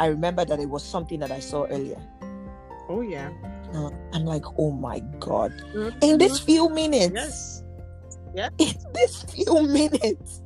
I 0.00 0.06
remember 0.06 0.44
that 0.44 0.58
it 0.58 0.68
was 0.68 0.84
something 0.84 1.20
that 1.20 1.30
I 1.30 1.38
saw 1.38 1.66
earlier. 1.66 2.00
Oh 2.88 3.00
yeah. 3.00 3.30
Uh, 3.74 3.90
I'm 4.12 4.24
like, 4.24 4.44
oh 4.58 4.72
my 4.72 5.00
God. 5.20 5.52
Mhm. 5.74 6.02
In 6.02 6.18
this 6.18 6.38
few 6.38 6.68
minutes, 6.68 7.12
Yes. 7.14 7.62
In 8.36 8.74
this 8.94 9.22
few 9.24 9.62
minutes. 9.66 10.42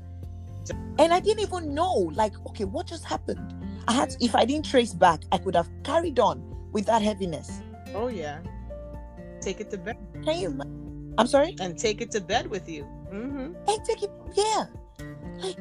And 0.99 1.12
I 1.12 1.20
didn't 1.20 1.41
even 1.41 1.74
know, 1.74 2.11
like, 2.14 2.34
okay, 2.49 2.64
what 2.64 2.86
just 2.86 3.05
happened? 3.05 3.41
I 3.88 3.93
had, 3.93 4.14
if 4.20 4.34
I 4.34 4.45
didn't 4.45 4.66
trace 4.66 4.93
back, 4.93 5.22
I 5.32 5.38
could 5.38 5.57
have 5.57 5.68
carried 5.82 6.18
on 6.20 6.43
with 6.72 6.86
that 6.86 7.03
heaviness. 7.03 7.61
Oh 7.95 8.09
yeah. 8.09 8.38
Take 9.41 9.61
it 9.61 9.70
to 9.70 9.78
bed 9.78 9.97
Can 10.22 10.38
you? 10.38 10.61
I'm 11.18 11.26
sorry. 11.26 11.57
and 11.61 11.76
take 11.78 12.01
it 12.01 12.11
to 12.12 12.20
bed 12.20 12.49
with 12.49 12.68
you. 12.68 12.84
Mm-hmm. 13.12 13.55
And 13.68 13.84
take 13.84 14.03
it, 14.03 14.11
yeah. 14.34 14.66
Like, 15.38 15.59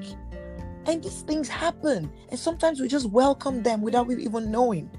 and 0.86 1.04
these 1.04 1.22
things 1.22 1.48
happen, 1.48 2.12
and 2.30 2.40
sometimes 2.40 2.80
we 2.80 2.88
just 2.88 3.10
welcome 3.10 3.64
them 3.64 3.82
without 3.82 4.12
even 4.12 4.52
knowing. 4.52 4.90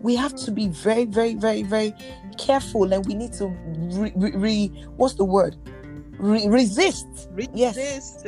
We 0.00 0.14
have 0.16 0.34
to 0.36 0.50
be 0.50 0.68
very, 0.68 1.06
very, 1.06 1.34
very, 1.34 1.62
very 1.62 1.94
careful, 2.36 2.92
and 2.92 3.04
we 3.06 3.14
need 3.14 3.32
to 3.34 3.46
re, 3.46 4.12
re, 4.14 4.30
re- 4.36 4.84
what's 4.96 5.14
the 5.14 5.24
word? 5.24 5.56
Re- 6.18 6.48
resist. 6.48 7.28
Yes. 7.54 7.76
Resist. 7.76 8.26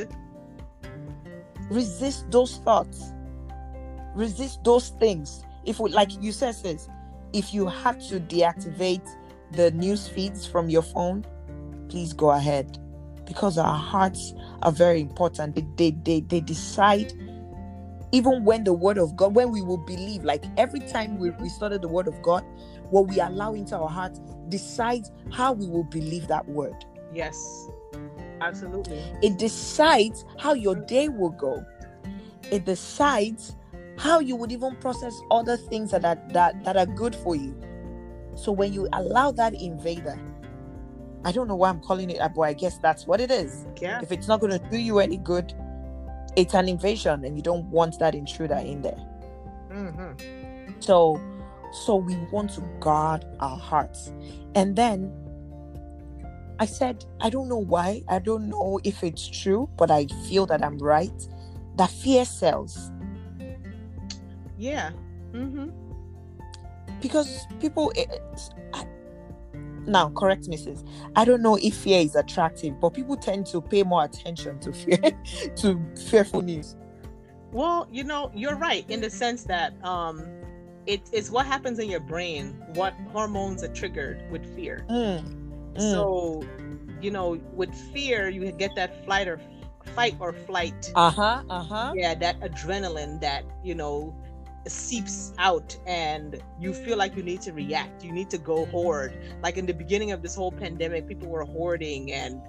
resist 1.71 2.31
those 2.31 2.57
thoughts 2.59 3.13
resist 4.15 4.63
those 4.65 4.91
things 5.01 5.45
if 5.65 5.81
we 5.81 5.91
like 5.91 6.11
you 6.23 6.33
said 6.33 6.55
says 6.55 6.89
if 7.33 7.53
you 7.53 7.67
have 7.67 7.99
to 7.99 8.21
deactivate 8.21 9.07
the 9.53 9.71
news 9.73 10.09
feeds 10.09 10.47
from 10.47 10.69
your 10.71 10.83
phone 10.83 11.25
please 11.89 12.13
go 12.13 12.31
ahead 12.31 12.79
because 13.27 13.59
our 13.59 13.77
hearts 13.77 14.33
are 14.63 14.73
very 14.73 15.01
important 15.01 15.55
they 15.57 15.67
they 15.77 15.91
they, 16.05 16.21
they 16.21 16.41
decide 16.41 17.13
even 18.13 18.45
when 18.45 18.65
the 18.65 18.73
word 18.73 18.97
of 18.99 19.17
god 19.17 19.35
when 19.35 19.51
we 19.51 19.61
will 19.61 19.77
believe 19.79 20.25
like 20.25 20.45
every 20.57 20.81
time 20.81 21.19
we, 21.19 21.31
we 21.31 21.49
study 21.49 21.79
the 21.79 21.89
word 21.89 22.07
of 22.07 22.21
god 22.23 22.45
what 22.91 23.09
we 23.09 23.19
allow 23.19 23.53
into 23.55 23.77
our 23.77 23.89
hearts 23.89 24.21
decides 24.49 25.11
how 25.33 25.53
we 25.53 25.67
will 25.67 25.85
believe 25.85 26.29
that 26.29 26.47
word 26.49 26.77
Yes. 27.15 27.69
Absolutely. 28.41 29.03
it 29.23 29.39
decides 29.39 30.25
how 30.39 30.53
your 30.55 30.75
day 30.75 31.09
will 31.09 31.31
go. 31.31 31.65
It 32.51 32.65
decides 32.65 33.57
how 33.99 34.21
you 34.21 34.37
would 34.37 34.53
even 34.53 34.77
process 34.77 35.19
other 35.31 35.57
things 35.57 35.91
that 35.91 36.05
are 36.05 36.19
that, 36.33 36.63
that 36.65 36.77
are 36.77 36.87
good 36.87 37.15
for 37.15 37.35
you. 37.35 37.59
So 38.35 38.53
when 38.53 38.73
you 38.73 38.89
allow 38.93 39.33
that 39.33 39.55
invader, 39.55 40.19
I 41.25 41.33
don't 41.33 41.49
know 41.49 41.57
why 41.57 41.71
I'm 41.71 41.81
calling 41.81 42.11
it, 42.11 42.21
but 42.35 42.43
I 42.43 42.53
guess 42.53 42.79
that's 42.79 43.07
what 43.07 43.21
it 43.21 43.31
is. 43.31 43.67
Yeah. 43.81 44.01
If 44.03 44.13
it's 44.13 44.29
not 44.29 44.41
going 44.41 44.53
to 44.53 44.71
do 44.71 44.77
you 44.77 44.99
any 45.01 45.17
good, 45.17 45.53
it's 46.37 46.55
an 46.55 46.69
invasion, 46.69 47.25
and 47.25 47.35
you 47.37 47.43
don't 47.43 47.65
want 47.71 47.99
that 47.99 48.15
intruder 48.15 48.57
in 48.57 48.83
there. 48.83 49.01
hmm 49.73 50.13
So, 50.81 51.21
so 51.73 51.97
we 51.97 52.17
want 52.31 52.51
to 52.51 52.61
guard 52.79 53.25
our 53.41 53.57
hearts, 53.57 54.13
and 54.55 54.77
then 54.77 55.11
I 56.59 56.67
said, 56.67 57.05
I 57.21 57.29
don't 57.31 57.49
know 57.49 57.59
why. 57.59 58.03
I 58.09 58.19
don't 58.19 58.49
know 58.49 58.81
if 58.85 59.03
it's 59.05 59.29
true, 59.29 59.69
but 59.77 59.91
I 59.91 60.07
feel 60.29 60.47
that 60.47 60.65
I'm 60.65 60.79
right. 60.79 61.13
That 61.77 61.91
fear 61.91 62.25
sells 62.25 62.91
Yeah. 64.59 64.91
Mm-hmm. 65.33 65.69
because 67.01 67.47
people. 67.61 67.93
eh, 67.97 68.07
I- 68.73 68.87
now, 69.87 70.09
correct 70.11 70.49
me, 70.49 70.57
sis. 70.57 70.83
I 71.15 71.25
don't 71.25 71.43
know 71.43 71.55
if 71.63 71.77
fear 71.77 72.01
is 72.01 72.17
attractive, 72.17 72.81
but 72.81 72.91
people 72.91 73.17
tend 73.17 73.47
to 73.47 73.61
pay 73.61 73.85
more 73.85 74.03
attention 74.05 74.59
to 74.61 74.73
fear, 74.73 74.99
to 75.57 75.81
fearful 76.09 76.43
news. 76.43 76.75
Well, 77.53 77.87
you 77.93 78.03
know, 78.03 78.33
you're 78.35 78.57
right 78.57 78.85
in 78.91 79.01
the 79.01 79.09
sense 79.11 79.45
that 79.45 79.75
um, 79.85 80.27
it 80.87 81.03
is 81.13 81.31
what 81.31 81.47
happens 81.47 81.79
in 81.79 81.89
your 81.89 82.01
brain, 82.01 82.61
what 82.75 82.95
hormones 83.13 83.63
are 83.63 83.69
triggered 83.73 84.29
with 84.33 84.45
fear. 84.57 84.85
Mm. 84.91 85.46
Mm. 85.77 85.93
So, 85.93 86.49
you 87.01 87.11
know, 87.11 87.39
with 87.53 87.75
fear, 87.75 88.29
you 88.29 88.51
get 88.53 88.75
that 88.77 89.05
flight 89.05 89.29
or 89.29 89.41
fight 89.95 90.17
or 90.21 90.33
flight. 90.33 90.91
Uh 90.95 91.11
huh. 91.11 91.43
Uh 91.49 91.63
huh. 91.63 91.93
Yeah, 91.97 92.15
that 92.15 92.41
adrenaline 92.41 93.21
that 93.21 93.45
you 93.63 93.75
know 93.75 94.15
seeps 94.69 95.33
out 95.39 95.77
and 95.87 96.41
you 96.59 96.73
feel 96.73 96.97
like 96.97 97.17
you 97.17 97.23
need 97.23 97.41
to 97.41 97.53
react 97.53 98.03
you 98.05 98.13
need 98.13 98.29
to 98.31 98.39
go 98.39 98.67
hoard 98.67 99.17
like 99.43 99.57
in 99.57 99.67
the 99.67 99.73
beginning 99.73 100.11
of 100.11 100.23
this 100.23 100.35
whole 100.35 100.51
pandemic 100.53 101.07
people 101.07 101.29
were 101.29 101.45
hoarding 101.45 102.13
and 102.13 102.41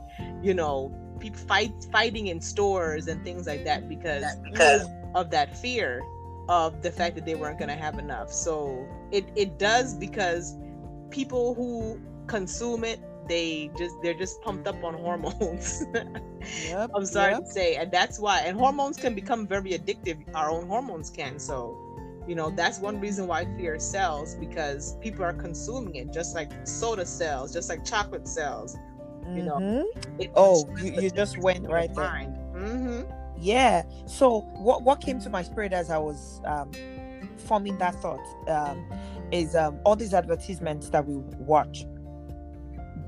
you 0.41 0.53
know 0.53 0.91
people 1.19 1.39
fight 1.39 1.71
fighting 1.91 2.27
in 2.27 2.41
stores 2.41 3.07
and 3.07 3.23
things 3.23 3.45
like 3.47 3.63
that 3.63 3.87
because 3.87 4.37
because 4.51 4.89
of 5.13 5.29
that 5.29 5.55
fear 5.55 6.01
of 6.49 6.81
the 6.81 6.91
fact 6.91 7.15
that 7.15 7.25
they 7.25 7.35
weren't 7.35 7.57
going 7.59 7.69
to 7.69 7.75
have 7.75 7.97
enough 7.99 8.31
so 8.31 8.87
it 9.11 9.29
it 9.35 9.57
does 9.59 9.93
because 9.93 10.55
people 11.09 11.53
who 11.53 11.99
consume 12.27 12.83
it 12.83 12.99
they 13.27 13.69
just 13.77 13.95
they're 14.01 14.13
just 14.13 14.41
pumped 14.41 14.67
up 14.67 14.81
on 14.83 14.93
hormones 14.95 15.83
Yep. 16.69 16.91
i'm 16.95 17.05
sorry 17.05 17.33
yep. 17.33 17.41
to 17.43 17.49
say 17.49 17.75
and 17.75 17.91
that's 17.91 18.19
why 18.19 18.39
and 18.41 18.57
hormones 18.57 18.97
can 18.97 19.13
become 19.15 19.47
very 19.47 19.71
addictive 19.71 20.17
our 20.35 20.49
own 20.49 20.67
hormones 20.67 21.09
can 21.09 21.39
so 21.39 21.77
you 22.27 22.35
know 22.35 22.49
that's 22.51 22.79
one 22.79 22.99
reason 22.99 23.27
why 23.27 23.45
fear 23.57 23.79
sells 23.79 24.35
because 24.35 24.95
people 25.01 25.23
are 25.23 25.33
consuming 25.33 25.95
it 25.95 26.11
just 26.13 26.35
like 26.35 26.51
soda 26.65 27.05
sells 27.05 27.53
just 27.53 27.69
like 27.69 27.83
chocolate 27.85 28.27
sells 28.27 28.77
you 29.33 29.43
know 29.43 29.55
Mhm. 29.57 29.83
It- 30.19 30.31
Oh, 30.35 30.65
you, 30.77 30.89
just 30.91 31.01
you 31.03 31.09
just 31.11 31.37
went 31.37 31.67
right 31.67 31.93
there. 31.93 32.05
mind. 32.05 32.37
Mhm. 32.55 33.05
Yeah. 33.39 33.83
So 34.05 34.39
what 34.55 34.83
what 34.83 35.01
came 35.01 35.19
to 35.19 35.29
my 35.29 35.43
spirit 35.43 35.73
as 35.73 35.89
I 35.89 35.97
was 35.97 36.39
um, 36.45 36.71
forming 37.37 37.77
that 37.77 37.95
thought 37.95 38.21
um, 38.47 38.85
is 39.31 39.53
um, 39.55 39.79
all 39.85 39.95
these 39.97 40.13
advertisements 40.13 40.89
that 40.91 41.05
we 41.05 41.15
watch. 41.39 41.85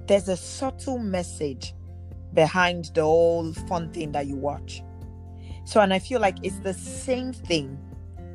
There's 0.09 0.27
a 0.27 0.35
subtle 0.35 0.97
message 0.97 1.75
behind 2.33 2.89
the 2.95 3.03
whole 3.03 3.53
fun 3.53 3.93
thing 3.93 4.11
that 4.13 4.25
you 4.25 4.35
watch. 4.35 4.81
So, 5.65 5.81
and 5.81 5.93
I 5.93 5.99
feel 5.99 6.19
like 6.19 6.37
it's 6.41 6.57
the 6.57 6.73
same 6.73 7.31
thing. 7.31 7.77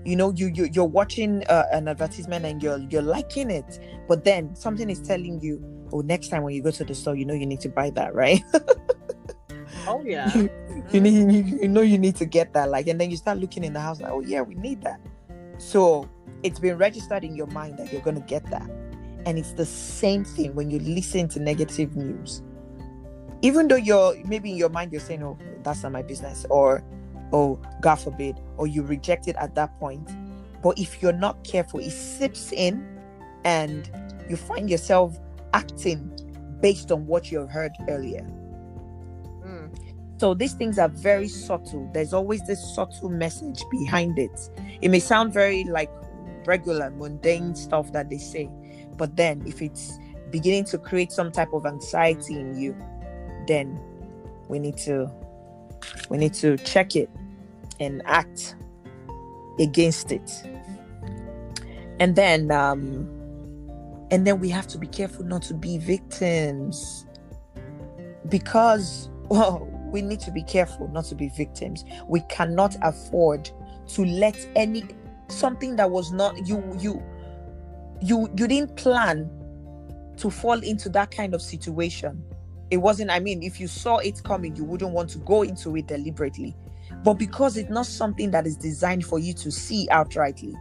You 0.05 0.15
know, 0.15 0.31
you, 0.31 0.53
you 0.55 0.69
you're 0.73 0.85
watching 0.85 1.45
uh, 1.49 1.65
an 1.73 1.89
advertisement 1.89 2.45
and 2.45 2.63
you're 2.63 2.79
you're 2.91 3.03
liking 3.03 3.51
it, 3.51 3.81
but 4.07 4.23
then 4.23 4.55
something 4.55 4.89
is 4.89 5.01
telling 5.01 5.41
you, 5.41 5.61
oh, 5.93 6.01
next 6.03 6.29
time 6.29 6.45
when 6.45 6.55
you 6.55 6.63
go 6.63 6.71
to 6.71 6.85
the 6.85 6.95
store, 6.95 7.17
you 7.17 7.25
know 7.25 7.35
you 7.35 7.47
need 7.47 7.61
to 7.63 7.69
buy 7.69 7.91
that, 7.91 8.15
right? 8.15 8.41
oh 9.89 10.03
yeah 10.05 10.33
you, 10.37 10.51
you 10.93 11.01
need 11.01 11.33
you, 11.33 11.59
you 11.63 11.69
know 11.69 11.81
you 11.81 11.99
need 11.99 12.15
to 12.15 12.25
get 12.25 12.53
that 12.53 12.71
like 12.71 12.87
and 12.87 13.01
then 13.01 13.11
you 13.11 13.17
start 13.17 13.39
looking 13.39 13.65
in 13.65 13.73
the 13.73 13.81
house 13.81 14.01
like 14.01 14.11
oh 14.11 14.21
yeah 14.21 14.41
we 14.41 14.55
need 14.55 14.81
that 14.83 15.01
so 15.59 16.09
it's 16.43 16.59
been 16.59 16.79
registered 16.79 17.25
in 17.25 17.35
your 17.35 17.47
mind 17.49 17.79
that 17.79 17.93
you're 17.93 18.03
going 18.03 18.15
to 18.17 18.27
get 18.27 18.49
that 18.51 18.71
and 19.27 19.39
it's 19.39 19.53
the 19.53 19.67
same 19.67 20.25
thing 20.25 20.55
when 20.55 20.71
you 20.71 20.79
listen 20.81 21.29
to 21.29 21.41
negative 21.41 21.97
news 21.97 22.43
even 23.43 23.69
though 23.69 23.77
you're 23.77 24.15
maybe 24.25 24.51
in 24.51 24.57
your 24.57 24.69
mind 24.71 24.93
you're 24.93 25.01
saying 25.01 25.23
oh 25.23 25.37
that's 25.63 25.83
not 25.83 25.93
my 25.93 26.03
business 26.03 26.47
or 26.51 26.83
oh 27.33 27.61
god 27.81 27.97
forbid 27.97 28.39
or 28.57 28.67
you 28.67 28.83
reject 28.83 29.29
it 29.29 29.37
at 29.37 29.55
that 29.55 29.79
point 29.79 30.09
but 30.63 30.79
if 30.79 31.03
you're 31.03 31.13
not 31.13 31.43
careful 31.45 31.81
it 31.81 31.91
sips 31.91 32.53
in 32.53 32.87
and 33.45 33.91
you 34.29 34.37
find 34.37 34.71
yourself 34.71 35.19
acting 35.53 36.11
based 36.61 36.91
on 36.91 37.07
what 37.07 37.31
you've 37.31 37.51
heard 37.51 37.73
earlier 37.89 38.27
Mm. 39.45 39.69
so 40.19 40.33
these 40.33 40.55
things 40.55 40.79
are 40.79 40.89
very 40.89 41.29
subtle. 41.29 41.91
There's 41.93 42.15
always 42.15 42.41
this 42.47 42.75
subtle 42.75 43.11
message 43.11 43.63
behind 43.71 44.19
it. 44.19 44.49
It 44.81 44.89
may 44.89 45.01
sound 45.01 45.35
very 45.35 45.65
like 45.65 45.91
regular, 46.47 46.89
mundane 46.91 47.55
stuff 47.55 47.93
that 47.93 48.09
they 48.09 48.17
say, 48.17 48.49
but 48.97 49.17
then 49.17 49.43
if 49.47 49.63
it's 49.63 49.99
beginning 50.31 50.65
to 50.65 50.79
create 50.79 51.13
some 51.13 51.31
type 51.31 51.53
of 51.53 51.67
anxiety 51.67 52.39
in 52.39 52.59
you, 52.59 52.77
then 53.47 53.79
we 54.49 54.59
need 54.59 54.77
to 54.79 55.11
we 56.09 56.19
need 56.19 56.35
to 56.35 56.57
check 56.59 56.97
it 56.97 57.11
and 57.81 58.03
act 58.05 58.57
against 59.59 60.13
it. 60.13 60.31
And 62.01 62.17
then 62.17 62.51
um 62.51 63.09
and 64.11 64.27
then 64.27 64.39
we 64.41 64.49
have 64.49 64.67
to 64.69 64.79
be 64.79 64.87
careful 64.87 65.25
not 65.25 65.43
to 65.43 65.55
be 65.55 65.79
victims 65.79 67.07
because 68.29 69.09
well, 69.29 69.69
we 69.87 70.03
need 70.03 70.21
to 70.21 70.31
be 70.31 70.43
careful 70.43 70.89
not 70.89 71.05
to 71.07 71.15
be 71.15 71.29
victims. 71.31 71.85
We 72.07 72.21
cannot 72.29 72.77
afford 72.83 73.51
to 73.89 74.05
let 74.05 74.37
any 74.57 74.85
something 75.29 75.77
that 75.77 75.91
was 75.91 76.13
not 76.13 76.47
you 76.47 76.63
you 76.79 77.03
you 78.01 78.29
you 78.37 78.47
didn't 78.49 78.77
plan 78.77 79.31
to 80.17 80.31
fall 80.31 80.61
into 80.61 80.89
that 80.91 81.11
kind 81.11 81.35
of 81.35 81.43
situation. 81.43 82.23
It 82.71 82.79
wasn't, 82.79 83.11
I 83.11 83.21
mean, 83.21 83.43
if 83.43 83.61
you 83.61 83.69
saw 83.69 83.99
it 83.99 84.23
coming, 84.23 84.57
you 84.57 84.65
wouldn't 84.65 84.93
want 84.93 85.11
to 85.11 85.19
go 85.19 85.43
into 85.43 85.77
it 85.77 85.87
deliberately. 85.87 86.57
But 87.03 87.15
because 87.15 87.57
it's 87.57 87.71
not 87.71 87.87
something 87.87 88.31
that 88.31 88.47
is 88.47 88.57
designed 88.57 89.05
for 89.05 89.19
you 89.19 89.33
to 89.35 89.51
see 89.51 89.89
outrightly, 89.91 90.55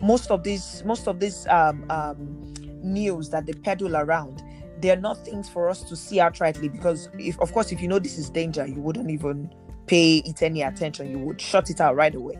most 0.00 0.30
of 0.30 0.42
these 0.42 0.82
most 0.84 1.08
of 1.08 1.20
this 1.20 1.46
um, 1.48 1.84
um, 1.90 2.54
news 2.82 3.30
that 3.30 3.46
they 3.46 3.52
peddle 3.52 3.96
around 3.96 4.42
they're 4.80 4.96
not 4.96 5.24
things 5.24 5.48
for 5.48 5.68
us 5.68 5.82
to 5.82 5.96
see 5.96 6.18
outrightly 6.18 6.70
because 6.70 7.08
if 7.18 7.38
of 7.40 7.52
course 7.52 7.72
if 7.72 7.80
you 7.80 7.88
know 7.88 7.98
this 7.98 8.18
is 8.18 8.28
danger 8.28 8.66
you 8.66 8.80
wouldn't 8.80 9.10
even 9.10 9.50
pay 9.86 10.18
it 10.18 10.42
any 10.42 10.62
attention 10.62 11.10
you 11.10 11.18
would 11.18 11.40
shut 11.40 11.70
it 11.70 11.80
out 11.80 11.96
right 11.96 12.14
away 12.14 12.36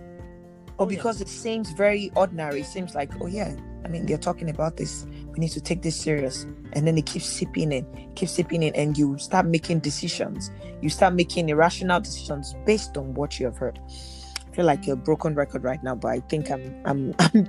but 0.77 0.85
Oh, 0.85 0.91
yeah. 0.91 0.97
because 0.97 1.21
it 1.21 1.29
seems 1.29 1.71
very 1.71 2.11
ordinary 2.17 2.61
it 2.61 2.67
seems 2.67 2.95
like 2.95 3.11
oh 3.21 3.27
yeah 3.27 3.55
i 3.85 3.89
mean 3.89 4.05
they're 4.07 4.19
talking 4.19 4.51
about 4.51 4.77
this 4.77 5.07
we 5.33 5.39
need 5.39 5.51
to 5.51 5.61
take 5.61 5.81
this 5.83 5.97
serious 5.99 6.47
and 6.75 6.87
then 6.87 6.99
it 6.99 7.07
keeps 7.07 7.27
sipping 7.27 7.73
in 7.73 7.87
keeps 8.15 8.33
sipping 8.33 8.63
in 8.63 8.75
and 8.75 8.99
you 8.99 9.17
start 9.19 9.47
making 9.47 9.79
decisions 9.81 10.51
you 10.83 10.89
start 10.91 11.15
making 11.15 11.49
irrational 11.49 12.01
decisions 12.01 12.55
based 12.67 12.97
on 12.99 13.15
what 13.15 13.39
you 13.41 13.47
have 13.47 13.57
heard 13.57 13.79
I 13.89 14.55
feel 14.57 14.65
like 14.67 14.89
a 14.89 14.97
broken 14.97 15.35
record 15.35 15.65
right 15.65 15.83
now, 15.83 15.95
but 15.95 16.09
I 16.09 16.21
think 16.21 16.51
I'm 16.51 16.75
I'm 16.87 17.15
I'm, 17.19 17.47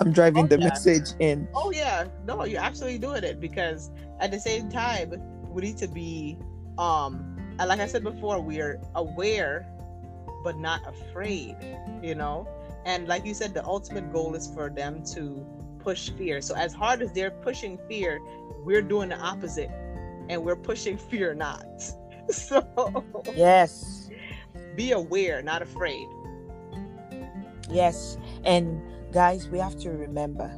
I'm 0.00 0.12
driving 0.12 0.44
Oh, 0.46 0.48
the 0.48 0.58
yeah. 0.58 0.68
message 0.68 1.10
in. 1.20 1.46
oh 1.54 1.70
yeah 1.70 2.06
no 2.26 2.44
you're 2.44 2.60
absolutely 2.60 2.98
doing 2.98 3.22
it 3.22 3.38
because 3.40 3.90
at 4.18 4.32
the 4.32 4.40
same 4.40 4.68
time 4.68 5.14
we 5.48 5.62
need 5.62 5.78
to 5.78 5.86
be 5.88 6.36
um 6.76 7.36
like 7.64 7.78
i 7.78 7.86
said 7.86 8.02
before 8.02 8.40
we're 8.40 8.80
aware 8.96 9.66
but 10.44 10.58
not 10.58 10.80
afraid 10.88 11.54
you 12.02 12.14
know 12.16 12.46
and 12.88 13.06
like 13.06 13.24
you 13.24 13.34
said 13.34 13.54
the 13.54 13.64
ultimate 13.64 14.12
goal 14.12 14.34
is 14.34 14.48
for 14.54 14.70
them 14.70 15.02
to 15.04 15.46
push 15.78 16.10
fear 16.18 16.40
so 16.40 16.54
as 16.56 16.72
hard 16.72 17.02
as 17.02 17.12
they're 17.12 17.30
pushing 17.30 17.78
fear 17.88 18.18
we're 18.64 18.82
doing 18.82 19.08
the 19.10 19.18
opposite 19.18 19.70
and 20.28 20.42
we're 20.42 20.56
pushing 20.56 20.96
fear 21.10 21.34
not 21.34 21.66
so 22.30 22.62
Yes, 23.36 24.10
be 24.74 24.92
aware 24.92 25.42
not 25.42 25.62
afraid 25.62 26.08
yes, 27.70 28.18
and 28.44 28.80
guys, 29.12 29.48
we 29.48 29.58
have 29.58 29.76
to 29.80 29.90
remember. 29.90 30.50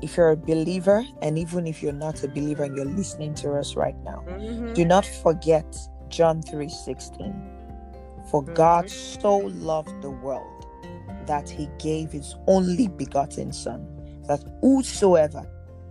If 0.00 0.16
you're 0.16 0.30
a 0.30 0.36
believer, 0.36 1.04
and 1.22 1.36
even 1.38 1.66
if 1.66 1.82
you're 1.82 1.92
not 1.92 2.22
a 2.22 2.28
believer 2.28 2.62
and 2.64 2.76
you're 2.76 2.84
listening 2.84 3.34
to 3.36 3.54
us 3.54 3.74
right 3.74 3.96
now, 4.04 4.22
Mhm. 4.28 4.74
do 4.74 4.84
not 4.84 5.04
forget 5.04 5.66
John 6.08 6.40
3:16. 6.42 7.34
For 8.30 8.42
Mhm. 8.42 8.54
God 8.54 8.90
so 8.90 9.36
loved 9.38 10.00
the 10.02 10.10
world 10.10 10.57
that 11.28 11.48
he 11.48 11.68
gave 11.78 12.10
his 12.10 12.34
only 12.46 12.88
begotten 12.88 13.52
son 13.52 13.86
that 14.26 14.42
whosoever 14.60 15.46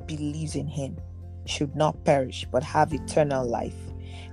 believes 0.05 0.55
in 0.55 0.67
him 0.67 0.97
should 1.45 1.75
not 1.75 2.03
perish 2.03 2.45
but 2.51 2.63
have 2.63 2.93
eternal 2.93 3.47
life. 3.47 3.75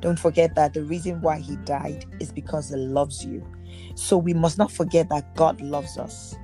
Don't 0.01 0.19
forget 0.19 0.55
that 0.57 0.75
the 0.75 0.83
reason 0.83 1.21
why 1.21 1.39
he 1.39 1.57
died 1.65 2.05
is 2.21 2.33
because 2.33 2.69
he 2.71 2.77
loves 2.77 3.25
you. 3.25 3.47
So 3.95 4.19
we 4.19 4.35
must 4.35 4.59
not 4.59 4.71
forget 4.71 5.09
that 5.11 5.35
God 5.35 5.61
loves 5.61 5.97
us. 5.97 6.37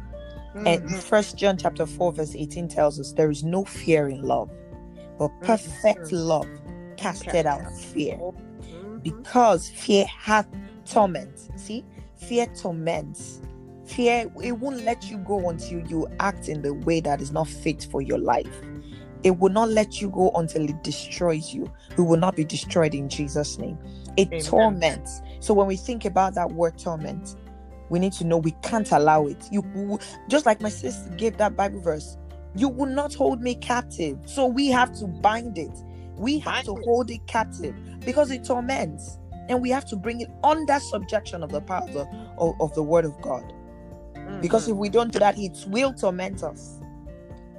And 0.55 0.83
Mhm. 0.83 1.03
first 1.03 1.37
John 1.37 1.57
chapter 1.57 1.87
4 1.87 2.13
verse 2.13 2.35
18 2.35 2.69
tells 2.69 2.99
us 3.01 3.13
there 3.13 3.31
is 3.31 3.43
no 3.45 3.65
fear 3.65 4.09
in 4.09 4.23
love, 4.23 4.51
but 5.19 5.31
perfect 5.43 6.11
Mhm. 6.11 6.27
love 6.27 6.49
casted 6.97 7.47
out 7.47 7.71
fear 7.73 8.17
Mhm. 8.17 9.03
because 9.03 9.69
fear 9.69 10.07
hath 10.07 10.47
torment. 10.85 11.49
See, 11.57 11.85
fear 12.17 12.47
torments. 12.47 13.41
Fear, 13.91 14.31
it 14.43 14.53
won't 14.53 14.85
let 14.85 15.11
you 15.11 15.19
go 15.19 15.49
until 15.49 15.81
you 15.81 16.07
act 16.21 16.49
in 16.49 16.63
the 16.63 16.75
way 16.75 17.01
that 17.01 17.21
is 17.21 17.33
not 17.33 17.49
fit 17.49 17.89
for 17.91 18.01
your 18.01 18.19
life. 18.19 18.63
It 19.25 19.39
will 19.39 19.51
not 19.51 19.69
let 19.69 20.01
you 20.01 20.11
go 20.11 20.31
until 20.37 20.69
it 20.69 20.83
destroys 20.85 21.53
you. 21.53 21.71
We 21.97 22.05
will 22.05 22.17
not 22.19 22.37
be 22.37 22.45
destroyed 22.45 22.95
in 22.95 23.09
Jesus' 23.09 23.59
name. 23.59 23.79
It 24.17 24.29
Amen. 24.33 24.45
torments. 24.45 25.23
So 25.41 25.55
when 25.55 25.67
we 25.67 25.77
think 25.77 26.05
about 26.05 26.35
that 26.37 26.53
word 26.53 26.79
torment, 26.79 27.37
we 27.89 27.99
need 27.99 28.13
to 28.15 28.25
know 28.25 28.39
we 28.39 28.53
can't 28.63 28.91
allow 28.93 29.27
it. 29.27 29.49
You 29.51 29.99
just 30.29 30.47
like 30.47 30.61
my 30.61 30.69
sister 30.69 31.11
gave 31.17 31.37
that 31.39 31.57
Bible 31.57 31.81
verse, 31.81 32.17
you 32.55 32.69
will 32.69 32.87
not 32.87 33.13
hold 33.15 33.43
me 33.43 33.57
captive. 33.57 34.19
So 34.25 34.47
we 34.47 34.69
have 34.69 34.93
to 35.01 35.07
bind 35.07 35.59
it. 35.59 35.77
We 36.17 36.39
have 36.41 36.55
Bind 36.55 36.67
to 36.67 36.77
it. 36.77 36.85
hold 36.85 37.11
it 37.11 37.27
captive 37.27 37.75
because 38.05 38.31
it 38.31 38.45
torments 38.45 39.19
and 39.49 39.61
we 39.61 39.71
have 39.71 39.85
to 39.87 39.97
bring 39.97 40.21
it 40.21 40.31
under 40.45 40.79
subjection 40.79 41.43
of 41.43 41.51
the 41.51 41.61
power 41.61 41.83
of 41.83 41.93
the, 41.93 42.07
of, 42.39 42.55
of 42.61 42.75
the 42.75 42.83
word 42.83 43.05
of 43.05 43.21
God. 43.21 43.53
Because 44.41 44.69
if 44.69 44.77
we 44.77 44.89
don't 44.89 45.13
do 45.13 45.19
that, 45.19 45.39
it 45.39 45.65
will 45.69 45.93
torment 45.93 46.43
us. 46.43 46.79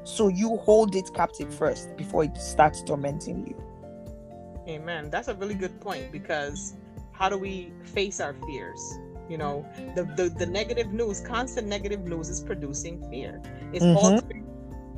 So 0.03 0.27
you 0.29 0.57
hold 0.57 0.95
it 0.95 1.13
captive 1.13 1.53
first 1.53 1.95
before 1.95 2.23
it 2.23 2.35
starts 2.37 2.81
tormenting 2.83 3.45
you. 3.47 3.55
Amen. 4.67 5.09
That's 5.09 5.27
a 5.27 5.35
really 5.35 5.53
good 5.55 5.79
point 5.81 6.11
because 6.11 6.75
how 7.11 7.29
do 7.29 7.37
we 7.37 7.71
face 7.83 8.19
our 8.19 8.33
fears? 8.33 8.97
You 9.29 9.37
know, 9.37 9.65
the 9.95 10.03
the, 10.15 10.29
the 10.29 10.45
negative 10.45 10.91
news, 10.91 11.21
constant 11.21 11.67
negative 11.67 12.01
news 12.01 12.29
is 12.29 12.41
producing 12.41 13.01
fear. 13.09 13.41
It's 13.73 13.85
Mhm. 13.85 13.95
altering, 13.95 14.45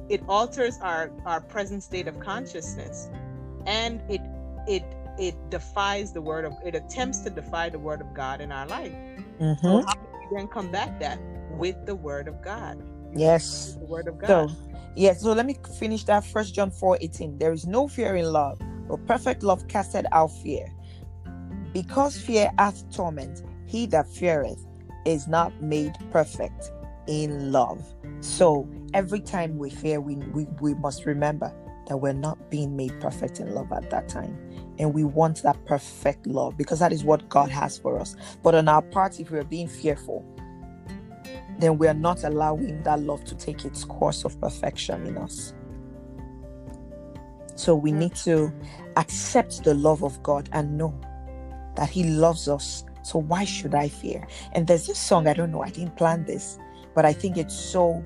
it 0.09 0.21
alters 0.27 0.79
our 0.79 1.11
our 1.25 1.41
present 1.41 1.84
state 1.84 2.07
of 2.07 2.19
consciousness, 2.19 3.09
and 3.65 4.01
it 4.09 4.21
it 4.67 4.84
it 5.19 5.36
defies 5.49 6.11
the 6.13 6.21
word 6.21 6.45
of 6.45 6.53
it 6.65 6.75
attempts 6.75 7.19
to 7.21 7.29
defy 7.29 7.69
the 7.69 7.79
word 7.79 8.01
of 8.01 8.13
God 8.13 8.41
in 8.41 8.51
our 8.51 8.65
life. 8.67 8.93
So 9.39 9.45
Mhm. 9.45 9.86
how 9.86 9.93
do 9.93 10.07
we 10.19 10.38
then 10.38 10.47
combat 10.47 10.99
that 10.99 11.19
with 11.54 11.86
the 11.86 11.95
word 11.95 12.28
of 12.28 12.41
God? 12.41 12.84
Yes. 13.16 13.74
The 13.74 13.86
word 13.86 14.08
of 14.08 14.20
So, 14.26 14.49
yes, 14.95 15.22
so 15.22 15.34
let 15.34 15.45
me 15.45 15.58
finish 15.80 16.04
that. 16.06 16.26
First 16.26 16.56
John 16.56 16.72
4 16.72 16.97
18. 17.01 17.38
There 17.38 17.54
is 17.54 17.66
no 17.66 17.88
fear 17.88 18.16
in 18.16 18.26
love, 18.32 18.60
but 18.88 19.06
perfect 19.08 19.43
love 19.43 19.68
casteth 19.68 20.06
out 20.12 20.32
fear. 20.41 20.68
Because 21.74 22.18
fear 22.18 22.51
hath 22.58 22.89
torment, 22.91 23.43
he 23.66 23.86
that 23.88 24.08
feareth 24.08 24.64
is 25.06 25.28
not 25.28 25.62
made 25.62 25.93
perfect 26.12 26.72
in 27.08 27.51
love. 27.51 27.84
So, 28.22 28.68
every 28.93 29.20
time 29.20 29.58
we 29.58 29.70
fear, 29.70 29.99
we, 29.99 30.16
we, 30.16 30.45
we 30.62 30.74
must 30.76 31.06
remember 31.06 31.54
that 31.88 31.97
we're 31.97 32.14
not 32.14 32.49
being 32.49 32.76
made 32.76 32.99
perfect 33.01 33.39
in 33.39 33.54
love 33.54 33.72
at 33.72 33.89
that 33.89 34.08
time. 34.08 34.38
And 34.80 34.93
we 34.93 35.04
want 35.04 35.43
that 35.43 35.64
perfect 35.66 36.26
love 36.26 36.58
because 36.58 36.80
that 36.80 36.93
is 36.93 37.04
what 37.04 37.28
God 37.30 37.49
has 37.49 37.78
for 37.78 37.99
us. 37.99 38.16
But 38.41 38.56
on 38.56 38.68
our 38.68 38.82
part, 38.82 39.20
if 39.20 39.32
we're 39.32 39.43
being 39.43 39.68
fearful, 39.68 40.26
then 41.60 41.78
we 41.78 41.88
are 41.88 41.93
not 41.93 42.24
allowing 42.24 42.82
that 42.84 42.99
love 43.01 43.24
to 43.26 43.36
take 43.36 43.66
its 43.66 43.84
course 43.84 44.26
of 44.26 44.39
perfection 44.41 45.06
in 45.06 45.18
us. 45.18 45.54
So 47.56 47.76
we 47.76 47.91
Mm. 47.91 47.97
need 47.97 48.16
to 48.16 48.51
accept 48.97 49.64
the 49.64 49.74
love 49.74 50.04
of 50.04 50.22
God 50.24 50.49
and 50.54 50.78
know 50.78 50.93
that 51.76 51.89
He 51.89 52.04
loves 52.06 52.47
us. 52.47 52.84
So 53.04 53.20
why 53.20 53.45
should 53.45 53.76
I 53.76 53.89
fear? 53.89 54.28
And 54.54 54.66
there's 54.68 54.88
this 54.88 54.99
song, 54.99 55.28
I 55.28 55.34
don't 55.34 55.51
know, 55.51 55.62
I 55.62 55.70
didn't 55.70 55.95
plan 55.95 56.26
this, 56.26 56.58
but 56.95 57.06
I 57.06 57.14
think 57.14 57.38
it's 57.38 57.56
so 57.56 58.04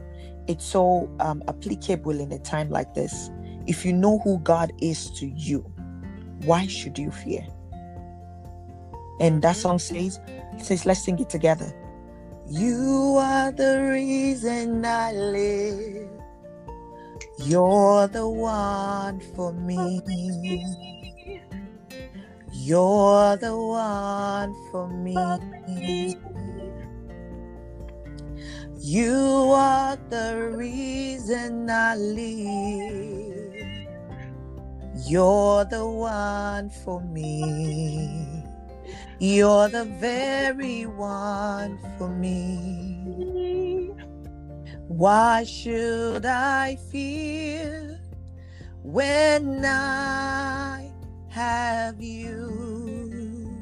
it's 0.47 0.65
so 0.65 1.09
um, 1.19 1.43
applicable 1.49 2.19
in 2.21 2.31
a 2.31 2.39
time 2.39 2.69
like 2.69 2.93
this. 2.93 3.29
If 3.65 3.85
you 3.85 3.91
know 3.93 4.19
who 4.19 4.39
God 4.39 4.71
is 4.81 5.11
to 5.11 5.27
you, 5.27 5.59
why 6.45 6.67
should 6.67 6.97
you 6.97 7.11
fear? 7.11 7.45
And 9.19 9.41
that 9.41 9.55
Mhm. 9.55 9.61
song 9.61 9.79
says, 9.79 10.19
it 10.53 10.63
says, 10.63 10.85
let's 10.85 11.03
sing 11.03 11.19
it 11.19 11.29
together. 11.29 11.73
You 12.49 13.17
are 13.19 13.51
the 13.51 13.91
reason 13.91 14.85
I 14.85 15.11
live. 15.11 16.07
You're 17.39 18.07
the 18.07 18.25
one 18.27 19.19
for 19.35 19.51
me. 19.51 20.01
You're 22.53 23.35
the 23.35 23.53
one 23.53 24.55
for 24.71 24.87
me. 24.87 26.15
You 28.79 29.51
are 29.51 29.97
the 30.09 30.53
reason 30.55 31.69
I 31.69 31.95
live. 31.97 33.57
You're 35.05 35.65
the 35.65 35.85
one 35.85 36.69
for 36.69 37.01
me. 37.01 38.36
You're 39.19 39.67
the 39.69 39.85
very 39.99 40.85
one 40.85 41.79
for 41.97 42.07
me. 42.07 43.89
Why 44.87 45.43
should 45.43 46.23
I 46.25 46.77
fear 46.91 47.99
when 48.83 49.65
I 49.65 50.91
have 51.29 51.99
you 51.99 53.57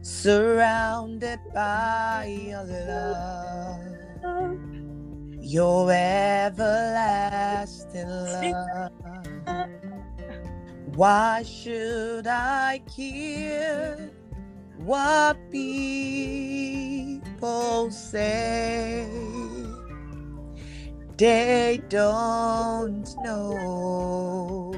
surrounded 0.00 1.38
by 1.52 2.34
your 2.48 2.64
love? 2.64 3.82
Your 5.42 5.92
everlasting 5.92 7.28
love. 8.08 8.90
Why 10.94 11.42
should 11.42 12.26
I 12.26 12.80
care 12.96 14.10
what 14.78 15.36
people 15.50 17.20
say? 17.90 19.06
They 21.16 21.80
don't 21.88 23.06
know 23.24 24.74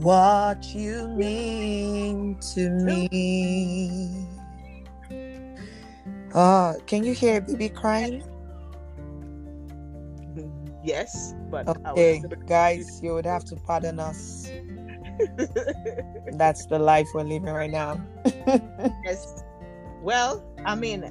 what 0.00 0.74
you 0.74 1.08
mean 1.08 2.38
to 2.54 2.68
me. 2.70 4.26
Uh, 6.34 6.74
can 6.86 7.02
you 7.02 7.14
hear 7.14 7.40
baby 7.40 7.70
crying? 7.70 8.22
Yes, 10.84 11.34
but 11.50 11.66
Okay, 11.66 12.22
guys, 12.46 13.00
you 13.02 13.14
would 13.14 13.24
have 13.26 13.44
to 13.46 13.56
pardon 13.56 13.98
us. 13.98 14.46
That's 16.32 16.66
the 16.66 16.78
life 16.78 17.08
we're 17.14 17.22
living 17.22 17.52
right 17.52 17.70
now. 17.70 18.00
yes. 19.04 19.42
Well, 20.02 20.44
I 20.64 20.74
mean, 20.74 21.04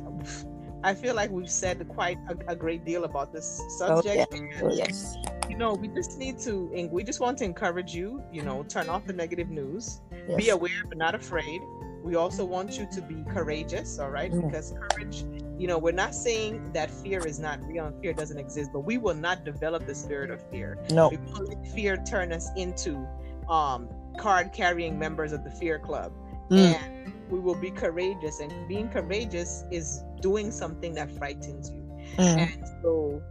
I 0.84 0.93
feel 0.93 1.16
like 1.16 1.32
we've 1.32 1.49
said 1.49 1.86
quite 1.89 2.18
a, 2.30 2.51
a 2.53 2.56
great 2.56 2.86
deal 2.86 3.03
about 3.03 3.34
this 3.34 3.60
Oh, 3.82 4.01
subject. 4.01 4.34
Oh, 4.62 4.72
yes. 4.72 5.16
You 5.49 5.58
know, 5.58 5.74
we 5.74 5.88
just 5.89 6.18
need 6.18 6.39
to, 6.39 6.72
and 6.76 6.91
we 6.91 7.03
just 7.03 7.20
want 7.20 7.38
to 7.39 7.45
encourage 7.45 7.93
you. 7.93 8.24
You 8.32 8.41
know, 8.43 8.64
turn 8.64 8.89
off 8.89 9.06
the 9.06 9.14
negative 9.14 9.49
news. 9.49 10.01
Be 10.38 10.49
aware, 10.49 10.84
but 10.88 10.97
not 10.97 11.16
afraid. 11.16 11.62
We 12.03 12.16
also 12.16 12.45
want 12.45 12.78
you 12.78 12.88
to 12.91 13.01
be 13.01 13.24
courageous. 13.32 13.97
All 13.99 14.10
right, 14.12 14.32
Mm. 14.32 14.45
because 14.47 14.74
courage. 14.91 15.26
You 15.58 15.68
know, 15.68 15.78
we're 15.78 15.93
not 15.93 16.14
saying 16.14 16.74
that 16.74 16.91
fear 16.91 17.26
is 17.26 17.39
not 17.39 17.64
real 17.66 17.86
and 17.86 17.99
fear 18.01 18.14
doesn't 18.14 18.38
exist, 18.38 18.72
but 18.74 18.82
we 18.82 18.97
will 18.97 19.16
not 19.16 19.45
develop 19.45 19.86
the 19.88 19.95
spirit 19.95 20.30
of 20.30 20.41
fear. 20.51 20.78
No. 20.91 21.10
We 21.10 21.18
won't 21.18 21.47
let 21.47 21.66
fear 21.74 21.95
turn 21.97 22.32
us 22.34 22.49
into 22.58 23.08
um, 23.50 23.89
card 24.18 24.52
carrying 24.54 24.98
members 24.98 25.32
of 25.32 25.43
the 25.43 25.52
fear 25.52 25.80
club. 25.80 26.12
Mm. 26.52 26.76
and 26.76 27.14
we 27.30 27.39
will 27.39 27.56
be 27.56 27.72
courageous 27.72 28.39
and 28.39 28.54
being 28.68 28.88
courageous 28.89 29.64
is 29.72 30.04
doing 30.22 30.52
something 30.52 30.93
that 30.93 31.10
frightens 31.12 31.72
you 31.72 31.82
Mm. 32.18 32.38
and 32.38 32.68
so 32.84 33.22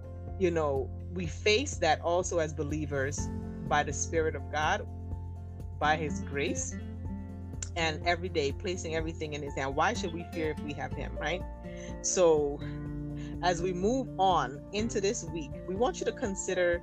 you 0.40 0.50
know 0.50 0.90
we 1.14 1.26
face 1.26 1.76
that 1.76 2.00
also 2.00 2.38
as 2.38 2.52
believers 2.52 3.28
by 3.68 3.84
the 3.84 3.92
spirit 3.92 4.34
of 4.34 4.42
god 4.50 4.84
by 5.78 5.96
his 5.96 6.20
grace 6.22 6.74
and 7.76 8.02
every 8.04 8.28
day 8.28 8.50
placing 8.52 8.96
everything 8.96 9.34
in 9.34 9.42
his 9.42 9.54
hand 9.54 9.74
why 9.76 9.92
should 9.94 10.12
we 10.12 10.24
fear 10.32 10.50
if 10.50 10.60
we 10.64 10.72
have 10.72 10.92
him 10.92 11.16
right 11.20 11.42
so 12.02 12.58
as 13.42 13.62
we 13.62 13.72
move 13.72 14.08
on 14.18 14.60
into 14.72 15.00
this 15.00 15.24
week 15.32 15.50
we 15.68 15.74
want 15.76 16.00
you 16.00 16.04
to 16.06 16.12
consider 16.12 16.82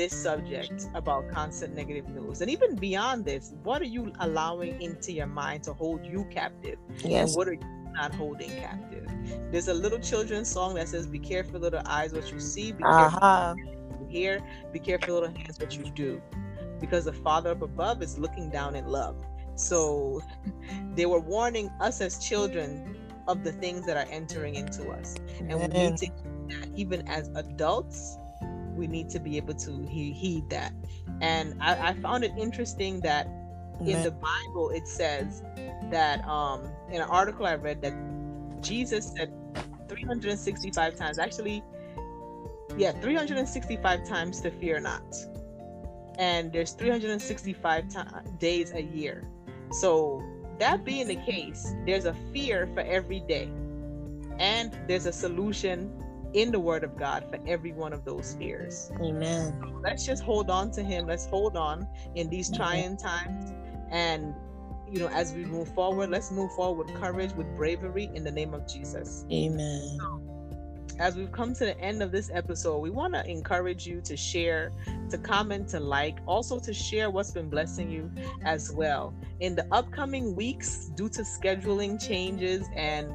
this 0.00 0.22
subject 0.22 0.88
about 0.94 1.28
constant 1.30 1.74
negative 1.74 2.08
news. 2.08 2.40
And 2.40 2.50
even 2.50 2.74
beyond 2.74 3.26
this 3.26 3.52
what 3.64 3.82
are 3.82 3.92
you 3.96 4.12
allowing 4.20 4.80
into 4.80 5.12
your 5.12 5.26
mind 5.26 5.62
to 5.64 5.74
hold 5.74 6.06
you 6.06 6.26
captive? 6.30 6.78
Yes. 7.04 7.28
and 7.28 7.36
what 7.36 7.46
are 7.48 7.52
you 7.52 7.92
not 7.92 8.14
holding 8.14 8.48
captive? 8.50 9.06
There's 9.52 9.68
a 9.68 9.74
little 9.74 9.98
children's 9.98 10.48
song 10.50 10.74
that 10.76 10.88
says 10.88 11.06
be 11.06 11.18
careful 11.18 11.60
little 11.60 11.82
eyes 11.84 12.14
what 12.14 12.32
you 12.32 12.40
see 12.40 12.72
be 12.72 12.82
careful 12.82 13.18
Uh-huh. 13.22 13.54
what 13.88 14.00
you 14.00 14.06
hear 14.08 14.40
be 14.72 14.78
careful 14.78 15.12
little 15.16 15.34
hands 15.36 15.58
what 15.58 15.76
you 15.76 15.84
do. 16.04 16.22
Because 16.80 17.04
the 17.04 17.12
father 17.12 17.50
up 17.50 17.60
above 17.60 18.00
is 18.02 18.18
looking 18.18 18.48
down 18.48 18.74
in 18.76 18.86
love. 18.86 19.16
So 19.54 20.22
they 20.94 21.04
were 21.04 21.20
warning 21.20 21.68
us 21.78 22.00
as 22.00 22.12
children 22.30 22.96
of 23.28 23.44
the 23.44 23.52
things 23.52 23.84
that 23.84 23.98
are 23.98 24.10
entering 24.10 24.54
into 24.54 24.88
us. 24.98 25.14
And 25.40 25.60
we 25.60 25.66
need 25.66 25.96
to 25.98 26.06
that 26.06 26.68
even 26.74 27.06
as 27.06 27.28
adults 27.34 28.16
we 28.80 28.86
need 28.86 29.08
to 29.10 29.20
be 29.20 29.36
able 29.36 29.54
to 29.54 29.86
he- 29.86 30.12
heed 30.12 30.48
that. 30.50 30.72
And 31.20 31.54
I, 31.60 31.90
I 31.90 31.92
found 31.94 32.24
it 32.24 32.32
interesting 32.36 33.00
that 33.02 33.28
in 33.86 34.02
the 34.02 34.10
bible 34.10 34.68
it 34.68 34.86
says 34.86 35.42
that 35.90 36.22
um 36.28 36.60
in 36.90 37.00
an 37.00 37.08
article 37.08 37.46
i 37.46 37.54
read 37.54 37.80
that 37.80 37.94
jesus 38.60 39.10
said 39.16 39.32
365 39.88 40.96
times 40.96 41.18
actually 41.18 41.64
yeah 42.76 42.92
365 42.92 44.06
times 44.06 44.40
to 44.40 44.50
fear 44.50 44.80
not. 44.80 45.02
And 46.18 46.52
there's 46.52 46.72
365 46.72 47.88
ti- 47.88 47.98
days 48.38 48.72
a 48.72 48.82
year. 48.82 49.26
So 49.72 50.22
that 50.58 50.84
being 50.84 51.08
the 51.08 51.16
case 51.16 51.74
there's 51.86 52.04
a 52.04 52.14
fear 52.32 52.68
for 52.74 52.80
every 52.80 53.20
day. 53.20 53.48
And 54.38 54.76
there's 54.86 55.06
a 55.06 55.12
solution 55.12 55.90
in 56.34 56.50
the 56.52 56.60
word 56.60 56.84
of 56.84 56.96
god 56.96 57.24
for 57.30 57.38
every 57.46 57.72
one 57.72 57.92
of 57.92 58.04
those 58.04 58.34
fears 58.38 58.90
Amen. 59.00 59.80
let's 59.82 60.06
just 60.06 60.22
hold 60.22 60.50
on 60.50 60.70
to 60.72 60.82
him 60.82 61.06
let's 61.06 61.26
hold 61.26 61.56
on 61.56 61.86
in 62.14 62.28
these 62.28 62.54
trying 62.54 62.96
times 62.96 63.52
and 63.90 64.34
you 64.90 64.98
know, 64.98 65.08
as 65.08 65.32
we 65.32 65.44
move 65.44 65.72
forward, 65.74 66.10
let's 66.10 66.30
move 66.30 66.52
forward 66.52 66.88
with 66.88 66.96
courage, 66.96 67.32
with 67.32 67.46
bravery 67.54 68.10
in 68.14 68.24
the 68.24 68.30
name 68.30 68.54
of 68.54 68.66
Jesus. 68.66 69.24
Amen. 69.32 69.98
as 70.98 71.16
we've 71.16 71.32
come 71.32 71.54
to 71.54 71.64
the 71.64 71.80
end 71.80 72.02
of 72.02 72.10
this 72.12 72.30
episode, 72.34 72.78
we 72.78 72.90
want 72.90 73.14
to 73.14 73.24
encourage 73.26 73.86
you 73.86 74.00
to 74.02 74.16
share, 74.16 74.72
to 75.08 75.16
comment, 75.16 75.68
to 75.68 75.80
like, 75.80 76.18
also 76.26 76.58
to 76.58 76.74
share 76.74 77.08
what's 77.08 77.30
been 77.30 77.48
blessing 77.48 77.90
you 77.90 78.10
as 78.44 78.70
well. 78.72 79.14
In 79.38 79.54
the 79.54 79.66
upcoming 79.72 80.34
weeks, 80.34 80.90
due 80.96 81.08
to 81.10 81.22
scheduling 81.22 82.04
changes 82.04 82.66
and 82.74 83.12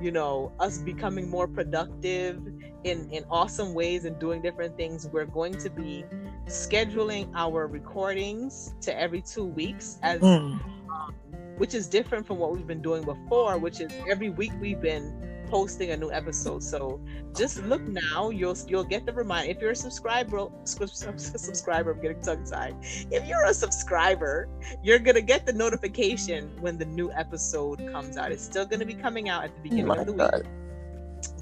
you 0.00 0.10
know 0.12 0.52
us 0.58 0.78
becoming 0.78 1.28
more 1.28 1.48
productive 1.48 2.40
in 2.84 3.08
in 3.10 3.24
awesome 3.30 3.74
ways 3.74 4.04
and 4.04 4.18
doing 4.18 4.42
different 4.42 4.76
things 4.76 5.08
we're 5.12 5.26
going 5.26 5.56
to 5.56 5.70
be 5.70 6.04
scheduling 6.46 7.28
our 7.34 7.66
recordings 7.66 8.74
to 8.80 8.98
every 8.98 9.22
two 9.22 9.44
weeks 9.44 9.98
as 10.02 10.20
Mm. 10.22 10.60
um, 10.90 11.27
which 11.58 11.74
is 11.74 11.88
different 11.88 12.26
from 12.26 12.38
what 12.38 12.52
we've 12.52 12.66
been 12.66 12.82
doing 12.82 13.04
before 13.04 13.58
which 13.58 13.80
is 13.80 13.92
every 14.08 14.30
week 14.30 14.52
we've 14.60 14.80
been 14.80 15.28
posting 15.48 15.90
a 15.90 15.96
new 15.96 16.10
episode. 16.12 16.62
So 16.62 17.00
just 17.36 17.62
look 17.64 17.82
now. 17.88 18.30
You'll 18.30 18.56
you'll 18.66 18.84
get 18.84 19.06
the 19.06 19.12
reminder 19.12 19.50
if 19.50 19.60
you're 19.60 19.72
a 19.72 19.76
subscriber 19.76 20.48
sub- 20.64 20.90
sub- 20.90 21.18
subscriber 21.18 21.92
i'm 21.92 22.00
getting 22.00 22.20
tongue 22.20 22.44
tied. 22.44 22.76
If 23.10 23.26
you're 23.26 23.44
a 23.44 23.54
subscriber 23.54 24.48
you're 24.82 24.98
gonna 24.98 25.22
get 25.22 25.46
the 25.46 25.52
notification 25.52 26.50
when 26.60 26.78
the 26.78 26.84
new 26.84 27.10
episode 27.12 27.78
comes 27.90 28.16
out. 28.16 28.32
It's 28.32 28.44
still 28.44 28.66
gonna 28.66 28.86
be 28.86 28.94
coming 28.94 29.28
out 29.28 29.44
at 29.44 29.50
the 29.54 29.60
Oh 29.60 29.62
beginning 29.62 29.98
of 29.98 30.06
the 30.06 30.12
week. 30.12 30.44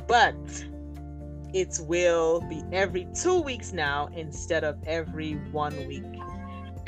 But 0.06 0.36
it 1.52 1.78
will 1.82 2.40
be 2.42 2.62
every 2.72 3.08
two 3.14 3.40
weeks 3.40 3.72
now 3.72 4.08
instead 4.14 4.64
of 4.64 4.76
every 4.86 5.34
one 5.52 5.74
week. 5.86 6.04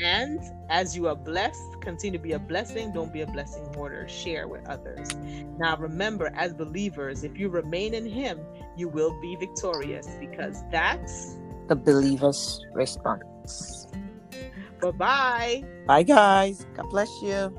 And 0.01 0.39
as 0.69 0.95
you 0.95 1.07
are 1.07 1.15
blessed, 1.15 1.81
continue 1.81 2.17
to 2.19 2.23
be 2.23 2.33
a 2.33 2.39
blessing. 2.39 2.93
Don't 2.93 3.13
be 3.13 3.21
a 3.21 3.27
blessing 3.27 3.65
hoarder. 3.75 4.07
Share 4.07 4.47
with 4.47 4.67
others. 4.67 5.09
Now, 5.57 5.77
remember, 5.77 6.31
as 6.35 6.53
believers, 6.53 7.23
if 7.23 7.37
you 7.37 7.49
remain 7.49 7.93
in 7.93 8.05
Him, 8.05 8.39
you 8.77 8.89
will 8.89 9.19
be 9.21 9.35
victorious 9.35 10.07
because 10.19 10.63
that's 10.71 11.37
The 11.67 11.75
believer's 11.75 12.65
response. 12.73 13.87
bye 14.81 14.91
bye. 14.91 15.63
Bye, 15.87 16.03
guys. 16.03 16.65
God 16.75 16.89
bless 16.89 17.09
you. 17.21 17.53